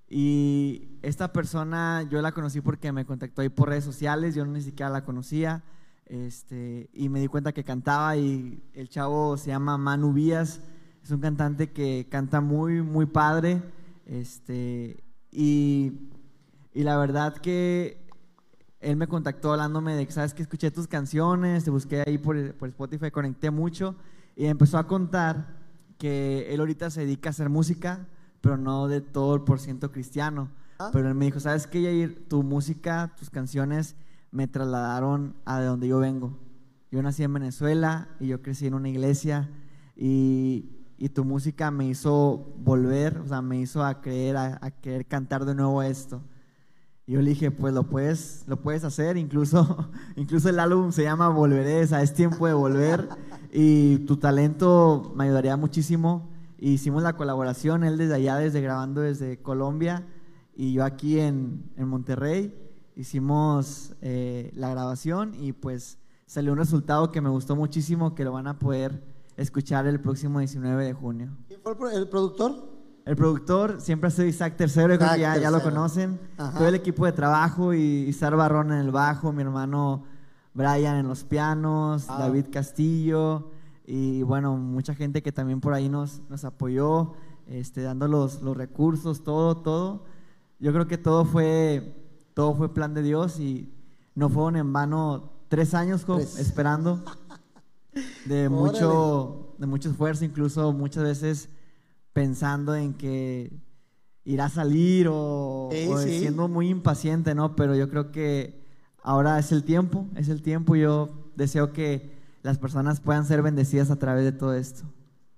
Y 0.08 0.98
esta 1.02 1.34
persona 1.34 2.08
yo 2.10 2.22
la 2.22 2.32
conocí 2.32 2.62
porque 2.62 2.94
me 2.94 3.06
contactó 3.06 3.42
ahí 3.42 3.50
por 3.50 3.68
redes 3.68 3.84
sociales, 3.84 4.34
yo 4.34 4.46
ni 4.46 4.62
siquiera 4.62 4.90
la 4.90 5.04
conocía. 5.04 5.62
Este, 6.06 6.90
y 6.94 7.10
me 7.10 7.20
di 7.20 7.28
cuenta 7.28 7.52
que 7.52 7.66
cantaba 7.66 8.16
y 8.16 8.64
el 8.74 8.88
chavo 8.90 9.38
se 9.38 9.52
llama 9.52 9.78
Manu 9.78 10.14
Vías, 10.14 10.62
es 11.04 11.12
un 11.12 11.20
cantante 11.20 11.72
que 11.72 12.08
canta 12.10 12.42
muy, 12.42 12.82
muy 12.82 13.06
padre. 13.06 13.62
Este, 14.06 15.04
y, 15.32 16.10
y 16.74 16.84
la 16.84 16.98
verdad 16.98 17.36
que 17.38 18.09
él 18.80 18.96
me 18.96 19.08
contactó 19.08 19.52
hablándome 19.52 19.96
de 19.96 20.06
que, 20.06 20.12
sabes 20.12 20.34
que 20.34 20.42
escuché 20.42 20.72
tus 20.72 20.88
canciones, 20.88 21.66
te 21.66 21.70
busqué 21.70 22.04
ahí 22.06 22.18
por, 22.18 22.54
por 22.56 22.70
Spotify, 22.70 23.12
conecté 23.12 23.52
mucho 23.52 23.96
y 24.36 24.46
empezó 24.46 24.78
a 24.78 24.88
contar 24.88 25.60
que 25.98 26.48
él 26.54 26.62
ahorita 26.62 26.90
se 26.90 27.02
dedica 27.02 27.30
a 27.30 27.32
hacer 27.32 27.50
música, 27.50 28.08
pero 28.40 28.58
no 28.58 28.88
de 28.88 29.02
todo 29.02 29.36
el 29.36 29.42
por 29.42 29.60
ciento 29.60 29.92
cristiano. 29.92 30.50
Ah. 30.80 30.90
Pero 30.94 31.10
él 31.10 31.16
me 31.16 31.26
dijo, 31.26 31.42
¿sabes 31.42 31.68
qué, 31.68 31.82
Yair? 31.82 32.28
Tu 32.30 32.42
música, 32.42 33.14
tus 33.18 33.30
canciones 33.30 33.98
me 34.32 34.48
trasladaron 34.48 35.36
a 35.44 35.60
de 35.60 35.66
donde 35.66 35.90
yo 35.90 36.00
vengo. 36.00 36.40
Yo 36.90 37.02
nací 37.04 37.24
en 37.24 37.34
Venezuela 37.34 38.08
y 38.20 38.28
yo 38.28 38.42
crecí 38.42 38.66
en 38.66 38.76
una 38.76 38.88
iglesia 38.88 39.50
y, 39.96 40.70
y 40.98 41.10
tu 41.10 41.26
música 41.26 41.70
me 41.70 41.86
hizo 41.86 42.54
volver, 42.60 43.18
o 43.18 43.28
sea, 43.28 43.42
me 43.42 43.60
hizo 43.60 43.84
a 43.84 44.02
creer, 44.02 44.38
a, 44.38 44.58
a 44.62 44.72
querer 44.72 45.06
cantar 45.06 45.44
de 45.44 45.54
nuevo 45.54 45.84
esto. 45.84 46.22
Y 47.10 47.14
yo 47.14 47.24
le 47.24 47.32
dije, 47.32 47.50
pues 47.50 47.74
lo 47.74 47.86
puedes, 47.86 48.44
lo 48.46 48.62
puedes 48.62 48.84
hacer, 48.84 49.18
incluso, 49.18 49.90
incluso 50.16 50.48
el 50.48 50.60
álbum 50.60 50.92
se 50.92 51.02
llama 51.02 51.28
Volveré, 51.30 51.84
o 51.84 51.98
es 51.98 52.14
tiempo 52.14 52.46
de 52.46 52.54
volver 52.54 53.10
y 53.52 53.98
tu 54.06 54.18
talento 54.18 55.12
me 55.16 55.24
ayudaría 55.24 55.58
muchísimo. 55.58 56.30
Y 56.60 56.74
hicimos 56.74 57.02
la 57.02 57.18
colaboración, 57.18 57.84
él 57.84 57.98
desde 57.98 58.14
allá, 58.14 58.36
desde 58.36 58.62
grabando 58.62 59.02
desde 59.02 59.42
Colombia 59.42 60.06
y 60.56 60.74
yo 60.74 60.84
aquí 60.86 61.20
en, 61.20 61.72
en 61.78 61.88
Monterrey. 61.88 62.54
Hicimos 62.96 63.96
eh, 64.02 64.52
la 64.54 64.70
grabación 64.70 65.34
y 65.34 65.54
pues 65.54 65.98
salió 66.28 66.52
un 66.52 66.60
resultado 66.60 67.12
que 67.12 67.22
me 67.22 67.30
gustó 67.30 67.56
muchísimo, 67.56 68.14
que 68.14 68.24
lo 68.24 68.34
van 68.34 68.46
a 68.46 68.60
poder 68.60 69.04
escuchar 69.36 69.88
el 69.88 70.00
próximo 70.00 70.38
19 70.38 70.86
de 70.86 70.94
junio. 70.94 71.36
¿Quién 71.48 71.60
fue 71.64 71.74
el 71.96 72.08
productor? 72.08 72.79
El 73.06 73.16
productor 73.16 73.82
siempre 73.82 74.08
ha 74.08 74.12
sido 74.12 74.28
Isaac 74.28 74.56
Tercero, 74.56 74.94
Isaac 74.94 75.18
ya, 75.18 75.38
ya 75.38 75.52
lo 75.52 75.62
conocen. 75.64 76.20
Ajá. 76.38 76.58
Todo 76.58 76.68
el 76.68 76.76
equipo 76.76 77.06
de 77.06 77.12
trabajo 77.12 77.74
y 77.74 77.80
Isar 78.08 78.36
Barrón 78.36 78.72
en 78.72 78.80
el 78.80 78.92
bajo, 78.92 79.32
mi 79.32 79.42
hermano 79.42 80.04
Brian 80.54 80.98
en 80.98 81.08
los 81.08 81.24
pianos, 81.24 82.06
Ah. 82.10 82.20
David 82.20 82.46
Castillo 82.52 83.52
y 83.86 84.22
bueno, 84.22 84.56
mucha 84.58 84.94
gente 84.94 85.24
que 85.24 85.32
también 85.32 85.60
por 85.62 85.74
ahí 85.74 85.90
nos, 85.90 86.22
nos 86.30 86.46
apoyó, 86.46 87.14
este, 87.48 87.82
dando 87.82 88.08
los, 88.08 88.42
los 88.44 88.56
recursos, 88.56 89.24
todo, 89.24 89.58
todo. 89.58 90.06
Yo 90.60 90.72
creo 90.74 90.88
que 90.88 90.98
todo 91.00 91.26
fue, 91.26 91.96
todo 92.36 92.54
fue 92.54 92.74
plan 92.74 92.94
de 92.94 93.02
Dios 93.02 93.40
y 93.40 93.74
no 94.14 94.30
fueron 94.30 94.58
en 94.58 94.72
vano 94.74 95.32
tres 95.48 95.74
años 95.74 96.06
Tres. 96.06 96.38
esperando 96.38 97.02
de 98.26 98.50
mucho, 98.50 99.56
de 99.58 99.66
mucho 99.66 99.90
esfuerzo, 99.90 100.26
incluso 100.26 100.72
muchas 100.74 101.04
veces 101.04 101.50
pensando 102.14 102.76
en 102.76 102.94
que 102.94 103.52
irá 104.24 104.46
a 104.46 104.50
salir 104.50 105.08
o, 105.10 105.70
Sí, 105.72 105.88
o 105.90 105.98
sí. 105.98 106.20
siendo 106.20 106.48
muy 106.48 106.70
impaciente, 106.70 107.34
¿no? 107.36 107.56
Pero 107.56 107.76
yo 107.76 107.90
creo 107.90 108.12
que 108.12 108.64
ahora 109.04 109.40
es 109.40 109.52
el 109.52 109.64
tiempo, 109.64 110.08
es 110.16 110.30
el 110.30 110.42
tiempo 110.42 110.76
y 110.76 110.82
yo 110.82 111.32
deseo 111.36 111.72
que 111.74 112.18
las 112.44 112.58
personas 112.58 113.00
puedan 113.00 113.26
ser 113.26 113.42
bendecidas 113.42 113.90
a 113.92 113.98
través 113.98 114.24
de 114.24 114.32
todo 114.32 114.54
esto. 114.54 114.84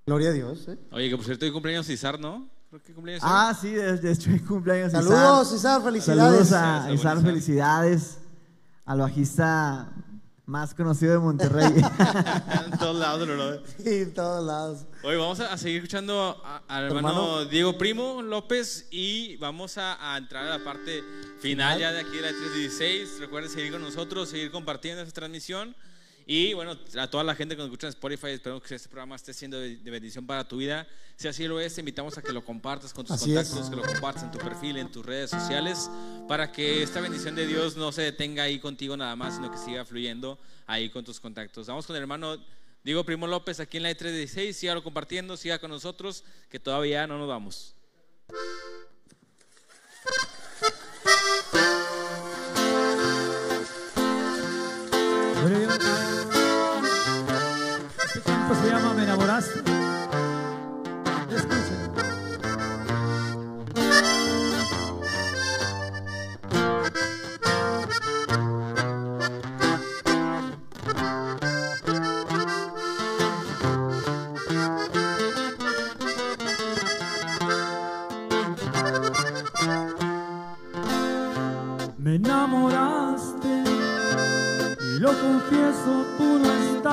Gloria 0.06 0.30
a 0.30 0.34
Dios. 0.34 0.68
¿eh? 0.68 0.78
Oye, 0.92 1.10
que 1.10 1.16
por 1.16 1.26
cierto, 1.26 1.46
hoy 1.46 1.52
cumpleaños 1.52 1.90
Isar, 1.90 2.20
¿no? 2.20 2.50
Creo 2.70 2.82
que 2.82 2.94
cumpleaños 2.94 3.24
hoy. 3.24 3.30
Ah, 3.32 3.58
sí, 3.60 3.70
de, 3.70 3.98
de 3.98 4.12
hecho, 4.12 4.30
cumpleaños. 4.48 4.92
Saludos, 4.92 5.54
Isar, 5.54 5.82
felicidades. 5.84 6.48
Saludos 6.50 6.54
a 6.54 6.92
Isar. 6.94 7.22
felicidades 7.22 8.18
al 8.86 9.00
bajista 9.00 9.92
más 10.46 10.74
conocido 10.74 11.14
de 11.14 11.20
Monterrey. 11.20 11.68
en 12.66 12.78
todos 12.78 12.96
lados. 12.96 13.62
Sí, 13.78 13.96
en 14.02 14.14
todos 14.14 14.46
lados. 14.46 14.86
Hoy 15.04 15.16
vamos 15.16 15.40
a, 15.40 15.58
seguir 15.58 15.78
escuchando 15.78 16.42
al 16.68 16.90
¿Tu 16.90 16.96
hermano, 16.96 17.38
hermano? 17.38 17.46
Diego 17.46 17.78
Primo 17.78 18.22
López 18.22 18.88
y 18.92 19.38
vamos 19.38 19.78
a, 19.78 20.14
a 20.14 20.18
entrar 20.18 20.46
a 20.46 20.58
la 20.58 20.64
parte 20.64 21.04
final 21.40 21.80
ya 21.80 21.92
de 21.92 22.02
aquí 22.02 22.16
de 22.18 22.22
la 22.22 22.30
316. 22.30 23.20
Recuerden 23.20 23.52
seguir 23.52 23.72
con 23.72 23.82
nosotros, 23.82 24.30
seguir 24.30 24.52
compartiendo 24.52 25.02
esta 25.02 25.14
transmisión. 25.14 25.76
Y 26.34 26.54
bueno, 26.54 26.78
a 26.98 27.08
toda 27.10 27.26
la 27.26 27.36
gente 27.36 27.58
que 27.58 27.62
nos 27.62 27.66
escucha 27.66 27.88
en 27.88 27.90
Spotify, 27.90 28.28
esperamos 28.28 28.64
que 28.64 28.74
este 28.74 28.88
programa 28.88 29.18
esté 29.18 29.34
siendo 29.34 29.60
de, 29.60 29.76
de 29.76 29.92
bendición 29.92 30.26
para 30.26 30.48
tu 30.48 30.56
vida. 30.56 30.88
Si 31.18 31.28
así 31.28 31.46
lo 31.46 31.60
es, 31.60 31.76
te 31.76 31.82
invitamos 31.82 32.18
a 32.18 32.22
que 32.22 32.32
lo 32.32 32.42
compartas 32.42 32.94
con 32.94 33.06
tus 33.06 33.18
Así 33.18 33.36
es. 33.36 33.50
contactos, 33.50 33.70
que 33.70 33.76
lo 33.76 33.82
compartas 33.82 34.24
en 34.24 34.32
tu 34.32 34.38
perfil, 34.38 34.78
en 34.78 34.90
tus 34.90 35.06
redes 35.06 35.30
sociales, 35.30 35.92
para 36.30 36.50
que 36.50 36.84
esta 36.84 37.02
bendición 37.02 37.36
de 37.36 37.46
Dios 37.46 37.76
no 37.76 37.92
se 37.92 38.04
detenga 38.04 38.44
ahí 38.44 38.60
contigo 38.60 38.96
nada 38.96 39.14
más, 39.18 39.36
sino 39.36 39.52
que 39.52 39.58
siga 39.58 39.84
fluyendo 39.84 40.40
ahí 40.68 40.90
con 40.90 41.04
tus 41.04 41.20
contactos. 41.20 41.68
Vamos 41.68 41.86
con 41.86 41.98
el 41.98 42.02
hermano 42.02 42.38
Digo 42.82 43.04
Primo 43.04 43.28
López 43.28 43.60
aquí 43.60 43.76
en 43.76 43.84
la 43.84 43.92
E316, 43.92 44.54
sígalo 44.54 44.84
compartiendo, 44.86 45.36
siga 45.36 45.60
con 45.60 45.70
nosotros, 45.70 46.24
que 46.50 46.62
todavía 46.62 47.08
no 47.08 47.18
nos 47.18 47.28
vamos. 47.28 47.76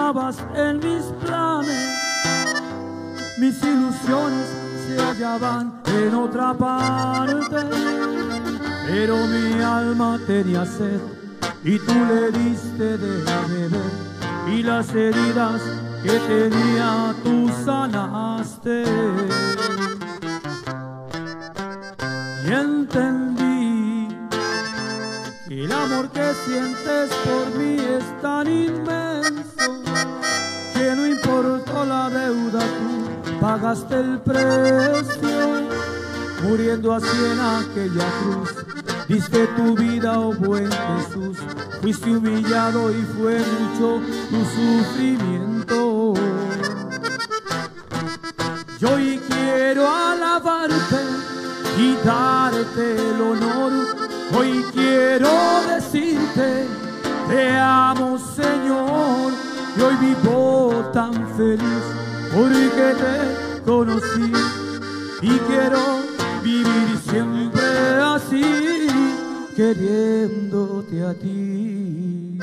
Estabas 0.09 0.39
en 0.55 0.77
mis 0.79 1.05
planes. 1.23 1.87
Mis 3.37 3.63
ilusiones 3.63 4.47
se 4.87 4.99
hallaban 4.99 5.83
en 5.85 6.15
otra 6.15 6.55
parte, 6.55 7.57
pero 8.87 9.17
mi 9.27 9.63
alma 9.63 10.19
tenía 10.27 10.65
sed 10.65 11.01
y 11.63 11.79
tú 11.79 11.93
le 11.93 12.31
diste 12.33 12.97
de 12.97 13.23
beber 13.49 14.51
y 14.51 14.63
las 14.63 14.95
heridas 14.95 15.61
que 16.03 16.19
tenía 16.27 17.15
tú 17.23 17.51
sanaste. 17.67 18.85
Amor 25.91 26.11
que 26.11 26.35
sientes 26.47 27.11
por 27.25 27.59
mí 27.59 27.77
es 27.79 28.23
tan 28.23 28.47
inmenso 28.47 29.83
que 30.75 30.95
no 30.95 31.07
importó 31.07 31.85
la 31.85 32.11
deuda, 32.11 32.61
tú 32.61 33.41
pagaste 33.41 33.95
el 33.95 34.19
precio, 34.21 35.69
muriendo 36.43 36.93
así 36.93 37.19
en 37.33 37.41
aquella 37.41 38.07
cruz. 38.21 38.55
Diste 39.09 39.47
tu 39.57 39.75
vida, 39.75 40.21
oh 40.21 40.35
buen 40.35 40.71
Jesús, 40.71 41.39
fuiste 41.81 42.11
humillado 42.11 42.91
y 42.91 43.03
fue 43.17 43.39
mucho 43.39 44.03
tu 44.29 44.39
sufrimiento. 44.57 46.15
Yo 48.79 48.91
hoy 48.95 49.21
quiero 49.27 49.89
alabarte 49.89 51.01
y 51.79 51.97
darte 52.05 53.11
el 53.11 53.21
honor. 53.23 54.08
Hoy 54.35 54.65
quiero 54.73 55.31
decirte, 55.69 56.67
te 57.29 57.57
amo 57.57 58.19
Señor. 58.19 59.33
Y 59.77 59.81
hoy 59.81 59.95
vivo 59.97 60.91
tan 60.93 61.13
feliz 61.37 61.85
porque 62.35 62.95
te 62.99 63.63
conocí. 63.65 64.33
Y 65.23 65.39
quiero 65.49 65.79
vivir 66.43 66.99
siempre 67.11 67.63
así, 68.03 68.87
queriéndote 69.57 71.05
a 71.05 71.15
ti. 71.15 72.39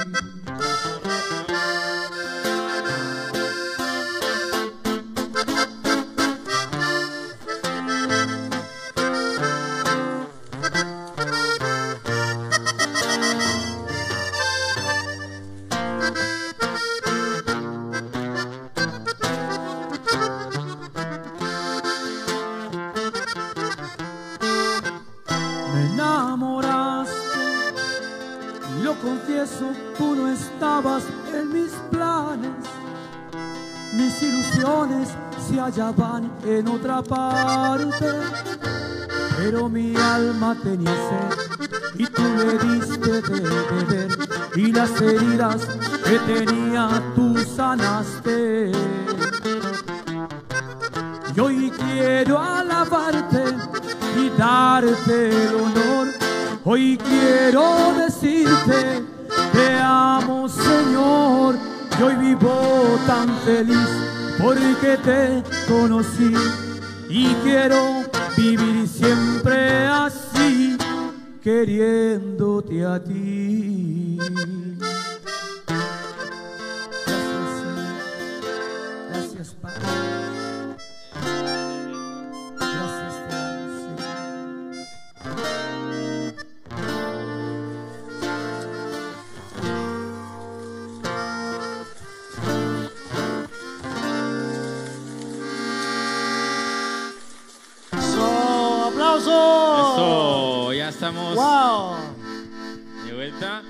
Estabas 30.55 31.03
en 31.33 31.51
mis 31.51 31.71
planes. 31.91 32.63
Mis 33.93 34.23
ilusiones 34.23 35.09
se 35.47 35.59
hallaban 35.59 36.31
en 36.45 36.67
otra 36.67 37.03
parte, 37.03 38.09
pero 39.37 39.67
mi 39.67 39.95
alma 39.97 40.55
tenía 40.63 40.95
sed 41.07 41.71
y 41.97 42.05
tú 42.07 42.23
le 42.23 42.57
diste 42.67 43.21
de 43.21 43.39
beber 43.71 44.17
y 44.55 44.71
las 44.71 45.01
heridas 45.01 45.61
que 46.05 46.19
tenía 46.33 47.03
tú 47.15 47.37
sanaste. 47.37 48.71
Y 51.35 51.39
hoy 51.39 51.71
quiero 51.71 52.39
alabarte 52.39 53.43
y 54.17 54.29
darte 54.37 55.47
el 55.47 55.55
honor. 55.55 56.07
Hoy 56.63 56.97
quiero 56.97 57.93
decirte, 57.93 59.14
te 59.55 59.79
amo 59.79 60.49
Señor. 60.49 61.55
Y 61.97 62.03
hoy 62.03 62.15
vivo 62.15 62.99
tan 63.07 63.29
feliz 63.45 63.89
porque 64.41 64.97
te 64.97 65.43
conocí. 65.67 66.33
Y 67.09 67.27
quiero 67.43 68.03
vivir 68.35 68.87
siempre 68.87 69.87
así, 69.87 70.77
queriéndote 71.41 72.85
a 72.85 73.01
ti. 73.01 74.19
Estamos 101.07 101.35
Wow. 101.35 101.97
de 103.05 103.13
vuelta, 103.13 103.61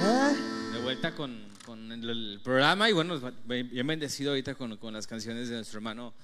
¿Eh? 0.00 0.36
de 0.72 0.80
vuelta 0.82 1.14
con, 1.14 1.38
con 1.66 1.92
el, 1.92 2.08
el 2.08 2.40
programa 2.42 2.88
y 2.88 2.94
bueno, 2.94 3.20
bien 3.46 3.86
bendecido 3.86 4.30
ahorita 4.30 4.54
con, 4.54 4.78
con 4.78 4.94
las 4.94 5.06
canciones 5.06 5.50
de 5.50 5.56
nuestro 5.56 5.78
hermano 5.78 6.14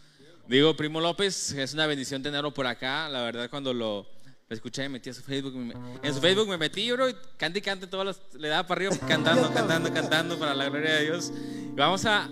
Digo, 0.48 0.74
Primo 0.74 1.02
López, 1.02 1.52
es 1.52 1.74
una 1.74 1.86
bendición 1.86 2.22
tenerlo 2.22 2.52
por 2.52 2.66
acá. 2.66 3.08
La 3.08 3.22
verdad, 3.22 3.48
cuando 3.48 3.72
lo, 3.72 4.06
lo 4.48 4.54
escuché, 4.54 4.82
me 4.82 4.90
metí 4.90 5.08
a 5.10 5.14
su 5.14 5.22
Facebook. 5.22 5.54
me- 5.54 5.74
en 6.02 6.14
su 6.14 6.20
Facebook 6.20 6.48
me 6.48 6.58
metí, 6.58 6.90
bro, 6.92 7.08
y 7.08 7.16
cante 7.38 7.60
y 7.60 7.62
cante, 7.62 7.86
todas 7.86 8.06
las, 8.06 8.20
le 8.40 8.48
daba 8.48 8.66
para 8.66 8.86
arriba, 8.86 9.06
cantando, 9.08 9.52
cantando, 9.52 9.92
cantando, 9.92 10.38
para 10.38 10.54
la 10.54 10.68
gloria 10.68 10.94
de 10.96 11.04
Dios. 11.04 11.32
Y 11.34 11.76
vamos 11.76 12.04
a, 12.04 12.28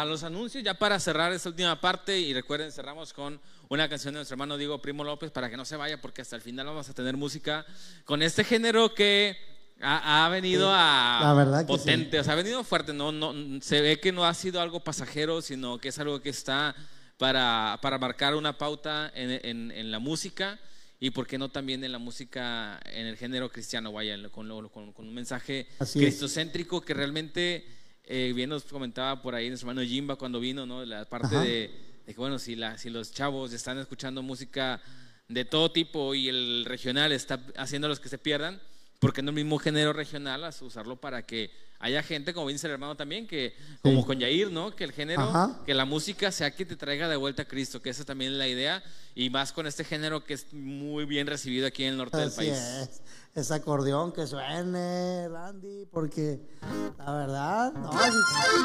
a 0.00 0.04
los 0.06 0.22
anuncios 0.24 0.64
ya 0.64 0.74
para 0.74 0.98
cerrar 0.98 1.32
esta 1.32 1.48
última 1.50 1.80
parte. 1.80 2.18
Y 2.18 2.32
recuerden, 2.32 2.72
cerramos 2.72 3.12
con 3.12 3.38
una 3.68 3.88
canción 3.88 4.14
de 4.14 4.18
nuestro 4.18 4.34
hermano 4.34 4.56
Diego 4.56 4.80
Primo 4.80 5.04
López 5.04 5.30
para 5.30 5.50
que 5.50 5.56
no 5.56 5.64
se 5.64 5.76
vaya, 5.76 6.00
porque 6.00 6.22
hasta 6.22 6.36
el 6.36 6.42
final 6.42 6.66
vamos 6.66 6.88
a 6.88 6.94
tener 6.94 7.16
música 7.16 7.64
con 8.04 8.22
este 8.22 8.44
género 8.44 8.94
que 8.94 9.36
ha, 9.82 10.24
ha 10.24 10.28
venido 10.30 10.70
a 10.72 11.34
verdad 11.34 11.60
que 11.60 11.66
potente, 11.66 12.18
o 12.20 12.24
sea, 12.24 12.32
ha 12.32 12.36
venido 12.36 12.64
fuerte. 12.64 12.92
No, 12.94 13.12
no, 13.12 13.34
se 13.60 13.80
ve 13.82 14.00
que 14.00 14.10
no 14.10 14.24
ha 14.24 14.32
sido 14.34 14.60
algo 14.60 14.80
pasajero, 14.80 15.42
sino 15.42 15.78
que 15.78 15.88
es 15.88 15.98
algo 15.98 16.20
que 16.22 16.30
está 16.30 16.74
para, 17.18 17.78
para 17.82 17.98
marcar 17.98 18.34
una 18.34 18.56
pauta 18.56 19.12
en, 19.14 19.30
en- 19.44 19.70
en 19.70 19.90
la 19.90 19.98
música 19.98 20.58
y 21.02 21.10
por 21.10 21.26
qué 21.26 21.36
no 21.36 21.48
también 21.48 21.82
en 21.82 21.90
la 21.90 21.98
música, 21.98 22.80
en 22.86 23.06
el 23.08 23.16
género 23.16 23.50
cristiano, 23.50 23.90
vaya, 23.92 24.16
con, 24.30 24.48
con- 24.68 24.92
con 24.92 25.08
un 25.08 25.12
mensaje 25.12 25.66
Así 25.80 25.98
es. 25.98 26.04
cristocéntrico 26.04 26.80
que 26.80 26.94
realmente, 26.94 27.66
eh, 28.04 28.32
bien 28.36 28.50
nos 28.50 28.62
comentaba 28.62 29.20
por 29.20 29.34
ahí 29.34 29.48
nuestro 29.48 29.68
hermano 29.68 29.84
Jimba 29.84 30.14
cuando 30.14 30.38
vino, 30.38 30.64
¿no? 30.64 30.84
La 30.84 31.04
parte 31.04 31.34
de, 31.34 31.70
de 32.06 32.14
que, 32.14 32.20
bueno, 32.20 32.38
si, 32.38 32.54
la, 32.54 32.78
si 32.78 32.88
los 32.88 33.10
chavos 33.12 33.52
están 33.52 33.78
escuchando 33.78 34.22
música 34.22 34.80
de 35.26 35.44
todo 35.44 35.72
tipo 35.72 36.14
y 36.14 36.28
el 36.28 36.64
regional 36.66 37.10
está 37.10 37.40
haciendo 37.56 37.88
los 37.88 37.98
que 37.98 38.08
se 38.08 38.18
pierdan, 38.18 38.62
¿por 39.00 39.12
qué 39.12 39.22
no 39.22 39.30
el 39.30 39.34
mismo 39.34 39.58
género 39.58 39.92
regional 39.92 40.44
usarlo 40.62 41.00
para 41.00 41.22
que 41.26 41.50
haya 41.82 42.02
gente, 42.02 42.32
como 42.32 42.48
el 42.48 42.58
hermano 42.64 42.96
también, 42.96 43.26
que 43.26 43.54
como 43.82 44.06
con 44.06 44.18
Yair, 44.18 44.52
¿no? 44.52 44.74
Que 44.74 44.84
el 44.84 44.92
género, 44.92 45.22
Ajá. 45.22 45.58
que 45.66 45.74
la 45.74 45.84
música 45.84 46.30
sea 46.30 46.54
que 46.54 46.64
te 46.64 46.76
traiga 46.76 47.08
de 47.08 47.16
vuelta 47.16 47.42
a 47.42 47.44
Cristo, 47.44 47.82
que 47.82 47.90
esa 47.90 48.04
también 48.04 48.32
es 48.32 48.38
la 48.38 48.46
idea, 48.46 48.82
y 49.16 49.30
más 49.30 49.52
con 49.52 49.66
este 49.66 49.82
género 49.82 50.24
que 50.24 50.34
es 50.34 50.52
muy 50.52 51.04
bien 51.06 51.26
recibido 51.26 51.66
aquí 51.66 51.82
en 51.82 51.90
el 51.90 51.96
norte 51.98 52.16
del 52.18 52.30
país. 52.30 52.52
es. 52.52 53.02
Ese 53.34 53.54
acordeón 53.54 54.12
que 54.12 54.26
suene, 54.26 55.26
Randy, 55.26 55.86
porque 55.90 56.38
la 56.98 57.12
verdad, 57.14 57.72
no, 57.72 57.90
sí, 57.90 57.98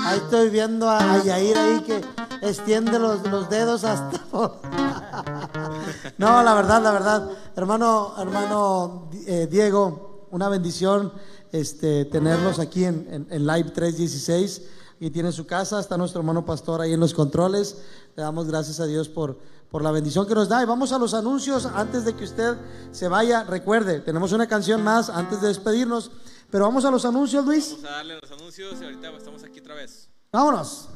ahí 0.06 0.18
estoy 0.18 0.50
viendo 0.50 0.90
a, 0.90 1.14
a 1.14 1.24
Yair 1.24 1.58
ahí 1.58 1.80
que 1.84 2.02
extiende 2.42 3.00
los, 3.00 3.26
los 3.28 3.50
dedos 3.50 3.86
hasta. 3.86 4.20
no, 6.18 6.44
la 6.44 6.54
verdad, 6.54 6.82
la 6.84 6.92
verdad, 6.92 7.30
hermano, 7.56 8.14
hermano 8.18 9.10
eh, 9.26 9.48
Diego, 9.50 10.07
una 10.32 10.50
bendición 10.50 11.12
este, 11.52 12.06
tenerlos 12.06 12.60
aquí 12.60 12.84
en, 12.86 13.08
en- 13.12 13.28
en 13.30 13.48
Live 13.48 13.72
316. 13.72 14.62
Y 15.00 15.12
tiene 15.12 15.32
su 15.32 15.46
casa, 15.46 15.80
está 15.80 15.96
nuestro 15.96 16.22
hermano 16.22 16.44
pastor 16.44 16.82
ahí 16.82 16.92
en 16.94 17.00
los 17.00 17.14
controles. 17.14 17.78
Le 18.16 18.24
damos 18.24 18.48
gracias 18.48 18.80
a 18.80 18.88
Dios 18.88 19.08
por, 19.10 19.38
por 19.70 19.84
la 19.84 19.92
bendición 19.92 20.26
que 20.26 20.34
nos 20.34 20.50
da. 20.50 20.64
Y 20.64 20.66
vamos 20.66 20.92
a 20.92 20.98
los 20.98 21.14
anuncios 21.14 21.68
antes 21.68 22.04
de 22.04 22.16
que 22.16 22.24
usted 22.24 22.56
se 22.92 23.08
vaya. 23.08 23.44
Recuerde, 23.44 24.00
tenemos 24.00 24.32
una 24.32 24.48
canción 24.48 24.84
más 24.84 25.10
antes 25.10 25.40
de 25.40 25.50
despedirnos. 25.50 26.10
Pero 26.50 26.64
vamos 26.66 26.84
a 26.86 26.90
los 26.90 27.06
anuncios, 27.06 27.46
Luis. 27.46 27.74
Vamos 27.74 27.86
a 27.86 27.92
darle 27.98 28.20
los 28.20 28.32
anuncios 28.32 28.74
y 28.82 28.84
ahorita 28.86 29.10
estamos 29.18 29.44
aquí 29.44 29.60
otra 29.60 29.76
vez. 29.76 30.10
Vámonos. 30.32 30.88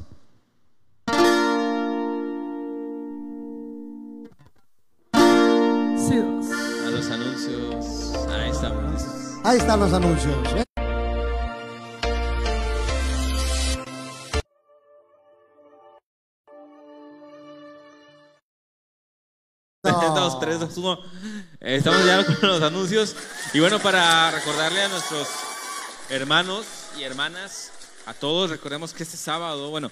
Ahí 9.43 9.57
están 9.57 9.79
los 9.79 9.91
anuncios. 9.91 10.35
¿eh? 10.53 10.63
No. 19.83 20.15
Dos, 20.15 20.39
tres, 20.39 20.59
dos, 20.59 20.77
uno. 20.77 20.99
Estamos 21.59 22.05
ya 22.05 22.23
con 22.23 22.49
los 22.49 22.61
anuncios. 22.61 23.15
Y 23.53 23.59
bueno, 23.59 23.79
para 23.79 24.29
recordarle 24.29 24.83
a 24.83 24.89
nuestros 24.89 25.27
hermanos 26.09 26.65
y 26.99 27.03
hermanas, 27.03 27.71
a 28.05 28.13
todos, 28.13 28.51
recordemos 28.51 28.93
que 28.93 29.01
este 29.01 29.17
sábado, 29.17 29.71
bueno, 29.71 29.91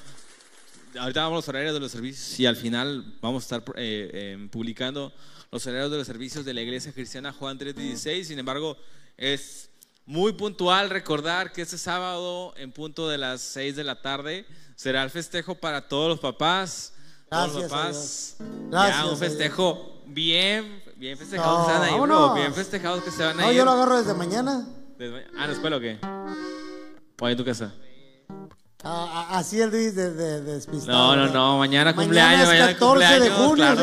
ahorita 0.97 1.23
vamos 1.23 1.37
a 1.37 1.39
los 1.39 1.49
horarios 1.49 1.73
de 1.73 1.79
los 1.79 1.91
servicios 1.91 2.39
y 2.39 2.45
al 2.45 2.55
final 2.55 3.15
vamos 3.19 3.43
a 3.43 3.57
estar 3.57 3.73
eh, 3.75 4.11
eh, 4.13 4.47
publicando 4.51 5.11
los 5.51 5.65
horarios 5.65 5.89
de 5.89 5.97
los 5.97 6.07
servicios 6.07 6.45
de 6.45 6.53
la 6.53 6.61
Iglesia 6.61 6.93
Cristiana 6.93 7.33
Juan 7.33 7.57
316. 7.57 8.27
Sin 8.27 8.37
embargo, 8.37 8.77
es 9.19 9.69
muy 10.05 10.33
puntual 10.33 10.89
recordar 10.89 11.51
que 11.51 11.61
este 11.61 11.77
sábado, 11.77 12.53
en 12.57 12.71
punto 12.71 13.07
de 13.09 13.17
las 13.17 13.41
6 13.41 13.75
de 13.75 13.83
la 13.83 14.01
tarde, 14.01 14.45
será 14.75 15.03
el 15.03 15.09
festejo 15.09 15.55
para 15.55 15.87
todos 15.87 16.07
los 16.09 16.19
papás. 16.19 16.93
todos 17.29 17.53
los 17.53 17.69
Gracias 17.69 17.69
papás. 17.71 18.35
Gracias 18.71 18.97
ya 18.97 19.05
un 19.11 19.17
festejo 19.17 20.01
bien, 20.07 20.83
bien 20.95 21.17
festejados 21.17 21.59
No, 21.59 21.65
que 21.67 21.71
se 21.73 21.79
van 21.79 21.83
a 21.83 21.91
ir, 21.91 21.93
bro. 21.93 22.01
vámonos. 22.07 22.35
Bien 22.35 22.53
festejados 22.55 23.03
que 23.03 23.11
se 23.11 23.23
van 23.23 23.39
a 23.39 23.43
No, 23.43 23.51
ir. 23.51 23.57
yo 23.57 23.65
lo 23.65 23.71
agarro 23.71 23.97
desde 23.99 24.13
mañana. 24.15 24.67
Desde- 24.97 25.25
Ah, 25.37 25.43
¿en 25.43 25.47
la 25.47 25.53
escuela 25.53 25.77
o 25.77 25.79
qué? 25.79 25.99
¿O 27.21 27.25
ahí 27.25 27.33
en 27.33 27.37
tu 27.37 27.45
casa? 27.45 27.73
Ah, 28.83 29.27
ah, 29.31 29.37
así 29.39 29.59
el 29.59 29.69
Luis 29.69 29.93
de, 29.93 30.11
de, 30.13 30.41
de 30.41 30.53
despistado. 30.55 31.15
No, 31.15 31.25
no, 31.27 31.33
no, 31.33 31.57
mañana 31.57 31.91
Mañana 31.91 31.95
cumpleaños, 32.01 32.41
es 32.43 32.47
mañana 32.47 32.73
14 32.73 33.05
de 33.19 33.29
cumpleaños, 33.29 33.37
junio, 33.37 33.55
claro, 33.55 33.77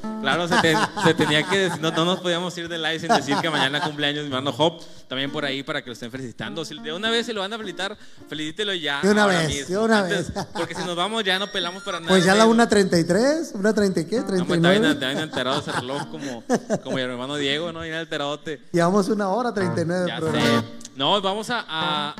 señor. 0.00 0.15
Claro, 0.34 0.48
se, 0.48 0.56
te- 0.60 0.76
se 1.04 1.14
tenía 1.14 1.42
que 1.42 1.58
decir, 1.58 1.80
no, 1.80 1.90
no 1.90 2.04
nos 2.04 2.20
podíamos 2.20 2.56
ir 2.58 2.68
de 2.68 2.78
live 2.78 2.98
sin 3.00 3.08
decir 3.08 3.36
que 3.40 3.50
mañana 3.50 3.80
cumpleaños 3.80 4.22
mi 4.24 4.28
hermano 4.34 4.54
Hop, 4.56 4.82
también 5.08 5.30
por 5.30 5.44
ahí 5.44 5.62
para 5.62 5.82
que 5.82 5.88
lo 5.90 5.92
estén 5.94 6.10
felicitando, 6.10 6.64
si 6.64 6.78
de 6.78 6.92
una 6.92 7.10
vez 7.10 7.26
se 7.26 7.32
lo 7.32 7.40
van 7.40 7.52
a 7.52 7.56
felicitar, 7.58 7.96
felicítelo 8.28 8.74
ya. 8.74 9.00
De 9.02 9.10
una 9.10 9.26
vez, 9.26 9.48
mismo, 9.48 9.68
de 9.68 9.78
una 9.84 9.98
antes, 10.00 10.34
vez. 10.34 10.46
Porque 10.52 10.74
si 10.74 10.84
nos 10.84 10.96
vamos 10.96 11.24
ya 11.24 11.38
no 11.38 11.46
pelamos 11.48 11.82
para 11.82 12.00
nada. 12.00 12.10
Pues 12.10 12.24
ya 12.24 12.34
la 12.34 12.44
¿no? 12.44 12.54
1.33, 12.54 13.54
¿una 13.54 13.72
30 13.74 14.00
y 14.00 14.04
qué? 14.06 14.16
No, 14.20 14.26
pues, 14.26 14.40
está 14.40 14.70
bien, 14.70 14.82
39. 14.82 14.92
está 14.94 15.08
bien 15.08 15.18
alterado 15.20 15.60
ese 15.60 15.72
reloj 15.72 16.08
como, 16.10 16.42
como 16.82 16.96
mi 16.96 17.02
hermano 17.02 17.36
Diego, 17.36 17.72
¿no? 17.72 17.80
Bien 17.80 17.94
alteradote. 17.94 18.60
Llevamos 18.72 19.08
una 19.08 19.28
hora 19.28 19.52
39 19.54 20.02
de 20.04 20.08
Ya 20.08 20.20
sé. 20.20 20.64
No, 20.96 21.20
vamos 21.20 21.50
a, 21.50 21.64
a, 21.68 22.16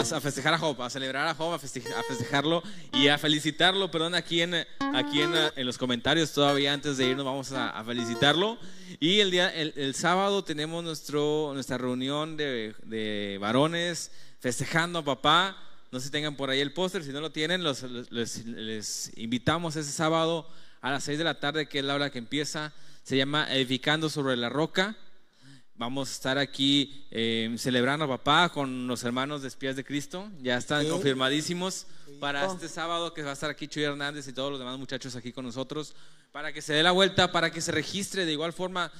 a- 0.00 0.20
festejar 0.20 0.54
a 0.54 0.58
Job, 0.58 0.80
a 0.82 0.90
celebrar 0.90 1.26
a 1.26 1.34
Job, 1.34 1.52
a, 1.54 1.58
feste- 1.58 1.82
a 1.94 2.02
festejarlo 2.02 2.62
y 2.92 3.08
a 3.08 3.18
felicitarlo. 3.18 3.90
Perdón, 3.90 4.14
aquí 4.14 4.42
en, 4.42 4.54
aquí 4.94 5.22
en, 5.22 5.32
en 5.56 5.66
los 5.66 5.78
comentarios 5.78 6.32
todavía 6.32 6.72
antes 6.72 6.96
de 6.96 7.06
irnos 7.06 7.24
vamos 7.24 7.52
a, 7.52 7.82
felicitarlo. 7.84 8.58
Y 9.00 9.20
el 9.20 9.30
día, 9.30 9.48
el, 9.54 9.72
el 9.76 9.94
sábado 9.94 10.44
tenemos 10.44 10.82
nuestro, 10.84 11.50
nuestra 11.54 11.78
reunión 11.78 12.36
de, 12.36 12.74
de 12.84 13.38
varones 13.40 14.10
festejando 14.40 15.00
a 15.00 15.04
papá. 15.04 15.56
No 15.90 16.00
sé 16.00 16.06
si 16.06 16.12
tengan 16.12 16.36
por 16.36 16.50
ahí 16.50 16.60
el 16.60 16.72
póster, 16.72 17.02
si 17.04 17.10
no 17.10 17.20
lo 17.20 17.30
tienen, 17.30 17.62
los, 17.62 17.82
los- 17.82 18.10
les, 18.12 18.44
les 18.46 19.12
invitamos 19.16 19.76
ese 19.76 19.92
sábado 19.92 20.48
a 20.82 20.90
las 20.90 21.04
6 21.04 21.18
de 21.18 21.24
la 21.24 21.40
tarde, 21.40 21.66
que 21.68 21.78
es 21.78 21.84
la 21.84 21.94
hora 21.94 22.10
que 22.10 22.18
empieza. 22.18 22.72
Se 23.02 23.16
llama 23.16 23.46
Edificando 23.54 24.08
sobre 24.10 24.36
la 24.36 24.48
Roca. 24.48 24.96
Vamos 25.78 26.08
a 26.08 26.12
estar 26.12 26.38
aquí 26.38 27.04
eh, 27.10 27.54
celebrando 27.58 28.06
a 28.06 28.08
papá 28.08 28.48
con 28.48 28.86
los 28.86 29.04
hermanos 29.04 29.42
de 29.42 29.48
Espías 29.48 29.76
de 29.76 29.84
Cristo. 29.84 30.30
Ya 30.40 30.56
están 30.56 30.88
confirmadísimos 30.88 31.86
para 32.20 32.46
este 32.46 32.68
sábado 32.68 33.12
que 33.12 33.22
va 33.22 33.30
a 33.30 33.32
estar 33.34 33.50
aquí 33.50 33.68
Chuy 33.68 33.84
Hernández 33.84 34.26
y 34.28 34.32
todos 34.32 34.50
los 34.50 34.58
demás 34.58 34.78
muchachos 34.78 35.14
aquí 35.16 35.32
con 35.32 35.44
nosotros. 35.44 35.94
Para 36.32 36.52
que 36.52 36.60
se 36.60 36.74
dé 36.74 36.82
la 36.82 36.90
vuelta, 36.90 37.32
para 37.32 37.50
que 37.50 37.62
se 37.62 37.72
registre. 37.72 38.26
De 38.26 38.32
igual 38.32 38.52
forma, 38.52 38.92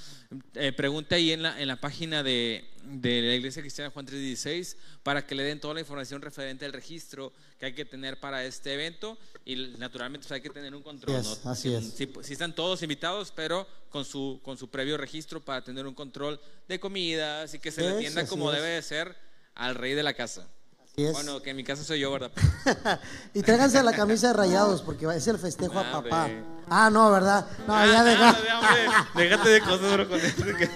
eh, 0.54 0.72
pregunte 0.72 1.14
ahí 1.14 1.32
en 1.32 1.42
la, 1.42 1.60
en 1.60 1.68
la 1.68 1.76
página 1.76 2.22
de, 2.22 2.64
de 2.82 3.20
la 3.20 3.34
Iglesia 3.34 3.60
Cristiana 3.60 3.90
Juan 3.90 4.06
316 4.06 4.76
para 5.02 5.26
que 5.26 5.34
le 5.34 5.42
den 5.42 5.60
toda 5.60 5.74
la 5.74 5.80
información 5.80 6.22
referente 6.22 6.64
al 6.64 6.72
registro 6.72 7.34
que 7.58 7.66
hay 7.66 7.74
que 7.74 7.84
tener 7.84 8.18
para 8.20 8.42
este 8.44 8.72
evento. 8.72 9.18
Y 9.44 9.56
naturalmente 9.78 10.26
pues, 10.26 10.32
hay 10.32 10.40
que 10.40 10.48
tener 10.50 10.74
un 10.74 10.82
control. 10.82 11.16
Así 11.16 11.28
es, 11.30 11.44
¿no? 11.44 11.50
así 11.50 11.68
Sí, 11.68 11.74
es. 11.74 11.84
Sí, 11.94 12.12
sí 12.22 12.32
están 12.32 12.54
todos 12.54 12.82
invitados, 12.82 13.32
pero 13.36 13.66
con 13.90 14.04
su, 14.04 14.40
con 14.42 14.56
su 14.56 14.68
previo 14.68 14.96
registro 14.96 15.40
para 15.44 15.62
tener 15.62 15.86
un 15.86 15.94
control 15.94 16.40
de 16.68 16.80
comidas 16.80 17.52
y 17.52 17.58
que 17.58 17.70
se 17.70 17.82
le 17.82 17.88
atienda 17.88 18.26
como 18.26 18.50
es. 18.50 18.56
debe 18.56 18.70
de 18.74 18.82
ser 18.82 19.14
al 19.54 19.74
rey 19.74 19.94
de 19.94 20.02
la 20.02 20.14
casa. 20.14 20.48
Bueno, 20.96 21.42
que 21.42 21.50
en 21.50 21.56
mi 21.56 21.62
casa 21.64 21.84
soy 21.84 22.00
yo, 22.00 22.10
¿verdad? 22.10 22.30
y 23.34 23.42
tráiganse 23.42 23.82
la 23.82 23.92
camisa 23.92 24.28
de 24.28 24.32
rayados 24.32 24.80
porque 24.80 25.04
es 25.14 25.26
el 25.26 25.38
festejo 25.38 25.78
a 25.78 25.82
Ah, 25.82 25.92
papá. 25.92 26.28
Ah, 26.70 26.88
no, 26.88 27.10
¿verdad? 27.10 27.44
No, 27.68 27.74
Ah, 27.76 27.86
ya, 27.86 28.02
deja- 28.02 28.36
ya, 28.46 28.58
hombre, 28.58 29.28
déjate 29.28 29.48
de 29.50 29.60
cosas, 29.60 29.92
bro, 29.92 30.08
con 30.08 30.18
que- 30.18 30.70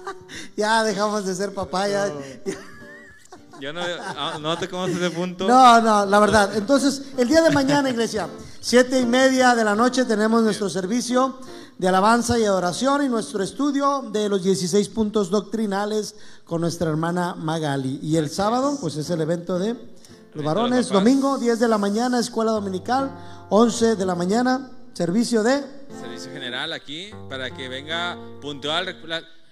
ya 0.56 0.82
dejamos 0.82 1.26
de 1.26 1.34
ser 1.34 1.52
papá. 1.52 1.88
Ya, 1.88 2.10
Yo 3.60 3.74
no, 3.74 3.82
ah, 4.16 4.38
no 4.40 4.56
te 4.58 4.66
conoces 4.66 4.96
ese 4.96 5.10
punto. 5.10 5.46
No, 5.46 5.80
no, 5.82 6.06
la 6.06 6.18
verdad. 6.20 6.56
Entonces, 6.56 7.02
el 7.18 7.28
día 7.28 7.42
de 7.42 7.50
mañana, 7.50 7.90
iglesia, 7.90 8.28
siete 8.66 8.98
y 8.98 9.06
media 9.06 9.54
de 9.54 9.62
la 9.62 9.76
noche 9.76 10.04
tenemos 10.04 10.42
nuestro 10.42 10.68
servicio 10.68 11.38
de 11.78 11.86
alabanza 11.86 12.36
y 12.36 12.42
adoración 12.44 13.04
y 13.04 13.08
nuestro 13.08 13.40
estudio 13.44 14.02
de 14.12 14.28
los 14.28 14.42
16 14.42 14.88
puntos 14.88 15.30
doctrinales 15.30 16.16
con 16.44 16.62
nuestra 16.62 16.90
hermana 16.90 17.36
Magali. 17.36 18.00
Y 18.02 18.16
el 18.16 18.28
sábado, 18.28 18.76
pues 18.80 18.96
es 18.96 19.08
el 19.10 19.20
evento 19.20 19.60
de 19.60 19.76
los 20.34 20.44
varones. 20.44 20.88
Domingo, 20.88 21.38
10 21.38 21.60
de 21.60 21.68
la 21.68 21.78
mañana, 21.78 22.18
escuela 22.18 22.50
dominical. 22.50 23.12
11 23.50 23.94
de 23.94 24.04
la 24.04 24.16
mañana, 24.16 24.72
servicio 24.94 25.44
de... 25.44 25.62
Servicio 26.00 26.32
general 26.32 26.72
aquí 26.72 27.10
para 27.28 27.54
que 27.54 27.68
venga 27.68 28.18
puntual. 28.40 28.96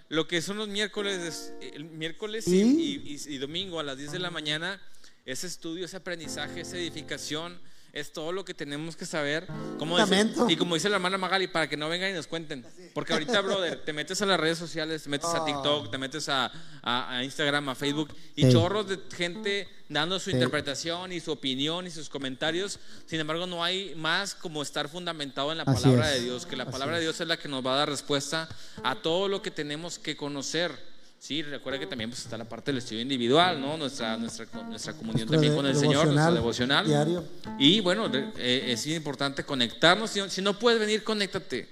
Lo 0.08 0.26
que 0.26 0.42
son 0.42 0.56
los 0.56 0.66
miércoles, 0.66 1.20
es- 1.22 1.52
el 1.72 1.84
miércoles 1.84 2.48
y, 2.48 2.60
¿Y? 2.62 3.18
y- 3.28 3.34
y 3.34 3.38
domingo 3.38 3.78
a 3.78 3.84
las 3.84 3.96
10 3.96 4.10
de 4.10 4.18
la 4.18 4.32
mañana, 4.32 4.80
ese 5.24 5.46
estudio, 5.46 5.84
ese 5.84 5.98
aprendizaje, 5.98 6.62
esa 6.62 6.76
edificación, 6.78 7.56
es 7.94 8.12
todo 8.12 8.32
lo 8.32 8.44
que 8.44 8.52
tenemos 8.54 8.96
que 8.96 9.06
saber. 9.06 9.46
Como 9.78 9.96
dice- 9.96 10.06
Fundamento. 10.08 10.46
y 10.50 10.56
como 10.56 10.74
dice 10.74 10.88
la 10.88 10.96
hermana 10.96 11.16
Magali, 11.16 11.46
para 11.46 11.68
que 11.68 11.76
no 11.76 11.88
vengan 11.88 12.10
y 12.10 12.14
nos 12.14 12.26
cuenten. 12.26 12.66
Porque 12.92 13.12
ahorita, 13.12 13.40
brother, 13.40 13.84
te 13.84 13.92
metes 13.92 14.20
a 14.20 14.26
las 14.26 14.38
redes 14.38 14.58
sociales, 14.58 15.04
te 15.04 15.08
metes 15.08 15.30
a 15.30 15.44
TikTok, 15.44 15.90
te 15.90 15.98
metes 15.98 16.28
a, 16.28 16.50
a- 16.82 17.16
a 17.18 17.24
Instagram, 17.24 17.68
a 17.70 17.74
Facebook, 17.74 18.08
y 18.36 18.42
Sí. 18.46 18.52
chorros 18.52 18.88
de 18.88 18.98
gente 19.16 19.68
dando 19.88 20.18
su 20.18 20.30
interpretación 20.30 21.12
y 21.12 21.20
su 21.20 21.30
opinión 21.32 21.86
y 21.86 21.90
sus 21.90 22.08
comentarios. 22.08 22.78
Sin 23.06 23.20
embargo, 23.20 23.46
no 23.46 23.62
hay 23.62 23.94
más 23.94 24.34
como 24.34 24.62
estar 24.62 24.88
fundamentado 24.88 25.52
en 25.52 25.58
la 25.58 25.64
Así 25.64 25.82
palabra 25.84 26.12
es. 26.12 26.18
de 26.20 26.24
Dios, 26.26 26.46
que 26.46 26.56
la 26.56 26.64
Así 26.64 26.72
palabra 26.72 26.96
de 26.96 27.02
Dios 27.02 27.20
es 27.20 27.28
la 27.28 27.36
que 27.36 27.48
nos 27.48 27.64
va 27.64 27.74
a 27.74 27.76
dar 27.78 27.88
respuesta 27.88 28.48
a 28.82 28.96
todo 28.96 29.28
lo 29.28 29.40
que 29.42 29.50
tenemos 29.50 29.98
que 29.98 30.16
conocer. 30.16 30.93
Sí, 31.24 31.40
recuerda 31.40 31.78
que 31.78 31.86
también 31.86 32.10
pues, 32.10 32.20
está 32.22 32.36
la 32.36 32.44
parte 32.46 32.70
del 32.70 32.76
estudio 32.78 33.00
individual, 33.00 33.58
¿no? 33.58 33.78
Nuestra, 33.78 34.14
nuestra, 34.18 34.44
nuestra 34.68 34.92
comunión 34.92 35.26
Nuestro 35.26 35.36
también 35.36 35.52
de- 35.52 35.56
con 35.56 35.64
el 35.64 35.74
Señor, 35.74 36.06
nuestro 36.08 36.34
devocional 36.34 36.86
diario. 36.86 37.24
Y 37.58 37.80
bueno, 37.80 38.10
eh, 38.12 38.64
es 38.68 38.86
importante 38.88 39.42
conectarnos. 39.42 40.10
Si, 40.10 40.20
si 40.28 40.42
no 40.42 40.58
puedes 40.58 40.78
venir, 40.78 41.02
conéctate. 41.02 41.66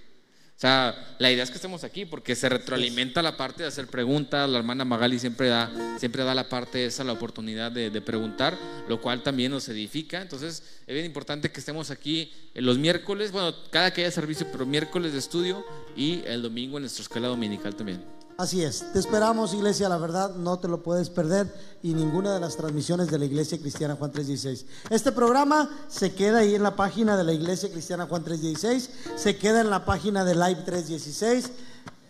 O 0.56 0.60
sea, 0.62 1.16
la 1.18 1.30
idea 1.30 1.44
es 1.44 1.50
que 1.50 1.56
estemos 1.56 1.84
aquí 1.84 2.06
porque 2.06 2.34
se 2.34 2.48
retroalimenta 2.48 3.20
la 3.20 3.36
parte 3.36 3.62
de 3.64 3.68
hacer 3.68 3.88
preguntas. 3.88 4.48
La 4.48 4.56
hermana 4.56 4.86
Magali 4.86 5.18
siempre 5.18 5.48
da, 5.48 5.70
siempre 5.98 6.24
da 6.24 6.34
la 6.34 6.48
parte 6.48 6.86
esa, 6.86 7.04
la 7.04 7.12
oportunidad 7.12 7.70
de, 7.70 7.90
de 7.90 8.00
preguntar, 8.00 8.56
lo 8.88 9.02
cual 9.02 9.22
también 9.22 9.52
nos 9.52 9.68
edifica. 9.68 10.22
Entonces, 10.22 10.62
es 10.86 10.94
bien 10.94 11.04
importante 11.04 11.52
que 11.52 11.60
estemos 11.60 11.90
aquí 11.90 12.32
eh, 12.54 12.62
los 12.62 12.78
miércoles, 12.78 13.32
bueno, 13.32 13.54
cada 13.70 13.92
que 13.92 14.00
haya 14.00 14.10
servicio, 14.10 14.46
pero 14.50 14.64
miércoles 14.64 15.12
de 15.12 15.18
estudio 15.18 15.62
y 15.94 16.22
el 16.24 16.40
domingo 16.40 16.78
en 16.78 16.84
nuestra 16.84 17.02
escuela 17.02 17.28
dominical 17.28 17.74
también. 17.76 18.02
Así 18.42 18.64
es, 18.64 18.84
te 18.92 18.98
esperamos 18.98 19.54
iglesia, 19.54 19.88
la 19.88 19.98
verdad 19.98 20.34
no 20.34 20.58
te 20.58 20.66
lo 20.66 20.82
puedes 20.82 21.10
perder 21.10 21.46
y 21.80 21.94
ninguna 21.94 22.34
de 22.34 22.40
las 22.40 22.56
transmisiones 22.56 23.08
de 23.08 23.16
la 23.16 23.24
Iglesia 23.24 23.56
Cristiana 23.56 23.94
Juan 23.94 24.10
316. 24.10 24.66
Este 24.90 25.12
programa 25.12 25.70
se 25.86 26.12
queda 26.12 26.40
ahí 26.40 26.56
en 26.56 26.64
la 26.64 26.74
página 26.74 27.16
de 27.16 27.22
la 27.22 27.32
Iglesia 27.32 27.70
Cristiana 27.70 28.06
Juan 28.06 28.24
316, 28.24 28.90
se 29.14 29.36
queda 29.36 29.60
en 29.60 29.70
la 29.70 29.84
página 29.84 30.24
de 30.24 30.34
Live 30.34 30.62
316 30.64 31.52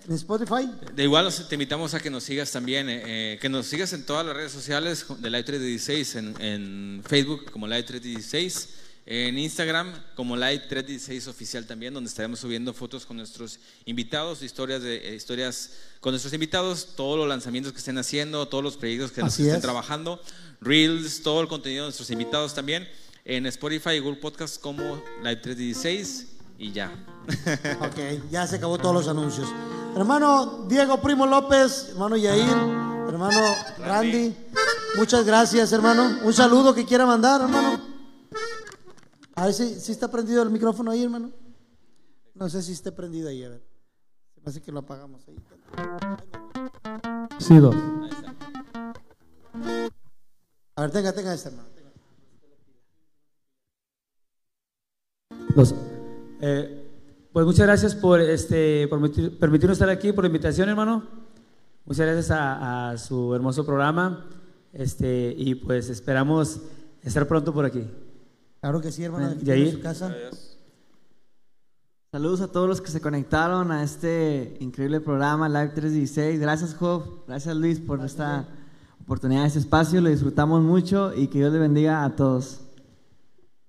en 0.09 0.15
Spotify. 0.15 0.71
De 0.97 1.03
igual 1.03 1.29
te 1.47 1.55
invitamos 1.55 1.93
a 1.93 2.01
que 2.01 2.09
nos 2.09 2.25
sigas 2.25 2.51
también, 2.51 2.89
eh, 2.89 3.35
eh, 3.35 3.39
que 3.39 3.51
nos 3.51 3.67
sigas 3.67 3.93
en 3.93 4.07
todas 4.07 4.25
las 4.25 4.35
redes 4.35 4.53
sociales 4.53 5.05
de 5.19 5.29
Live 5.29 5.45
316, 5.45 6.17
en, 6.17 6.41
en 6.41 7.03
Facebook 7.07 7.51
como 7.51 7.67
Live 7.67 7.83
316, 7.83 8.69
en 9.05 9.37
Instagram 9.37 9.93
como 10.15 10.37
Live 10.37 10.67
316 10.69 11.27
oficial 11.27 11.67
también, 11.67 11.93
donde 11.93 12.09
estaremos 12.09 12.39
subiendo 12.39 12.73
fotos 12.73 13.05
con 13.05 13.17
nuestros 13.17 13.59
invitados, 13.85 14.43
historias 14.43 14.83
de 14.83 15.09
eh, 15.09 15.15
historias 15.17 15.71
con 16.01 16.13
nuestros 16.13 16.33
invitados, 16.33 16.91
todos 16.97 17.19
los 17.19 17.29
lanzamientos 17.29 17.73
que 17.73 17.79
estén 17.79 17.99
haciendo, 17.99 18.47
todos 18.47 18.63
los 18.63 18.77
proyectos 18.77 19.11
que 19.11 19.23
nos 19.23 19.39
estén 19.39 19.57
es. 19.57 19.63
trabajando, 19.63 20.21
reels, 20.61 21.23
todo 21.23 21.41
el 21.41 21.49
contenido 21.49 21.85
de 21.85 21.89
nuestros 21.89 22.11
invitados 22.11 22.55
también 22.55 22.89
en 23.25 23.47
Spotify 23.47 23.91
y 23.91 23.99
Google 23.99 24.21
Podcast 24.21 24.61
como 24.61 25.03
Live 25.23 25.37
316 25.37 26.27
y 26.59 26.73
ya. 26.73 26.93
Ok, 27.81 28.31
ya 28.31 28.47
se 28.47 28.57
acabó 28.57 28.79
todos 28.79 28.95
los 28.95 29.09
anuncios. 29.09 29.49
Hermano 29.97 30.67
Diego 30.69 31.01
Primo 31.01 31.27
López, 31.27 31.89
hermano 31.91 32.17
Yair, 32.17 32.49
hermano 33.09 33.41
Randy, 33.79 34.35
muchas 34.97 35.25
gracias, 35.25 35.73
hermano. 35.73 36.21
Un 36.23 36.33
saludo 36.33 36.75
que 36.75 36.85
quiera 36.85 37.05
mandar, 37.05 37.41
hermano. 37.43 37.81
A 39.35 39.47
ver 39.47 39.55
si, 39.55 39.81
si 39.81 39.93
está 39.93 40.11
prendido 40.11 40.43
el 40.43 40.51
micrófono 40.51 40.91
ahí, 40.91 41.03
hermano. 41.05 41.31
No 42.35 42.49
sé 42.49 42.63
si 42.63 42.73
está 42.73 42.91
prendido 42.95 43.29
ahí, 43.29 43.43
a 43.45 43.49
ver. 43.51 43.63
Se 44.35 44.41
me 44.41 44.51
hace 44.51 44.61
que 44.63 44.73
lo 44.73 44.81
apagamos 44.81 45.23
ahí. 45.29 45.37
Sí, 47.39 47.57
dos. 47.59 47.75
A 50.75 50.83
ver, 50.83 50.91
tenga, 50.91 51.13
tenga 51.13 51.35
este, 51.35 51.49
hermano. 51.51 51.69
Dos. 55.55 55.75
Eh, 56.41 56.89
pues 57.33 57.45
muchas 57.47 57.67
gracias 57.67 57.95
por, 57.95 58.21
este, 58.21 58.89
por 58.89 58.99
permitir- 59.01 59.39
permitirnos 59.39 59.77
estar 59.77 59.91
aquí, 59.91 60.13
por 60.13 60.25
la 60.25 60.29
invitación, 60.29 60.69
hermano. 60.69 61.07
Muchas 61.85 62.07
gracias 62.07 62.31
a, 62.31 62.91
a 62.91 62.99
su 62.99 63.35
hermoso 63.35 63.65
programa. 63.67 64.27
Este, 64.73 65.35
y 65.37 65.55
pues 65.55 65.91
esperamos 65.91 66.61
estar 67.03 67.29
pronto 67.29 67.53
por 67.53 67.67
aquí. 67.67 67.85
Claro 68.63 68.81
que 68.81 68.93
sí, 68.93 69.03
hermano. 69.03 69.27
Aquí 69.27 69.45
tiene 69.45 69.73
su 69.73 69.81
casa. 69.81 70.15
Saludos 72.13 72.43
a 72.43 72.47
todos 72.47 72.69
los 72.69 72.81
que 72.81 72.93
se 72.93 73.01
conectaron 73.01 73.73
a 73.73 73.83
este 73.83 74.57
increíble 74.61 75.01
programa 75.01 75.49
Live 75.49 75.71
316. 75.71 76.39
Gracias, 76.39 76.77
Job. 76.77 77.25
Gracias, 77.27 77.57
Luis, 77.57 77.81
por 77.81 78.05
esta 78.05 78.47
oportunidad, 79.03 79.47
este 79.47 79.59
espacio. 79.59 80.01
Lo 80.01 80.11
disfrutamos 80.11 80.63
mucho 80.63 81.13
y 81.13 81.27
que 81.27 81.39
Dios 81.39 81.53
le 81.53 81.59
bendiga 81.59 82.05
a 82.05 82.15
todos. 82.15 82.61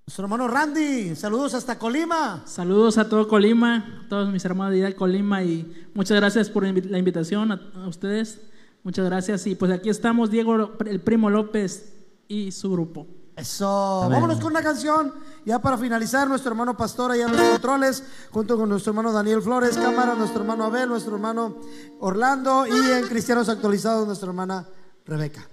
Nuestro 0.06 0.26
hermano 0.26 0.48
Randy, 0.48 1.15
saludos 1.15 1.56
hasta 1.56 1.80
Colima. 1.80 2.44
Saludos 2.45 2.99
a 2.99 3.10
todo 3.10 3.28
Colima, 3.28 4.03
a 4.06 4.10
todos 4.10 4.32
mis 4.32 4.45
hermanos 4.45 4.76
de 4.76 4.95
Colima 4.95 5.41
y 5.41 5.90
muchas 5.95 6.20
gracias 6.20 6.52
por 6.52 6.65
la 6.65 6.99
invitación 6.99 7.52
a, 7.52 7.72
a 7.78 7.88
ustedes. 7.88 8.41
Muchas 8.84 9.06
gracias 9.06 9.48
y 9.48 9.56
pues 9.56 9.72
aquí 9.72 9.90
estamos 9.90 10.30
Diego, 10.30 10.78
el 10.86 11.02
primo 11.02 11.32
López 11.32 11.95
y 12.28 12.52
su 12.52 12.72
grupo. 12.72 13.07
Eso, 13.35 14.03
Amén. 14.03 14.11
vámonos 14.14 14.38
con 14.39 14.51
una 14.51 14.61
canción. 14.61 15.14
Ya 15.45 15.60
para 15.60 15.77
finalizar, 15.77 16.27
nuestro 16.27 16.51
hermano 16.51 16.77
Pastor 16.77 17.11
allá 17.11 17.26
en 17.26 17.35
los 17.35 17.49
controles, 17.49 18.03
junto 18.31 18.57
con 18.57 18.69
nuestro 18.69 18.91
hermano 18.91 19.11
Daniel 19.11 19.41
Flores, 19.41 19.76
cámara, 19.76 20.14
nuestro 20.15 20.41
hermano 20.41 20.65
Abel, 20.65 20.88
nuestro 20.88 21.15
hermano 21.15 21.55
Orlando 21.99 22.65
y 22.68 22.91
en 22.91 23.07
Cristianos 23.07 23.49
Actualizados, 23.49 24.05
nuestra 24.05 24.27
hermana 24.27 24.65
Rebeca. 25.05 25.47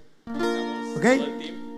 ¿Ok? 0.95 1.05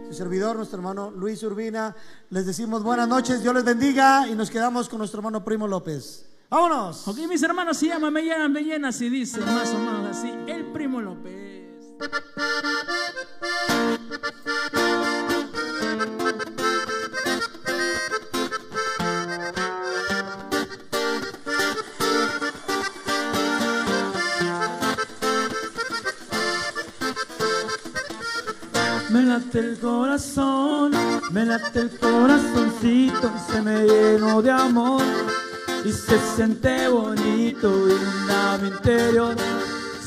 Su 0.09 0.13
servidor, 0.13 0.57
nuestro 0.57 0.77
hermano 0.77 1.09
Luis 1.09 1.41
Urbina. 1.43 1.95
Les 2.29 2.45
decimos 2.45 2.83
buenas 2.83 3.07
noches, 3.07 3.41
Dios 3.41 3.55
les 3.55 3.63
bendiga 3.63 4.27
y 4.27 4.35
nos 4.35 4.49
quedamos 4.49 4.89
con 4.89 4.99
nuestro 4.99 5.19
hermano 5.19 5.43
Primo 5.43 5.67
López. 5.67 6.25
¡Vámonos! 6.49 7.07
Ok, 7.07 7.17
mis 7.27 7.41
hermanos, 7.41 7.77
se 7.77 7.87
llama 7.87 8.11
Me 8.11 8.21
llenan, 8.21 8.51
me 8.51 8.61
llenas 8.61 9.01
y 9.01 9.09
dice 9.09 9.39
más 9.39 9.69
o 9.73 9.79
menos 9.79 10.15
así, 10.15 10.31
el 10.47 10.71
primo 10.71 11.01
López. 11.01 11.63
Late 29.33 29.59
el 29.59 29.79
corazón, 29.79 30.91
me 31.31 31.43
late 31.43 31.79
el 31.79 31.89
corazoncito, 31.97 33.31
se 33.49 33.61
me 33.63 33.83
llenó 33.83 34.43
de 34.43 34.51
amor 34.51 35.01
y 35.83 35.91
se 35.91 36.19
siente 36.35 36.87
bonito, 36.87 37.67
inunda 37.89 38.59
mi 38.61 38.67
interior. 38.67 39.35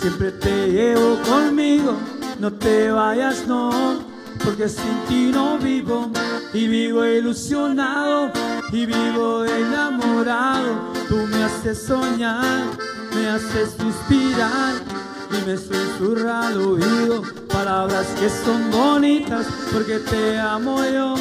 Siempre 0.00 0.30
te 0.30 0.68
llevo 0.68 1.18
conmigo, 1.22 1.96
no 2.38 2.52
te 2.52 2.92
vayas, 2.92 3.48
no, 3.48 3.98
porque 4.44 4.68
sin 4.68 4.96
ti 5.08 5.30
no 5.32 5.58
vivo 5.58 6.08
y 6.52 6.68
vivo 6.68 7.04
ilusionado 7.04 8.30
y 8.70 8.86
vivo 8.86 9.44
enamorado. 9.44 10.92
Tú 11.08 11.16
me 11.16 11.42
haces 11.42 11.82
soñar, 11.82 12.64
me 13.12 13.28
haces 13.28 13.70
suspirar 13.76 15.05
y 15.30 15.46
me 15.46 15.56
susurra 15.56 16.48
al 16.48 16.60
oído 16.60 17.22
palabras 17.48 18.06
que 18.18 18.28
son 18.28 18.70
bonitas 18.70 19.46
porque 19.72 19.98
te 19.98 20.38
amo 20.38 20.84
yo, 20.84 21.14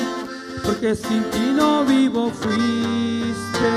porque 0.64 0.96
sin 0.96 1.24
ti 1.32 1.54
no 1.56 1.84
vivo 1.86 2.30
fuiste 2.30 3.72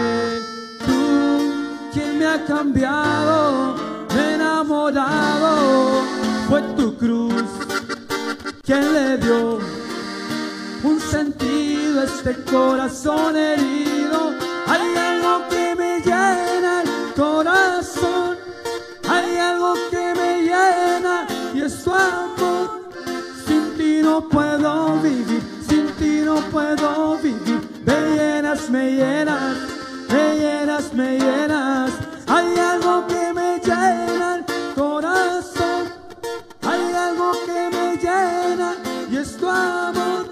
tú 0.84 1.52
quien 1.92 2.18
me 2.18 2.26
ha 2.26 2.44
cambiado, 2.44 3.74
me 4.14 4.20
he 4.20 4.34
enamorado, 4.34 6.02
fue 6.48 6.62
tu 6.76 6.96
cruz 6.96 7.44
quien 8.68 8.92
le 8.92 9.16
dio 9.16 9.58
un 10.82 11.00
sentido 11.00 12.02
a 12.02 12.04
este 12.04 12.34
corazón 12.44 13.34
herido. 13.34 14.27
Sin 23.46 23.76
ti 23.76 24.00
no 24.02 24.26
puedo 24.26 24.96
vivir, 25.02 25.42
sin 25.68 25.86
ti 25.98 26.22
no 26.24 26.36
puedo 26.50 27.18
vivir. 27.18 27.60
Me 27.84 28.16
llenas, 28.16 28.70
me 28.70 28.92
llenas, 28.92 29.56
me 30.08 30.38
llenas, 30.38 30.94
me 30.94 31.18
llenas. 31.18 31.90
Hay 32.26 32.56
algo 32.56 33.06
que 33.06 33.32
me 33.34 33.60
llena 33.60 34.36
el 34.36 34.44
corazón. 34.74 35.92
Hay 36.62 36.92
algo 36.94 37.32
que 37.44 37.68
me 37.76 37.96
llena 37.96 38.74
y 39.10 39.16
es 39.18 39.36
tu 39.36 39.46
amor. 39.46 40.24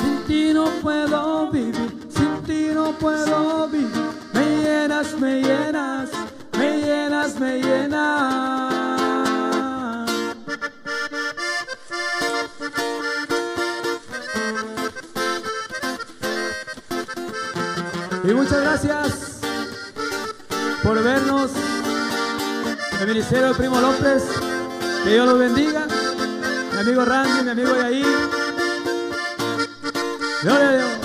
Sin 0.00 0.24
ti 0.26 0.54
no 0.54 0.64
puedo 0.80 1.50
vivir, 1.50 2.08
sin 2.08 2.42
ti 2.46 2.70
no 2.72 2.92
puedo 2.92 3.68
vivir. 3.68 3.90
Me 4.32 4.62
llenas, 4.62 5.18
me 5.20 5.42
llenas, 5.42 6.10
me 6.58 6.78
llenas, 6.78 7.38
me 7.38 7.60
llenas. 7.60 8.13
Y 18.26 18.32
muchas 18.32 18.62
gracias 18.62 19.40
por 20.82 21.02
vernos. 21.02 21.50
El 23.00 23.08
Ministerio 23.08 23.48
del 23.48 23.56
Primo 23.56 23.78
López. 23.78 24.24
Que 25.04 25.10
Dios 25.10 25.28
los 25.28 25.38
bendiga. 25.38 25.86
Mi 26.72 26.78
amigo 26.78 27.04
Randy, 27.04 27.42
mi 27.42 27.50
amigo 27.50 27.76
Yair. 27.76 28.06
Gloria 30.42 30.68
a 30.68 30.72
Dios. 30.72 31.03